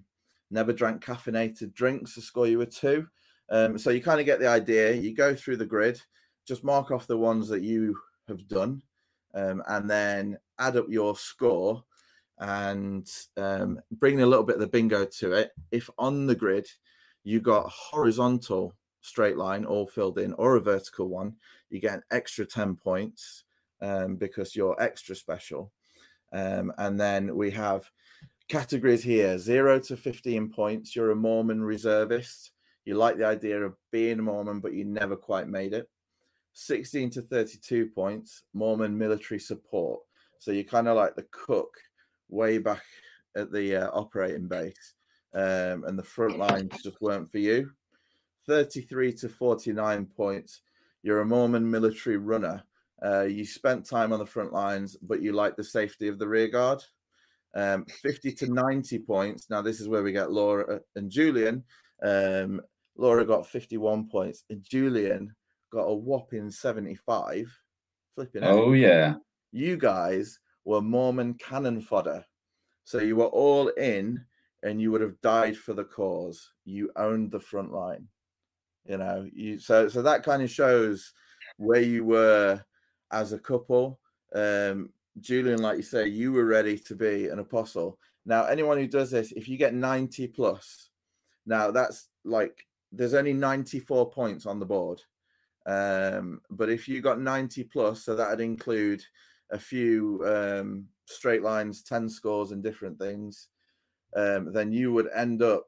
never 0.51 0.73
drank 0.73 1.05
caffeinated 1.05 1.75
drinks, 1.75 2.15
to 2.15 2.21
score 2.21 2.47
you 2.47 2.61
a 2.61 2.67
two. 2.67 3.07
Um, 3.51 3.79
so 3.79 3.91
you 3.91 4.03
kind 4.03 4.21
of 4.21 4.27
get 4.27 4.41
the 4.41 4.49
idea. 4.49 4.93
You 4.93 5.15
go 5.15 5.35
through 5.35 5.59
the 5.59 5.67
grid, 5.67 6.01
just 6.47 6.65
mark 6.65 6.91
off 6.91 7.07
the 7.07 7.19
ones 7.19 7.49
that 7.49 7.63
you 7.63 7.97
have 8.29 8.47
done, 8.49 8.83
um, 9.35 9.63
and 9.69 9.89
then 9.89 10.39
add 10.59 10.77
up 10.77 10.87
your 10.89 11.17
score 11.17 11.85
and 12.39 13.09
um, 13.37 13.81
bring 13.93 14.21
a 14.21 14.27
little 14.27 14.45
bit 14.45 14.57
of 14.57 14.61
the 14.61 14.67
bingo 14.67 15.05
to 15.05 15.33
it. 15.33 15.53
If 15.71 15.89
on 15.99 16.27
the 16.27 16.35
grid 16.35 16.67
you 17.23 17.41
got 17.41 17.69
horizontal 17.69 18.75
straight 19.01 19.37
line 19.37 19.65
all 19.65 19.87
filled 19.87 20.19
in 20.19 20.33
or 20.35 20.57
a 20.57 20.61
vertical 20.61 21.09
one, 21.09 21.35
you 21.71 21.81
get 21.81 21.95
an 21.95 22.03
extra 22.11 22.45
10 22.45 22.77
points 22.77 23.45
um, 23.81 24.17
because 24.17 24.57
you're 24.57 24.81
extra 24.81 25.15
special. 25.15 25.73
Um, 26.33 26.73
and 26.79 26.99
then 26.99 27.37
we 27.37 27.51
have 27.53 27.89
categories 28.49 29.03
here 29.03 29.39
zero 29.39 29.79
to 29.81 29.97
15 29.97 30.51
points. 30.51 30.97
You're 30.97 31.13
a 31.13 31.17
Mormon 31.17 31.63
reservist. 31.63 32.51
You 32.85 32.97
like 32.97 33.17
the 33.17 33.27
idea 33.27 33.63
of 33.63 33.75
being 33.91 34.19
a 34.19 34.23
Mormon, 34.23 34.61
but 34.61 34.75
you 34.75 34.85
never 34.85 35.17
quite 35.17 35.49
made 35.49 35.73
it. 35.73 35.89
16 36.53 37.11
to 37.11 37.23
32 37.23 37.87
points, 37.87 38.43
Mormon 38.53 38.97
military 38.97 39.41
support. 39.41 40.01
So 40.39 40.53
you're 40.53 40.65
kind 40.65 40.89
of 40.89 40.97
like 40.97 41.17
the 41.17 41.27
cook 41.31 41.75
way 42.29 42.59
back 42.59 42.85
at 43.37 43.53
the 43.53 43.77
uh, 43.77 43.91
operating 43.93 44.47
base, 44.47 44.95
um, 45.35 45.85
and 45.85 45.99
the 45.99 46.05
front 46.05 46.39
lines 46.39 46.83
just 46.83 47.01
weren't 47.01 47.31
for 47.31 47.39
you. 47.39 47.71
33 48.47 49.13
to 49.15 49.29
49 49.29 50.07
points, 50.17 50.61
you're 51.03 51.21
a 51.21 51.27
Mormon 51.27 51.69
military 51.69 52.19
runner. 52.19 52.63
Uh, 53.05 53.23
you 53.23 53.45
spent 53.45 53.89
time 53.89 54.13
on 54.13 54.19
the 54.19 54.27
front 54.27 54.53
lines, 54.53 54.97
but 55.03 55.23
you 55.23 55.33
like 55.33 55.57
the 55.57 55.65
safety 55.65 56.09
of 56.09 56.19
the 56.19 56.29
rear 56.29 56.49
guard. 56.49 56.83
Um, 57.55 57.85
50 58.03 58.33
to 58.33 58.53
90 58.53 58.99
points. 59.01 59.49
Now, 59.49 59.63
this 59.63 59.81
is 59.81 59.89
where 59.89 60.03
we 60.03 60.13
get 60.13 60.33
Laura 60.33 60.81
and 60.97 61.11
Julian. 61.11 61.65
Um, 62.03 62.61
Laura 62.97 63.25
got 63.25 63.47
51 63.47 64.09
points, 64.09 64.45
and 64.51 64.63
Julian 64.63 65.35
got 65.73 65.85
a 65.85 65.95
whopping 65.95 66.51
75. 66.51 67.53
Flipping 68.15 68.45
out. 68.45 68.51
Oh 68.51 68.73
yeah. 68.73 69.15
You 69.53 69.77
guys 69.77 70.39
were 70.65 70.81
Mormon 70.81 71.35
cannon 71.35 71.81
fodder. 71.81 72.25
So 72.85 72.99
you 73.01 73.17
were 73.17 73.27
all 73.27 73.69
in 73.69 74.25
and 74.63 74.81
you 74.81 74.91
would 74.93 75.01
have 75.01 75.21
died 75.21 75.57
for 75.57 75.75
the 75.75 75.85
cause. 75.85 76.53
You 76.65 76.91
owned 76.97 77.31
the 77.31 77.41
front 77.41 77.73
line. 77.73 78.07
You 78.87 78.99
know, 78.99 79.29
you 79.33 79.59
so 79.59 79.89
so 79.89 80.03
that 80.03 80.23
kind 80.23 80.43
of 80.43 80.51
shows 80.51 81.13
where 81.57 81.81
you 81.81 82.05
were 82.05 82.63
as 83.11 83.33
a 83.33 83.39
couple. 83.39 83.99
Um, 84.35 84.91
Julian, 85.21 85.63
like 85.63 85.77
you 85.77 85.83
say, 85.83 86.09
you 86.09 86.33
were 86.33 86.45
ready 86.45 86.79
to 86.79 86.95
be 86.95 87.29
an 87.29 87.39
apostle. 87.39 87.99
Now, 88.27 88.45
anyone 88.45 88.79
who 88.79 88.87
does 88.87 89.11
this, 89.11 89.33
if 89.33 89.49
you 89.49 89.57
get 89.57 89.75
90 89.75 90.29
plus, 90.29 90.91
now 91.47 91.71
that's 91.71 92.09
like 92.25 92.67
there's 92.97 93.15
only 93.15 93.33
94 93.33 94.11
points 94.11 94.47
on 94.47 94.59
the 94.59 94.67
board. 94.67 95.01
Um, 95.67 96.41
but 96.51 96.69
if 96.69 96.89
you 96.89 97.01
got 97.01 97.21
90 97.21 97.65
plus, 97.65 98.05
so 98.05 98.15
that'd 98.15 98.41
include 98.41 99.03
a 99.51 99.59
few 99.59 100.23
um, 100.27 100.87
straight 101.07 101.43
lines, 101.43 101.83
10 101.83 102.09
scores, 102.09 102.53
and 102.53 102.63
different 102.63 102.99
things, 102.99 103.49
um, 104.17 104.53
then 104.53 104.73
you 104.73 104.93
would 104.93 105.09
end 105.15 105.43
up 105.43 105.67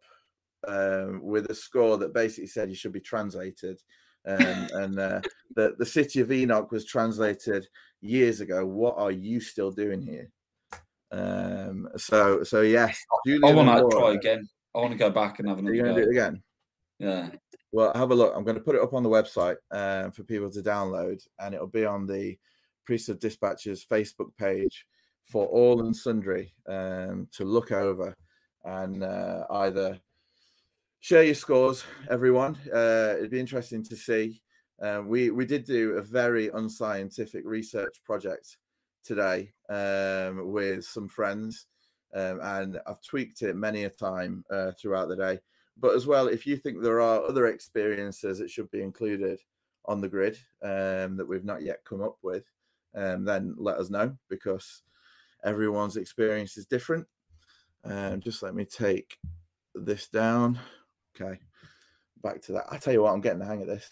um, 0.69 1.21
with 1.23 1.51
a 1.51 1.55
score 1.55 1.97
that 1.99 2.15
basically 2.15 2.49
said 2.49 2.69
you 2.69 2.75
should 2.75 2.93
be 2.93 3.01
translated. 3.01 3.81
Um, 4.27 4.39
and 4.73 4.99
uh, 4.99 5.21
the, 5.55 5.75
the 5.79 5.87
city 5.87 6.21
of 6.21 6.33
Enoch 6.33 6.71
was 6.71 6.85
translated 6.85 7.67
years 8.01 8.41
ago. 8.41 8.67
What 8.67 8.97
are 8.99 9.13
you 9.13 9.41
still 9.41 9.71
doing 9.71 10.03
here? 10.03 10.31
Um, 11.13 11.89
so, 11.97 12.43
so 12.43 12.63
yes, 12.63 13.03
I 13.45 13.53
want 13.53 13.69
to 13.69 13.97
try 13.97 14.13
again. 14.13 14.47
I 14.75 14.81
want 14.81 14.93
to 14.93 14.99
go 14.99 15.09
back 15.09 15.39
and 15.39 15.49
have 15.49 15.59
Are 15.59 15.61
another 15.61 15.75
you 15.75 15.83
going 15.83 15.95
to 15.95 16.03
do 16.03 16.09
it 16.09 16.13
again? 16.13 16.43
Yeah. 16.99 17.31
Well, 17.73 17.93
have 17.95 18.11
a 18.11 18.15
look. 18.15 18.33
I'm 18.35 18.45
going 18.45 18.57
to 18.57 18.63
put 18.63 18.75
it 18.75 18.83
up 18.83 18.95
on 18.95 19.03
the 19.03 19.09
website 19.09 19.57
um, 19.71 20.11
for 20.11 20.23
people 20.23 20.51
to 20.51 20.63
download, 20.63 21.27
and 21.39 21.55
it'll 21.55 21.67
be 21.67 21.85
on 21.85 22.07
the 22.07 22.39
Priesthood 22.85 23.21
Dispatches 23.21 23.85
Facebook 23.85 24.35
page 24.39 24.87
for 25.25 25.47
all 25.47 25.81
and 25.81 25.95
sundry 25.95 26.55
um, 26.69 27.29
to 27.33 27.45
look 27.45 27.73
over 27.73 28.17
and 28.65 29.03
uh, 29.03 29.45
either 29.51 29.99
share 31.01 31.25
your 31.25 31.35
scores, 31.35 31.85
everyone. 32.09 32.57
Uh, 32.73 33.15
it'd 33.19 33.31
be 33.31 33.41
interesting 33.41 33.83
to 33.85 33.97
see. 33.97 34.41
Um, 34.81 35.09
we 35.09 35.31
we 35.31 35.47
did 35.47 35.65
do 35.65 35.93
a 35.93 36.03
very 36.03 36.49
unscientific 36.49 37.43
research 37.45 38.01
project 38.05 38.59
today 39.05 39.53
um, 39.69 40.53
with 40.53 40.85
some 40.85 41.09
friends, 41.09 41.67
um, 42.15 42.41
and 42.43 42.81
I've 42.87 43.03
tweaked 43.03 43.43
it 43.43 43.57
many 43.57 43.85
a 43.85 43.91
time 43.91 44.45
uh, 44.51 44.73
throughout 44.81 45.09
the 45.09 45.17
day 45.17 45.41
but 45.79 45.95
as 45.95 46.07
well, 46.07 46.29
if 46.29 46.47
you 46.47 46.57
think 46.57 46.81
there 46.81 47.01
are 47.01 47.25
other 47.25 47.47
experiences 47.47 48.39
that 48.39 48.51
should 48.51 48.71
be 48.71 48.83
included 48.83 49.39
on 49.85 50.01
the 50.01 50.09
grid 50.09 50.39
um, 50.63 51.17
that 51.17 51.27
we've 51.29 51.45
not 51.45 51.63
yet 51.63 51.85
come 51.85 52.03
up 52.03 52.17
with, 52.23 52.45
um, 52.95 53.25
then 53.25 53.55
let 53.59 53.77
us 53.77 53.91
know 53.91 54.17
because 54.29 54.83
everyone's 55.45 55.97
experience 55.97 56.57
is 56.57 56.67
different. 56.67 57.07
Um, 57.85 58.21
just 58.21 58.43
let 58.43 58.55
me 58.55 58.65
take 58.65 59.19
this 59.75 60.09
down. 60.09 60.59
Okay, 61.15 61.39
back 62.23 62.41
to 62.43 62.53
that. 62.53 62.65
I 62.71 62.79
tell 62.79 62.93
you 62.93 63.03
what, 63.03 63.13
I'm 63.13 63.21
getting 63.21 63.39
the 63.39 63.45
hang 63.45 63.63
of 63.63 63.69
this. 63.69 63.89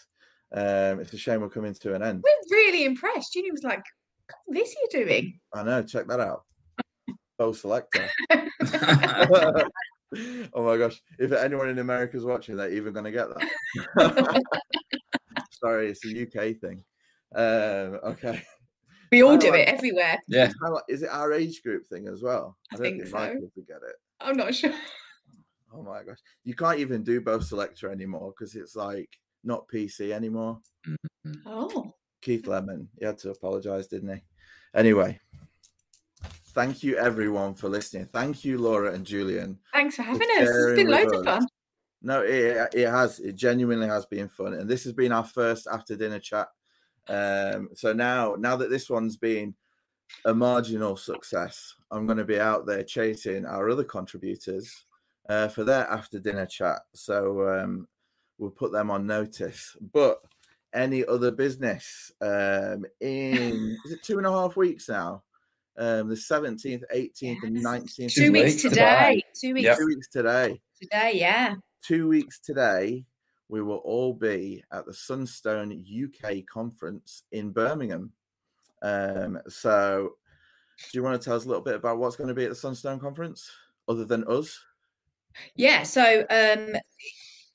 Um, 0.51 0.99
it's 0.99 1.13
a 1.13 1.17
shame 1.17 1.41
we're 1.41 1.49
coming 1.49 1.73
to 1.73 1.93
an 1.93 2.03
end. 2.03 2.23
We're 2.23 2.57
really 2.57 2.85
impressed. 2.85 3.33
Julie 3.33 3.51
was 3.51 3.63
like, 3.63 3.83
"What 4.45 4.57
this 4.57 4.75
you 4.75 5.05
doing?" 5.05 5.39
I 5.53 5.63
know. 5.63 5.83
Check 5.83 6.07
that 6.07 6.19
out. 6.19 6.43
Bo' 7.37 7.51
Selecta. 7.51 8.09
oh 10.53 10.63
my 10.65 10.77
gosh! 10.77 11.01
If 11.19 11.31
anyone 11.31 11.69
in 11.69 11.79
America 11.79 12.17
is 12.17 12.25
watching, 12.25 12.55
they're 12.57 12.71
even 12.71 12.93
going 12.93 13.05
to 13.05 13.11
get 13.11 13.27
that. 13.29 14.41
Sorry, 15.51 15.89
it's 15.89 16.05
a 16.05 16.21
UK 16.23 16.57
thing. 16.57 16.83
Um, 17.35 17.99
okay. 18.11 18.41
We 19.11 19.23
all 19.23 19.33
I 19.33 19.37
do 19.37 19.51
like- 19.51 19.61
it 19.61 19.67
everywhere. 19.69 20.19
Yeah. 20.27 20.45
It's 20.45 20.55
like- 20.61 20.83
is 20.89 21.01
it 21.03 21.09
our 21.09 21.33
age 21.33 21.61
group 21.63 21.85
thing 21.87 22.07
as 22.07 22.21
well? 22.21 22.57
I 22.73 22.77
don't 22.77 22.83
think 22.83 23.07
so. 23.07 23.13
Michael 23.17 23.51
would 23.55 23.67
get 23.67 23.77
it. 23.77 23.95
I'm 24.19 24.37
not 24.37 24.53
sure. 24.55 24.73
Oh 25.73 25.83
my 25.83 26.03
gosh! 26.03 26.19
You 26.45 26.55
can't 26.55 26.79
even 26.79 27.03
do 27.03 27.19
Bo' 27.19 27.39
Selecta 27.39 27.91
anymore 27.91 28.33
because 28.37 28.55
it's 28.55 28.75
like 28.75 29.09
not 29.43 29.67
PC 29.67 30.11
anymore. 30.11 30.59
Oh, 31.45 31.93
Keith 32.21 32.47
Lemon, 32.47 32.87
he 32.97 33.05
had 33.05 33.17
to 33.19 33.31
apologize, 33.31 33.87
didn't 33.87 34.15
he? 34.15 34.23
Anyway, 34.73 35.19
thank 36.55 36.81
you 36.81 36.97
everyone 36.97 37.53
for 37.53 37.69
listening. 37.69 38.07
Thank 38.11 38.43
you, 38.45 38.57
Laura 38.57 38.93
and 38.93 39.05
Julian. 39.05 39.59
thanks 39.73 39.97
for 39.97 40.03
having 40.03 40.27
us. 40.37 40.49
It's 40.49 40.75
been 40.75 40.87
loads 40.87 41.11
of 41.13 41.25
fun. 41.25 41.47
No, 42.01 42.21
it, 42.21 42.73
it 42.73 42.87
has. 42.87 43.19
It 43.19 43.35
genuinely 43.35 43.87
has 43.87 44.05
been 44.05 44.29
fun, 44.29 44.53
and 44.53 44.69
this 44.69 44.83
has 44.85 44.93
been 44.93 45.11
our 45.11 45.25
first 45.25 45.67
after 45.71 45.95
dinner 45.95 46.19
chat. 46.19 46.47
Um, 47.07 47.69
so 47.75 47.93
now, 47.93 48.35
now 48.39 48.55
that 48.55 48.69
this 48.69 48.89
one's 48.89 49.17
been 49.17 49.53
a 50.25 50.33
marginal 50.33 50.95
success, 50.95 51.75
I'm 51.91 52.05
going 52.05 52.17
to 52.17 52.25
be 52.25 52.39
out 52.39 52.65
there 52.65 52.83
chasing 52.83 53.45
our 53.45 53.69
other 53.69 53.83
contributors 53.83 54.85
uh, 55.29 55.47
for 55.49 55.63
their 55.63 55.87
after 55.89 56.19
dinner 56.19 56.45
chat. 56.45 56.79
So 56.93 57.47
um, 57.49 57.87
we'll 58.37 58.51
put 58.51 58.71
them 58.71 58.91
on 58.91 59.05
notice. 59.05 59.75
But 59.93 60.19
any 60.73 61.05
other 61.05 61.31
business 61.31 62.11
um, 62.21 62.85
in 63.01 63.77
is 63.85 63.93
it 63.93 64.03
two 64.03 64.17
and 64.17 64.27
a 64.27 64.31
half 64.31 64.55
weeks 64.55 64.89
now? 64.89 65.23
Um, 65.77 66.07
the 66.09 66.15
seventeenth, 66.15 66.83
eighteenth, 66.91 67.43
and 67.43 67.53
nineteenth. 67.61 68.13
Two 68.13 68.31
weeks 68.31 68.51
weeks 68.51 68.61
today. 68.61 68.75
today. 68.75 69.23
Two 69.39 69.53
weeks 69.53 69.65
Yep. 69.65 69.77
Two 69.77 69.87
weeks 69.87 70.07
today. 70.09 70.61
today. 70.81 71.11
Yeah. 71.15 71.55
Two 71.83 72.07
weeks 72.07 72.39
today, 72.39 73.05
we 73.49 73.61
will 73.61 73.77
all 73.77 74.13
be 74.13 74.63
at 74.71 74.85
the 74.85 74.93
Sunstone 74.93 75.83
UK 75.85 76.45
conference 76.51 77.23
in 77.31 77.51
Birmingham. 77.51 78.11
Um, 78.81 79.39
so, 79.49 80.13
do 80.91 80.97
you 80.97 81.03
want 81.03 81.21
to 81.21 81.25
tell 81.25 81.35
us 81.35 81.45
a 81.45 81.47
little 81.47 81.63
bit 81.63 81.75
about 81.75 81.97
what's 81.97 82.15
going 82.15 82.27
to 82.29 82.33
be 82.33 82.43
at 82.43 82.49
the 82.49 82.55
Sunstone 82.55 82.99
conference, 82.99 83.49
other 83.87 84.05
than 84.05 84.23
us? 84.27 84.57
Yeah, 85.55 85.83
so 85.83 86.25
um 86.29 86.75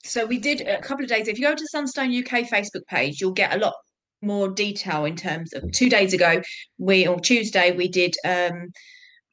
so 0.05 0.27
we 0.27 0.39
did 0.39 0.61
a 0.63 0.81
couple 0.81 1.05
of 1.05 1.09
days. 1.09 1.29
If 1.29 1.39
you 1.39 1.47
go 1.49 1.55
to 1.55 1.67
Sunstone 1.69 2.15
UK 2.15 2.47
Facebook 2.49 2.87
page, 2.89 3.21
you'll 3.21 3.33
get 3.33 3.55
a 3.55 3.59
lot 3.59 3.75
more 4.23 4.49
detail 4.49 5.05
in 5.05 5.17
terms 5.17 5.53
of 5.53 5.71
two 5.73 5.89
days 5.89 6.13
ago, 6.13 6.43
we 6.79 7.07
on 7.07 7.21
Tuesday 7.21 7.73
we 7.73 7.89
did 7.89 8.15
um 8.25 8.69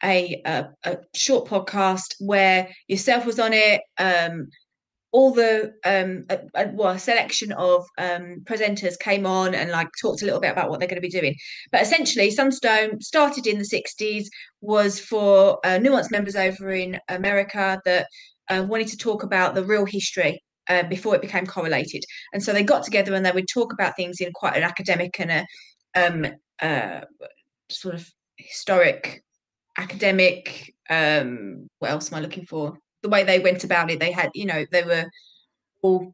a 0.04 0.42
a, 0.46 0.68
a 0.84 0.98
short 1.16 1.48
podcast 1.48 2.16
where 2.20 2.70
yourself 2.88 3.26
was 3.26 3.40
on 3.40 3.54
it, 3.54 3.82
um 3.98 4.48
all 5.12 5.34
the 5.34 5.74
um 5.86 6.26
a, 6.30 6.40
a, 6.56 6.72
well, 6.74 6.94
a 6.94 7.00
selection 7.00 7.52
of 7.54 7.86
um 7.98 8.38
presenters 8.44 9.00
came 9.00 9.26
on 9.26 9.56
and 9.56 9.72
like 9.72 9.88
talked 10.02 10.22
a 10.22 10.26
little 10.26 10.42
bit 10.42 10.52
about 10.52 10.70
what 10.70 10.80
they're 10.80 10.90
going 10.90 11.02
to 11.02 11.02
be 11.02 11.10
doing. 11.10 11.36
But 11.72 11.82
essentially 11.82 12.32
Sunstone 12.32 13.02
started 13.02 13.48
in 13.48 13.58
the 13.58 13.64
60s 13.64 14.28
was 14.62 15.00
for 15.00 15.60
uh, 15.66 15.80
nuanced 15.80 16.12
members 16.12 16.36
over 16.36 16.72
in 16.72 17.00
America 17.10 17.82
that 17.86 18.08
uh, 18.50 18.64
wanted 18.68 18.88
to 18.88 18.98
talk 18.98 19.24
about 19.24 19.56
the 19.56 19.66
real 19.66 19.86
history 19.86 20.42
uh, 20.70 20.84
before 20.84 21.16
it 21.16 21.22
became 21.22 21.46
correlated. 21.46 22.04
And 22.34 22.44
so 22.44 22.54
they 22.54 22.64
got 22.64 22.84
together 22.84 23.14
and 23.14 23.26
they 23.26 23.32
would 23.32 23.48
talk 23.48 23.74
about 23.74 23.96
things 23.96 24.20
in 24.20 24.32
quite 24.34 24.58
an 24.58 24.64
academic 24.64 25.20
and 25.20 25.32
a 25.32 25.46
um, 25.96 26.28
uh, 26.62 27.02
sort 27.70 27.96
of 27.96 28.10
historic, 28.38 29.24
academic. 29.78 30.74
Um, 30.90 31.68
what 31.80 31.92
else 31.92 32.12
am 32.12 32.18
I 32.18 32.22
looking 32.22 32.46
for? 32.46 32.78
The 33.04 33.10
way 33.10 33.24
they 33.24 33.40
went 33.40 33.64
about 33.64 33.92
it, 33.92 34.00
they 34.00 34.12
had, 34.12 34.30
you 34.34 34.46
know, 34.46 34.66
they 34.72 34.84
were 34.84 35.06
all 35.82 36.14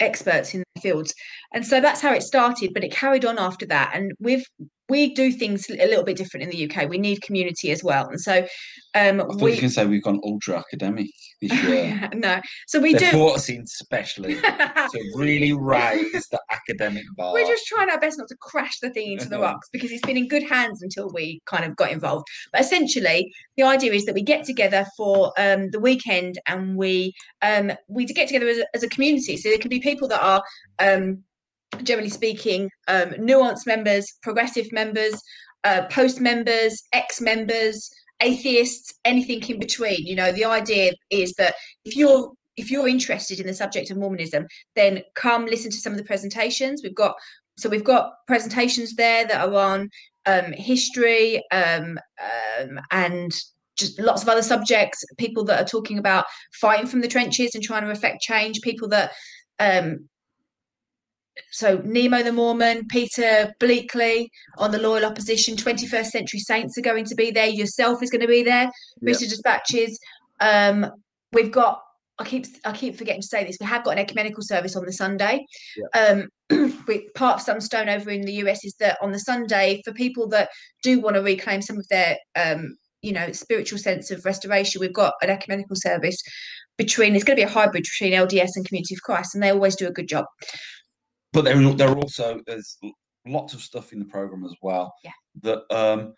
experts 0.00 0.54
in 0.54 0.62
their 0.74 0.82
fields. 0.82 1.14
And 1.52 1.66
so 1.66 1.80
that's 1.80 2.00
how 2.00 2.12
it 2.14 2.22
started, 2.22 2.72
but 2.72 2.84
it 2.84 2.92
carried 2.92 3.24
on 3.24 3.38
after 3.38 3.66
that. 3.66 3.92
And 3.94 4.12
we've 4.20 4.46
we 4.88 5.12
do 5.14 5.30
things 5.30 5.68
a 5.68 5.86
little 5.86 6.04
bit 6.04 6.16
different 6.16 6.44
in 6.44 6.50
the 6.50 6.70
UK. 6.70 6.88
We 6.88 6.98
need 6.98 7.20
community 7.22 7.70
as 7.70 7.84
well. 7.84 8.08
And 8.08 8.20
so 8.20 8.46
um 8.94 9.22
we 9.38 9.52
you 9.54 9.58
can 9.60 9.68
say 9.70 9.84
we've 9.86 10.02
gone 10.02 10.20
ultra 10.24 10.58
academic 10.58 11.08
this 11.42 11.62
year. 11.62 12.08
no. 12.14 12.40
So 12.66 12.80
we 12.80 12.94
do 12.94 13.10
brought 13.10 13.36
us 13.36 13.48
in 13.48 13.66
specially 13.66 14.34
to 14.40 15.12
really 15.14 15.52
raise 15.52 16.26
the 16.30 16.40
academic 16.50 17.04
bar. 17.16 17.32
We're 17.34 17.46
just 17.46 17.66
trying 17.66 17.90
our 17.90 18.00
best 18.00 18.18
not 18.18 18.28
to 18.28 18.36
crash 18.40 18.80
the 18.80 18.90
thing 18.90 19.12
into 19.12 19.28
the 19.28 19.36
Mhm. 19.36 19.42
rocks 19.42 19.68
because 19.72 19.90
it's 19.92 20.04
been 20.06 20.16
in 20.16 20.26
good 20.26 20.42
hands 20.42 20.82
until 20.82 21.10
we 21.12 21.40
kind 21.46 21.64
of 21.64 21.76
got 21.76 21.92
involved. 21.92 22.26
But 22.52 22.62
essentially, 22.62 23.30
the 23.56 23.62
idea 23.64 23.92
is 23.92 24.04
that 24.06 24.14
we 24.14 24.22
get 24.22 24.44
together 24.44 24.86
for 24.96 25.32
um, 25.38 25.70
the 25.70 25.80
weekend 25.80 26.38
and 26.46 26.76
we 26.76 27.12
um, 27.42 27.72
we 27.88 28.06
get 28.06 28.28
together 28.28 28.48
as 28.48 28.58
a, 28.58 28.66
as 28.74 28.82
a 28.82 28.88
community. 28.88 29.36
So 29.36 29.48
there 29.50 29.58
can 29.58 29.68
be 29.68 29.80
people 29.80 30.08
that 30.08 30.22
are 30.22 30.42
um, 30.78 31.22
generally 31.82 32.10
speaking 32.10 32.70
um, 32.88 33.10
nuanced 33.10 33.66
members, 33.66 34.06
progressive 34.22 34.70
members, 34.72 35.20
uh, 35.64 35.82
post 35.90 36.20
members, 36.20 36.82
ex 36.92 37.20
members, 37.20 37.90
atheists, 38.20 38.94
anything 39.04 39.42
in 39.48 39.58
between. 39.58 40.06
You 40.06 40.16
know, 40.16 40.32
the 40.32 40.44
idea 40.44 40.92
is 41.10 41.34
that 41.34 41.54
if 41.84 41.96
you're 41.96 42.32
if 42.56 42.72
you're 42.72 42.88
interested 42.88 43.38
in 43.38 43.46
the 43.46 43.54
subject 43.54 43.90
of 43.90 43.96
Mormonism, 43.96 44.46
then 44.74 45.02
come 45.14 45.46
listen 45.46 45.70
to 45.70 45.76
some 45.76 45.92
of 45.92 45.98
the 45.98 46.04
presentations. 46.04 46.82
We've 46.82 46.94
got 46.94 47.14
so 47.56 47.68
we've 47.68 47.84
got 47.84 48.12
presentations 48.26 48.94
there 48.94 49.26
that 49.26 49.48
are 49.48 49.54
on 49.54 49.90
um, 50.26 50.52
history 50.52 51.42
um, 51.50 51.98
um, 52.20 52.80
and 52.90 53.32
just 53.76 53.98
lots 54.00 54.22
of 54.22 54.28
other 54.28 54.42
subjects. 54.42 55.04
People 55.18 55.44
that 55.44 55.60
are 55.60 55.68
talking 55.68 55.98
about 55.98 56.24
fighting 56.52 56.86
from 56.86 57.00
the 57.00 57.08
trenches 57.08 57.54
and 57.54 57.62
trying 57.62 57.84
to 57.84 57.90
affect 57.90 58.20
change. 58.20 58.60
People 58.60 58.88
that 58.88 59.12
um, 59.60 60.08
so 61.50 61.80
Nemo 61.84 62.22
the 62.22 62.32
Mormon, 62.32 62.86
Peter 62.88 63.52
Bleakley 63.60 64.28
on 64.58 64.70
the 64.70 64.78
loyal 64.78 65.04
opposition, 65.04 65.56
21st 65.56 66.06
century 66.06 66.40
saints 66.40 66.76
are 66.78 66.82
going 66.82 67.04
to 67.06 67.14
be 67.14 67.30
there. 67.30 67.46
Yourself 67.46 68.02
is 68.02 68.10
going 68.10 68.20
to 68.20 68.28
be 68.28 68.42
there. 68.42 68.70
Rita 69.00 69.28
Dispatches. 69.28 69.98
Um, 70.40 70.86
we've 71.32 71.52
got. 71.52 71.82
I 72.20 72.24
keep 72.24 72.46
I 72.64 72.72
keep 72.72 72.96
forgetting 72.96 73.22
to 73.22 73.28
say 73.28 73.44
this. 73.44 73.58
We 73.60 73.66
have 73.66 73.84
got 73.84 73.92
an 73.92 73.98
ecumenical 73.98 74.42
service 74.42 74.74
on 74.74 74.84
the 74.84 74.92
Sunday. 74.92 75.46
Um, 75.94 76.28
we, 76.88 77.08
part 77.14 77.36
of 77.36 77.42
Sunstone 77.42 77.88
over 77.88 78.10
in 78.10 78.22
the 78.22 78.32
US 78.44 78.64
is 78.64 78.74
that 78.80 78.98
on 79.00 79.12
the 79.12 79.20
Sunday 79.20 79.80
for 79.84 79.92
people 79.92 80.28
that 80.30 80.48
do 80.82 81.00
want 81.00 81.14
to 81.14 81.22
reclaim 81.22 81.62
some 81.62 81.78
of 81.78 81.86
their 81.88 82.16
um, 82.34 82.76
you 83.02 83.12
know 83.12 83.30
spiritual 83.30 83.78
sense 83.78 84.10
of 84.10 84.24
restoration, 84.24 84.80
we've 84.80 84.92
got 84.92 85.14
an 85.22 85.30
ecumenical 85.30 85.76
service 85.76 86.20
between. 86.76 87.14
It's 87.14 87.24
going 87.24 87.36
to 87.36 87.44
be 87.44 87.48
a 87.48 87.52
hybrid 87.52 87.84
between 87.84 88.18
LDS 88.18 88.50
and 88.56 88.66
Community 88.66 88.94
of 88.94 89.02
Christ, 89.02 89.34
and 89.34 89.42
they 89.42 89.50
always 89.50 89.76
do 89.76 89.86
a 89.86 89.92
good 89.92 90.08
job. 90.08 90.24
But 91.32 91.44
there, 91.44 91.60
there 91.74 91.88
are 91.90 91.98
also 91.98 92.40
there's 92.46 92.78
lots 93.26 93.54
of 93.54 93.60
stuff 93.60 93.92
in 93.92 93.98
the 93.98 94.04
program 94.06 94.44
as 94.44 94.54
well 94.62 94.94
Yeah. 95.04 95.10
that 95.42 95.60
um 95.70 96.14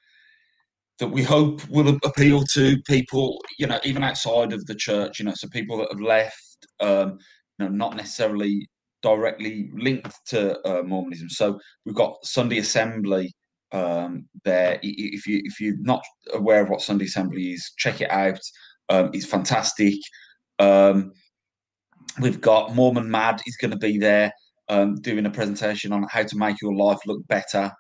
that 0.98 1.08
we 1.08 1.22
hope 1.22 1.66
will 1.68 1.98
appeal 2.04 2.44
to 2.52 2.76
people 2.82 3.42
you 3.58 3.66
know 3.66 3.80
even 3.84 4.02
outside 4.04 4.52
of 4.52 4.64
the 4.66 4.74
church 4.74 5.18
you 5.18 5.24
know 5.24 5.34
so 5.34 5.48
people 5.48 5.78
that 5.78 5.90
have 5.90 6.00
left 6.00 6.66
um 6.80 7.18
you 7.58 7.64
know 7.64 7.68
not 7.68 7.96
necessarily 7.96 8.68
directly 9.02 9.70
linked 9.74 10.14
to 10.26 10.60
uh, 10.68 10.82
mormonism. 10.82 11.30
So 11.30 11.58
we've 11.86 11.94
got 11.94 12.16
sunday 12.24 12.58
assembly 12.58 13.32
um 13.72 14.26
there. 14.44 14.78
If 14.82 15.26
you 15.26 15.40
if 15.44 15.60
you're 15.60 15.80
not 15.80 16.02
aware 16.34 16.62
of 16.62 16.68
what 16.68 16.82
sunday 16.82 17.06
assembly 17.06 17.52
is 17.52 17.72
check 17.78 18.00
it 18.00 18.10
out. 18.10 18.40
Um 18.88 19.10
it's 19.14 19.26
fantastic. 19.26 19.94
Um 20.58 21.12
we've 22.20 22.40
got 22.40 22.74
mormon 22.74 23.10
mad 23.10 23.40
is 23.46 23.56
going 23.56 23.70
to 23.70 23.78
be 23.78 23.96
there 23.96 24.32
um, 24.70 24.94
doing 25.02 25.26
a 25.26 25.30
presentation 25.30 25.92
on 25.92 26.06
how 26.10 26.22
to 26.22 26.36
make 26.38 26.56
your 26.62 26.74
life 26.74 26.98
look 27.06 27.26
better. 27.28 27.70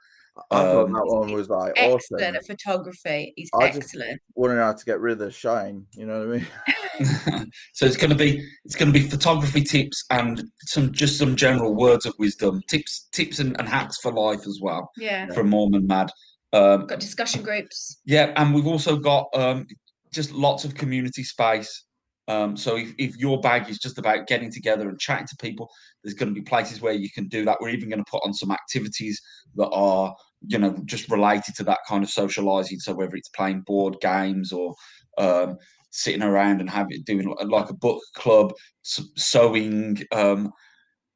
I 0.50 0.58
thought 0.62 0.84
Um, 0.86 0.92
that 0.92 1.04
one 1.06 1.32
was 1.32 1.48
like 1.48 1.72
Excellent 1.76 2.22
awesome. 2.22 2.36
at 2.36 2.46
photography. 2.46 3.32
He's 3.36 3.50
I 3.54 3.66
just- 3.68 3.78
excellent. 3.78 4.20
Wondering 4.36 4.62
how 4.62 4.72
to 4.72 4.84
get 4.84 5.00
rid 5.00 5.14
of 5.14 5.18
the 5.18 5.30
shine. 5.30 5.86
You 5.96 6.06
know 6.06 6.26
what 6.26 6.36
I 6.36 6.38
mean? 6.38 7.50
so 7.74 7.86
it's 7.86 7.96
going 7.96 8.10
to 8.10 8.16
be 8.16 8.46
it's 8.64 8.76
going 8.76 8.92
to 8.92 8.98
be 8.98 9.06
photography 9.06 9.62
tips 9.62 10.04
and 10.10 10.42
some 10.66 10.92
just 10.92 11.18
some 11.18 11.34
general 11.36 11.74
words 11.74 12.06
of 12.06 12.14
wisdom, 12.18 12.60
tips 12.68 13.08
tips 13.12 13.38
and, 13.38 13.56
and 13.58 13.68
hacks 13.68 13.98
for 14.02 14.12
life 14.12 14.40
as 14.46 14.58
well 14.62 14.90
Yeah. 14.98 15.26
from 15.32 15.48
Mormon 15.50 15.86
Mad. 15.86 16.10
Um, 16.52 16.86
Got 16.86 17.00
discussion 17.00 17.42
groups. 17.42 18.00
yeah, 18.04 18.32
and 18.36 18.54
we've 18.54 18.66
also 18.66 18.96
got 18.96 19.28
um, 19.34 19.66
just 20.12 20.32
lots 20.32 20.64
of 20.64 20.74
community 20.74 21.22
space. 21.22 21.84
Um, 22.30 22.56
so 22.56 22.76
if, 22.76 22.94
if 22.96 23.16
your 23.16 23.40
bag 23.40 23.68
is 23.68 23.78
just 23.78 23.98
about 23.98 24.28
getting 24.28 24.52
together 24.52 24.88
and 24.88 25.00
chatting 25.00 25.26
to 25.26 25.36
people, 25.36 25.68
there's 26.04 26.14
going 26.14 26.32
to 26.32 26.40
be 26.40 26.44
places 26.44 26.80
where 26.80 26.92
you 26.92 27.10
can 27.10 27.26
do 27.26 27.44
that. 27.44 27.58
We're 27.60 27.70
even 27.70 27.88
going 27.88 28.04
to 28.04 28.10
put 28.10 28.22
on 28.24 28.32
some 28.32 28.52
activities 28.52 29.20
that 29.56 29.68
are, 29.70 30.14
you 30.46 30.58
know, 30.58 30.78
just 30.84 31.10
related 31.10 31.56
to 31.56 31.64
that 31.64 31.80
kind 31.88 32.04
of 32.04 32.10
socializing. 32.10 32.78
So 32.78 32.94
whether 32.94 33.16
it's 33.16 33.30
playing 33.30 33.62
board 33.62 33.96
games 34.00 34.52
or 34.52 34.76
um, 35.18 35.56
sitting 35.90 36.22
around 36.22 36.60
and 36.60 36.70
having 36.70 37.02
doing 37.04 37.34
like 37.48 37.68
a 37.68 37.74
book 37.74 38.00
club, 38.14 38.52
sewing, 38.82 40.00
um, 40.12 40.52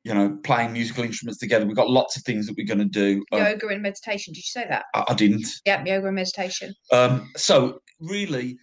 you 0.03 0.15
know, 0.15 0.37
playing 0.43 0.73
musical 0.73 1.05
instruments 1.05 1.39
together. 1.39 1.65
We've 1.65 1.77
got 1.77 1.89
lots 1.89 2.17
of 2.17 2.25
things 2.25 2.49
that 2.49 2.57
we're 2.59 2.67
going 2.67 2.81
to 2.81 2.85
do. 2.87 3.25
Um, 3.31 3.39
Yoga 3.39 3.69
and 3.69 3.83
meditation. 3.83 4.33
Did 4.33 4.41
you 4.41 4.43
say 4.43 4.67
that? 4.69 4.87
I, 4.95 5.05
I 5.11 5.15
didn't. 5.15 5.47
Yeah, 5.65 5.85
yoga 5.85 6.09
and 6.09 6.17
meditation. 6.17 6.75
Um, 6.93 7.31
so 7.37 7.79
really, 8.01 8.59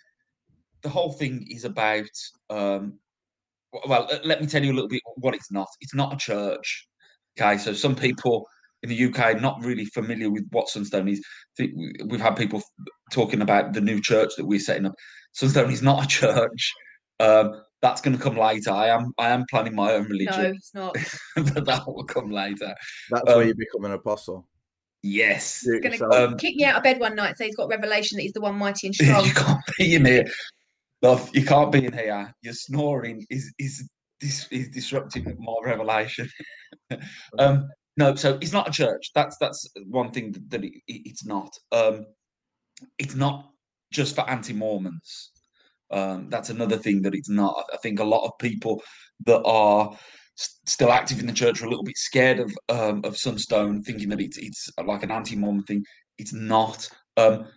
the 0.83 0.89
whole 0.89 1.11
thing 1.13 1.45
is 1.49 1.65
about. 1.65 2.09
Um, 2.49 2.99
well, 3.87 4.05
let- 4.09 4.25
let 4.25 4.41
me 4.41 4.47
tell 4.47 4.63
you 4.63 4.71
a 4.71 4.75
little 4.75 4.89
bit 4.89 5.01
what 5.15 5.33
it's 5.33 5.51
not. 5.51 5.67
It's 5.79 5.93
not 5.93 6.13
a 6.13 6.17
church. 6.17 6.87
Okay, 7.39 7.57
so 7.57 7.73
some 7.73 7.95
people 7.95 8.45
in 8.83 8.89
the 8.89 8.95
UK 9.05 9.19
are 9.35 9.39
not 9.39 9.63
really 9.63 9.85
familiar 9.85 10.29
with 10.29 10.45
what 10.51 10.67
Sunstone 10.67 11.07
is. 11.07 11.23
We- 11.57 11.93
We've 12.05 12.19
had 12.19 12.35
people 12.35 12.61
talking 13.11 13.41
about 13.41 13.73
the 13.73 13.81
new 13.81 14.01
church 14.01 14.31
that 14.37 14.45
we're 14.45 14.59
setting 14.59 14.85
up. 14.85 14.93
Sunstone 15.33 15.71
is 15.71 15.81
not 15.81 16.03
a 16.03 16.07
church. 16.07 16.73
Um, 17.19 17.63
that's 17.81 18.01
going 18.01 18.15
to 18.17 18.21
come 18.21 18.35
later. 18.35 18.71
I 18.71 18.87
am 18.89 19.11
I 19.17 19.29
am 19.29 19.45
planning 19.49 19.73
my 19.75 19.93
own 19.93 20.03
religion. 20.05 20.43
No, 20.43 20.49
it's 20.49 20.73
not. 20.73 20.93
that 21.35 21.83
will 21.87 22.03
come 22.03 22.29
later. 22.29 22.75
That's 23.09 23.23
where 23.25 23.41
Um, 23.41 23.47
you 23.47 23.55
become 23.55 23.85
an 23.85 23.91
apostle. 23.93 24.47
Yes. 25.03 25.61
Do 25.63 25.79
Gonna. 25.79 26.09
Um, 26.13 26.37
Kick 26.37 26.55
me 26.57 26.65
out 26.65 26.77
of 26.77 26.83
bed 26.83 26.99
one 26.99 27.15
night. 27.15 27.37
Say 27.37 27.45
he's 27.47 27.55
got 27.55 27.69
revelation 27.69 28.17
that 28.17 28.21
he's 28.23 28.33
the 28.33 28.41
one 28.41 28.55
mighty 28.55 28.87
and 28.87 28.95
strong. 28.95 29.25
you 29.25 29.33
can't 29.33 29.59
be 29.77 29.95
in 29.95 30.05
here. 30.05 30.25
You 31.01 31.45
can't 31.45 31.71
be 31.71 31.85
in 31.85 31.93
here. 31.93 32.33
Your 32.41 32.53
snoring 32.53 33.25
is 33.29 33.53
is 33.59 33.89
is 34.21 34.69
disrupting 34.69 35.25
my 35.39 35.53
revelation. 35.63 36.29
um, 37.39 37.67
no, 37.97 38.15
so 38.15 38.37
it's 38.41 38.53
not 38.53 38.69
a 38.69 38.71
church. 38.71 39.11
That's 39.15 39.37
that's 39.39 39.69
one 39.87 40.11
thing 40.11 40.31
that, 40.33 40.49
that 40.51 40.63
it, 40.63 40.73
it- 40.87 41.01
it's 41.05 41.25
not. 41.25 41.51
Um, 41.71 42.05
it's 42.97 43.15
not 43.15 43.49
just 43.91 44.15
for 44.15 44.27
anti-Mormons. 44.29 45.31
Um, 45.91 46.29
that's 46.29 46.49
another 46.49 46.77
thing 46.77 47.01
that 47.01 47.13
it's 47.15 47.29
not. 47.29 47.65
I 47.73 47.77
think 47.77 47.99
a 47.99 48.03
lot 48.03 48.25
of 48.25 48.31
people 48.39 48.81
that 49.25 49.41
are 49.43 49.97
still 50.65 50.91
active 50.91 51.19
in 51.19 51.27
the 51.27 51.33
church 51.33 51.61
are 51.61 51.65
a 51.65 51.69
little 51.69 51.83
bit 51.83 51.97
scared 51.97 52.39
of 52.39 52.51
um, 52.69 53.01
of 53.03 53.17
Sunstone, 53.17 53.81
thinking 53.83 54.09
that 54.09 54.21
it's 54.21 54.37
it's 54.37 54.69
like 54.85 55.03
an 55.03 55.11
anti-Mormon 55.11 55.63
thing. 55.63 55.83
It's 56.17 56.33
not. 56.33 56.87
Um, 57.17 57.47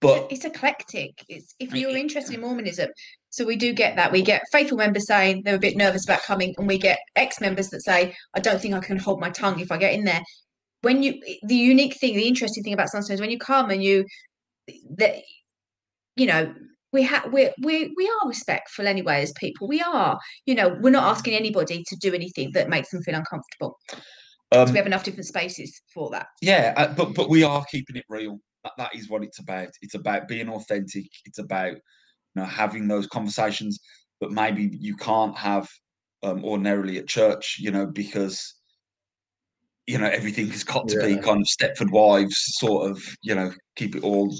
but 0.00 0.26
it's 0.30 0.44
eclectic. 0.44 1.24
It's 1.28 1.54
if 1.58 1.74
you're 1.74 1.96
interested 1.96 2.34
in 2.34 2.40
Mormonism. 2.40 2.88
So 3.30 3.44
we 3.44 3.56
do 3.56 3.72
get 3.72 3.96
that. 3.96 4.10
We 4.10 4.22
get 4.22 4.42
faithful 4.50 4.78
members 4.78 5.06
saying 5.06 5.42
they're 5.44 5.54
a 5.54 5.58
bit 5.58 5.76
nervous 5.76 6.04
about 6.04 6.22
coming, 6.22 6.54
and 6.58 6.66
we 6.66 6.78
get 6.78 6.98
ex-members 7.16 7.68
that 7.68 7.82
say, 7.82 8.14
"I 8.34 8.40
don't 8.40 8.60
think 8.60 8.74
I 8.74 8.80
can 8.80 8.98
hold 8.98 9.20
my 9.20 9.30
tongue 9.30 9.60
if 9.60 9.70
I 9.70 9.76
get 9.76 9.94
in 9.94 10.04
there." 10.04 10.22
When 10.82 11.02
you, 11.02 11.20
the 11.46 11.54
unique 11.54 11.96
thing, 11.96 12.16
the 12.16 12.26
interesting 12.26 12.64
thing 12.64 12.72
about 12.72 12.88
Sunstone 12.88 13.14
is 13.14 13.20
when 13.20 13.30
you 13.30 13.38
come 13.38 13.70
and 13.70 13.84
you, 13.84 14.04
that, 14.96 15.16
you 16.16 16.26
know, 16.26 16.54
we 16.92 17.02
have 17.02 17.32
we 17.32 17.50
we 17.62 17.92
we 17.96 18.10
are 18.22 18.28
respectful 18.28 18.88
anyway 18.88 19.22
as 19.22 19.32
people. 19.38 19.68
We 19.68 19.80
are, 19.82 20.18
you 20.46 20.54
know, 20.54 20.76
we're 20.80 20.90
not 20.90 21.04
asking 21.04 21.34
anybody 21.34 21.84
to 21.86 21.96
do 21.96 22.14
anything 22.14 22.50
that 22.54 22.68
makes 22.68 22.90
them 22.90 23.02
feel 23.02 23.14
uncomfortable. 23.14 23.76
um, 24.52 24.70
we 24.72 24.78
have 24.78 24.86
enough 24.86 25.04
different 25.04 25.26
spaces 25.26 25.80
for 25.94 26.10
that. 26.10 26.26
Yeah, 26.40 26.74
uh, 26.76 26.94
but 26.94 27.14
but 27.14 27.28
we 27.28 27.44
are 27.44 27.64
keeping 27.70 27.96
it 27.96 28.04
real. 28.08 28.40
That, 28.64 28.72
that 28.78 28.94
is 28.94 29.08
what 29.08 29.22
it's 29.22 29.38
about. 29.38 29.68
It's 29.82 29.94
about 29.94 30.28
being 30.28 30.48
authentic. 30.48 31.06
It's 31.24 31.38
about 31.38 31.72
you 31.72 32.36
know 32.36 32.44
having 32.44 32.88
those 32.88 33.06
conversations 33.06 33.80
that 34.20 34.30
maybe 34.30 34.70
you 34.78 34.96
can't 34.96 35.36
have 35.36 35.68
um, 36.22 36.44
ordinarily 36.44 36.98
at 36.98 37.08
church. 37.08 37.56
You 37.58 37.70
know 37.70 37.86
because 37.86 38.54
you 39.86 39.98
know 39.98 40.06
everything 40.06 40.48
has 40.48 40.62
got 40.62 40.86
to 40.88 41.00
be 41.00 41.16
kind 41.16 41.40
of 41.40 41.46
Stepford 41.48 41.90
wives 41.90 42.36
sort 42.58 42.90
of 42.90 43.02
you 43.22 43.34
know 43.34 43.52
keep 43.76 43.96
it 43.96 44.04
all 44.04 44.32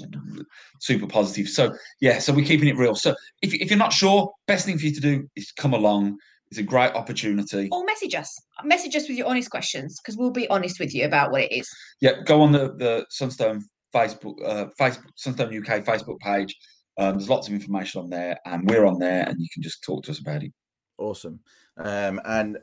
super 0.79 1.07
positive. 1.07 1.47
So 1.49 1.75
yeah, 1.99 2.19
so 2.19 2.33
we're 2.33 2.45
keeping 2.45 2.67
it 2.67 2.77
real. 2.77 2.95
So 2.95 3.15
if 3.41 3.53
if 3.53 3.69
you're 3.69 3.77
not 3.77 3.93
sure, 3.93 4.31
best 4.47 4.65
thing 4.65 4.77
for 4.77 4.85
you 4.85 4.93
to 4.93 5.01
do 5.01 5.27
is 5.35 5.51
come 5.51 5.73
along. 5.73 6.17
It's 6.49 6.59
a 6.59 6.63
great 6.63 6.93
opportunity. 6.93 7.69
Or 7.71 7.85
message 7.85 8.13
us. 8.13 8.37
Message 8.65 8.95
us 8.97 9.07
with 9.07 9.17
your 9.17 9.27
honest 9.27 9.49
questions 9.49 9.97
because 10.01 10.17
we'll 10.17 10.31
be 10.31 10.49
honest 10.49 10.81
with 10.81 10.93
you 10.93 11.05
about 11.05 11.31
what 11.31 11.43
it 11.43 11.51
is. 11.53 11.69
yeah, 12.01 12.21
go 12.25 12.41
on 12.41 12.51
the 12.51 12.73
the 12.77 13.05
Sunstone 13.09 13.63
Facebook, 13.93 14.35
uh, 14.45 14.67
Facebook 14.79 15.09
Sunstone 15.15 15.57
UK 15.57 15.83
Facebook 15.83 16.19
page. 16.19 16.55
Um, 16.97 17.17
there's 17.17 17.29
lots 17.29 17.47
of 17.47 17.53
information 17.53 18.01
on 18.01 18.09
there, 18.09 18.37
and 18.45 18.69
we're 18.69 18.85
on 18.85 18.99
there, 18.99 19.23
and 19.27 19.39
you 19.39 19.47
can 19.53 19.63
just 19.63 19.83
talk 19.83 20.03
to 20.03 20.11
us 20.11 20.19
about 20.19 20.43
it. 20.43 20.51
Awesome. 20.97 21.39
Um, 21.77 22.21
and 22.25 22.57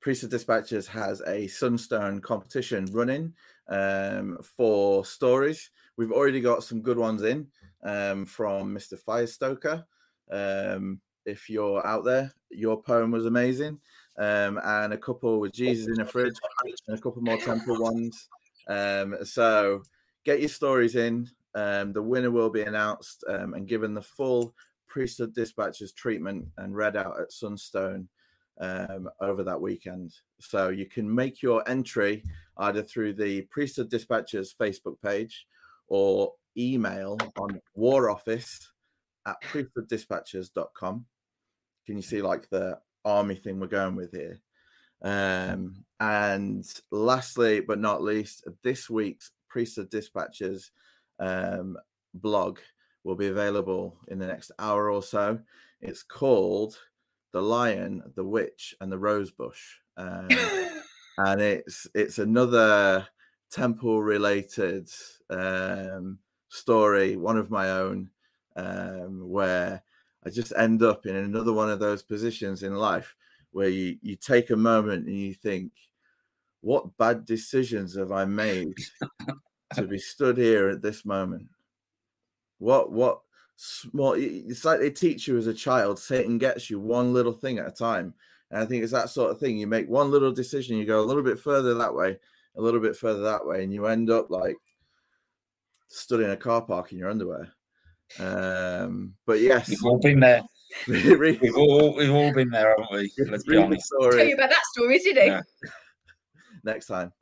Priesthood 0.00 0.30
Dispatches 0.30 0.86
has 0.88 1.22
a 1.26 1.46
Sunstone 1.46 2.20
competition 2.20 2.86
running 2.92 3.32
um, 3.68 4.38
for 4.42 5.04
stories. 5.04 5.70
We've 5.96 6.12
already 6.12 6.40
got 6.40 6.64
some 6.64 6.82
good 6.82 6.98
ones 6.98 7.22
in 7.22 7.46
um, 7.82 8.26
from 8.26 8.74
Mr. 8.74 9.00
Firestoker. 9.00 9.84
Um, 10.30 11.00
if 11.24 11.48
you're 11.48 11.86
out 11.86 12.04
there, 12.04 12.32
your 12.50 12.82
poem 12.82 13.10
was 13.10 13.26
amazing. 13.26 13.78
Um, 14.18 14.60
and 14.62 14.92
a 14.92 14.98
couple 14.98 15.40
with 15.40 15.52
Jesus 15.52 15.88
in 15.88 16.00
a 16.00 16.06
fridge, 16.06 16.36
and 16.86 16.98
a 16.98 17.00
couple 17.00 17.22
more 17.22 17.38
temple 17.38 17.80
ones. 17.80 18.28
Um, 18.68 19.16
so 19.24 19.82
get 20.24 20.40
your 20.40 20.48
stories 20.48 20.96
in. 20.96 21.28
Um, 21.54 21.92
the 21.92 22.02
winner 22.02 22.30
will 22.30 22.50
be 22.50 22.62
announced 22.62 23.24
um, 23.28 23.54
and 23.54 23.68
given 23.68 23.94
the 23.94 24.02
full 24.02 24.54
Priesthood 24.88 25.34
Dispatches 25.34 25.92
treatment 25.92 26.46
and 26.58 26.74
read 26.74 26.96
out 26.96 27.20
at 27.20 27.32
Sunstone 27.32 28.08
um, 28.60 29.08
over 29.20 29.42
that 29.44 29.60
weekend. 29.60 30.14
So 30.40 30.68
you 30.68 30.86
can 30.86 31.12
make 31.12 31.42
your 31.42 31.68
entry 31.68 32.24
either 32.58 32.82
through 32.82 33.14
the 33.14 33.42
Priesthood 33.50 33.90
Dispatches 33.90 34.54
Facebook 34.58 35.00
page 35.02 35.46
or 35.88 36.32
email 36.56 37.18
on 37.38 37.60
war 37.74 38.10
office 38.10 38.70
at 39.26 39.40
priesthooddispatches.com. 39.42 41.04
Can 41.86 41.96
you 41.96 42.02
see 42.02 42.22
like 42.22 42.48
the 42.50 42.78
army 43.04 43.34
thing 43.34 43.58
we're 43.58 43.66
going 43.66 43.96
with 43.96 44.12
here? 44.12 44.40
Um, 45.02 45.84
and 46.00 46.64
lastly, 46.90 47.60
but 47.60 47.78
not 47.78 48.02
least, 48.02 48.46
this 48.62 48.88
week's 48.88 49.30
Priesthood 49.54 49.88
Dispatches 49.88 50.72
um, 51.20 51.78
blog 52.14 52.58
will 53.04 53.14
be 53.14 53.28
available 53.28 53.96
in 54.08 54.18
the 54.18 54.26
next 54.26 54.50
hour 54.58 54.90
or 54.90 55.00
so. 55.00 55.38
It's 55.80 56.02
called 56.02 56.76
The 57.30 57.40
Lion, 57.40 58.02
the 58.16 58.24
Witch, 58.24 58.74
and 58.80 58.90
the 58.90 58.98
Rosebush. 58.98 59.60
Um, 59.96 60.26
and 61.18 61.40
it's 61.40 61.86
it's 61.94 62.18
another 62.18 63.06
temple 63.52 64.02
related 64.02 64.90
um, 65.30 66.18
story, 66.48 67.14
one 67.14 67.36
of 67.36 67.48
my 67.48 67.70
own, 67.70 68.10
um, 68.56 69.28
where 69.28 69.84
I 70.26 70.30
just 70.30 70.52
end 70.56 70.82
up 70.82 71.06
in 71.06 71.14
another 71.14 71.52
one 71.52 71.70
of 71.70 71.78
those 71.78 72.02
positions 72.02 72.64
in 72.64 72.74
life 72.74 73.14
where 73.52 73.68
you, 73.68 73.98
you 74.02 74.16
take 74.16 74.50
a 74.50 74.56
moment 74.56 75.06
and 75.06 75.16
you 75.16 75.32
think, 75.32 75.70
what 76.64 76.96
bad 76.96 77.26
decisions 77.26 77.94
have 77.94 78.10
I 78.10 78.24
made 78.24 78.74
to 79.74 79.82
be 79.82 79.98
stood 80.12 80.38
here 80.38 80.68
at 80.70 80.80
this 80.80 81.04
moment? 81.04 81.46
What 82.58 82.90
what 82.90 83.20
small 83.56 84.14
it's 84.16 84.64
like 84.64 84.80
they 84.80 84.90
teach 84.90 85.28
you 85.28 85.36
as 85.36 85.46
a 85.46 85.54
child, 85.54 85.98
Satan 85.98 86.38
gets 86.38 86.70
you 86.70 86.80
one 86.80 87.12
little 87.12 87.32
thing 87.32 87.58
at 87.58 87.68
a 87.68 87.70
time. 87.70 88.14
And 88.50 88.62
I 88.62 88.66
think 88.66 88.82
it's 88.82 88.92
that 88.92 89.10
sort 89.10 89.30
of 89.30 89.38
thing. 89.38 89.58
You 89.58 89.66
make 89.66 89.88
one 89.88 90.10
little 90.10 90.32
decision, 90.32 90.78
you 90.78 90.86
go 90.86 91.00
a 91.00 91.04
little 91.04 91.22
bit 91.22 91.38
further 91.38 91.74
that 91.74 91.94
way, 91.94 92.18
a 92.56 92.62
little 92.62 92.80
bit 92.80 92.96
further 92.96 93.20
that 93.22 93.46
way, 93.46 93.62
and 93.62 93.72
you 93.72 93.86
end 93.86 94.10
up 94.10 94.30
like 94.30 94.56
stood 95.88 96.20
in 96.20 96.30
a 96.30 96.36
car 96.36 96.62
park 96.62 96.92
in 96.92 96.98
your 96.98 97.10
underwear. 97.10 97.52
Um, 98.18 99.14
but 99.26 99.40
yes, 99.40 99.68
We've 99.68 99.84
all 99.84 99.98
been 99.98 100.20
there. 100.20 100.42
read 100.88 101.40
We've 101.40 101.56
all 101.56 101.94
we've 101.94 102.12
all 102.12 102.32
been 102.32 102.48
there, 102.48 102.70
haven't 102.70 102.90
we? 102.90 103.12
Let's 103.30 103.44
be 103.44 103.52
read 103.56 103.62
the 103.62 103.66
honest. 103.66 103.92
Tell 104.00 104.26
you 104.26 104.34
about 104.34 104.50
that 104.50 104.64
story, 104.72 104.98
did 104.98 105.16
he? 105.18 105.26
Yeah. 105.26 105.42
Next 106.64 106.86
time. 106.86 107.12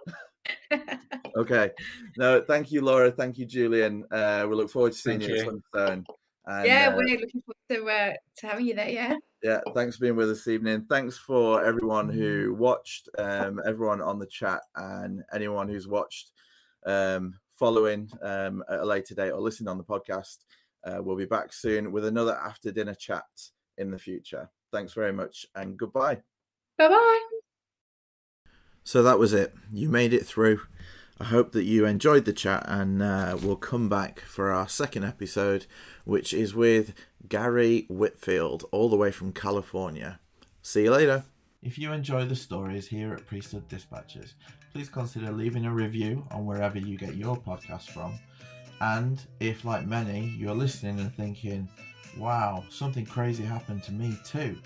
okay. 1.37 1.71
No, 2.17 2.41
thank 2.41 2.73
you, 2.73 2.83
Laura. 2.83 3.11
Thank 3.11 3.39
you, 3.39 3.47
Julian. 3.47 4.05
Uh, 4.11 4.47
we 4.49 4.57
look 4.57 4.71
forward 4.71 4.93
to 4.93 4.99
seeing 4.99 5.21
Thank 5.21 5.31
you 5.31 5.37
at 5.37 5.45
you. 5.45 5.61
Sunstone. 5.75 6.05
And, 6.47 6.67
yeah, 6.67 6.89
uh, 6.89 6.97
we're 6.97 7.21
looking 7.21 7.43
forward 7.43 7.57
to, 7.71 7.89
uh, 7.89 8.13
to 8.39 8.47
having 8.47 8.67
you 8.67 8.75
there. 8.75 8.89
Yeah. 8.89 9.15
yeah, 9.43 9.61
thanks 9.75 9.97
for 9.97 10.03
being 10.03 10.17
with 10.17 10.31
us 10.31 10.39
this 10.39 10.49
evening. 10.49 10.87
Thanks 10.89 11.17
for 11.17 11.65
everyone 11.65 12.09
who 12.09 12.55
watched, 12.59 13.09
um, 13.19 13.61
everyone 13.65 14.01
on 14.01 14.19
the 14.19 14.27
chat, 14.27 14.61
and 14.75 15.23
anyone 15.33 15.69
who's 15.69 15.87
watched, 15.87 16.33
um, 16.85 17.35
following 17.57 18.11
um, 18.23 18.65
at 18.69 18.81
a 18.81 18.85
later 18.85 19.15
date 19.15 19.31
or 19.31 19.41
listening 19.41 19.69
on 19.69 19.79
the 19.79 19.85
podcast. 19.85 20.39
Uh, 20.85 21.01
we'll 21.01 21.17
be 21.17 21.27
back 21.27 21.53
soon 21.53 21.93
with 21.93 22.05
another 22.05 22.37
after 22.37 22.73
dinner 22.73 22.95
chat 22.95 23.23
in 23.79 23.91
the 23.91 23.99
future. 23.99 24.51
Thanks 24.73 24.95
very 24.95 25.13
much 25.13 25.47
and 25.55 25.77
goodbye. 25.77 26.17
Bye 26.77 26.89
bye. 26.89 27.42
So 28.85 29.03
that 29.03 29.19
was 29.19 29.33
it. 29.33 29.55
You 29.73 29.89
made 29.89 30.13
it 30.13 30.27
through. 30.27 30.61
I 31.21 31.25
hope 31.25 31.53
that 31.53 31.65
you 31.65 31.87
enjoyed 31.87 32.25
the 32.25 32.33
chat 32.33 32.65
and 32.67 33.01
uh, 33.01 33.37
we'll 33.41 33.57
come 33.57 33.89
back 33.89 34.21
for 34.21 34.51
our 34.51 34.69
second 34.69 35.05
episode, 35.05 35.67
which 36.05 36.35
is 36.35 36.55
with 36.55 36.95
Gary 37.29 37.87
Whitfield, 37.89 38.65
all 38.73 38.89
the 38.89 38.97
way 38.97 39.13
from 39.13 39.33
California. 39.33 40.19
See 40.63 40.83
you 40.85 40.91
later. 40.91 41.25
If 41.63 41.79
you 41.79 41.93
enjoy 41.93 42.25
the 42.25 42.35
stories 42.35 42.89
here 42.89 43.15
at 43.15 43.25
Priesthood 43.25 43.69
Dispatches, 43.69 44.35
please 44.73 44.89
consider 44.89 45.31
leaving 45.31 45.65
a 45.65 45.73
review 45.73 46.27
on 46.33 46.45
wherever 46.45 46.79
you 46.79 46.99
get 46.99 47.15
your 47.15 47.37
podcast 47.37 47.91
from. 47.91 48.19
And 48.81 49.25
if, 49.39 49.65
like 49.65 49.87
many, 49.87 50.35
you're 50.37 50.57
listening 50.57 50.99
and 50.99 51.15
thinking, 51.15 51.69
wow, 52.19 52.65
something 52.69 53.07
crazy 53.07 53.45
happened 53.45 53.85
to 53.85 53.93
me 53.93 54.19
too, 54.25 54.59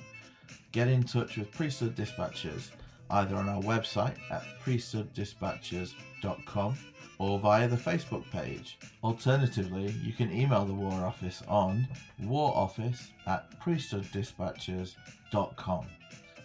get 0.73 0.89
in 0.89 1.03
touch 1.03 1.37
with 1.37 1.53
Priesthood 1.53 1.95
Dispatches 1.95 2.71
either 3.11 3.37
on 3.37 3.49
our 3.49 3.63
website 3.63 4.17
at 4.31 4.43
priesthooddispatches.com 4.65 6.75
or 7.19 7.39
via 7.39 7.67
the 7.69 7.77
Facebook 7.77 8.31
page. 8.31 8.79
Alternatively, 9.03 9.91
you 10.03 10.13
can 10.13 10.31
email 10.33 10.65
the 10.65 10.73
War 10.75 10.93
Office 11.05 11.43
on 11.49 11.87
waroffice 12.23 13.09
at 13.27 13.51
priesthooddispatches.com. 13.61 15.87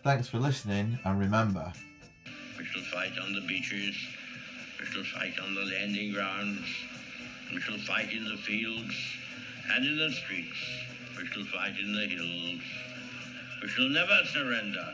Thanks 0.03 0.27
for 0.27 0.39
listening, 0.39 0.97
and 1.05 1.19
remember, 1.19 1.71
We 2.57 2.65
shall 2.65 2.81
fight 2.93 3.11
on 3.21 3.33
the 3.33 3.41
beaches. 3.47 3.95
We 4.79 4.85
shall 4.85 5.03
fight 5.03 5.33
on 5.43 5.53
the 5.55 5.65
landing 5.65 6.13
grounds. 6.13 6.65
We 7.53 7.59
shall 7.61 7.77
fight 7.79 8.11
in 8.13 8.23
the 8.25 8.37
fields 8.37 8.95
and 9.75 9.85
in 9.85 9.97
the 9.97 10.11
streets. 10.11 10.57
We 11.17 11.25
shall 11.27 11.43
fight 11.45 11.77
in 11.79 11.93
the 11.93 12.07
hills. 12.07 12.61
We 13.61 13.67
shall 13.67 13.89
never 13.89 14.19
surrender. 14.33 14.85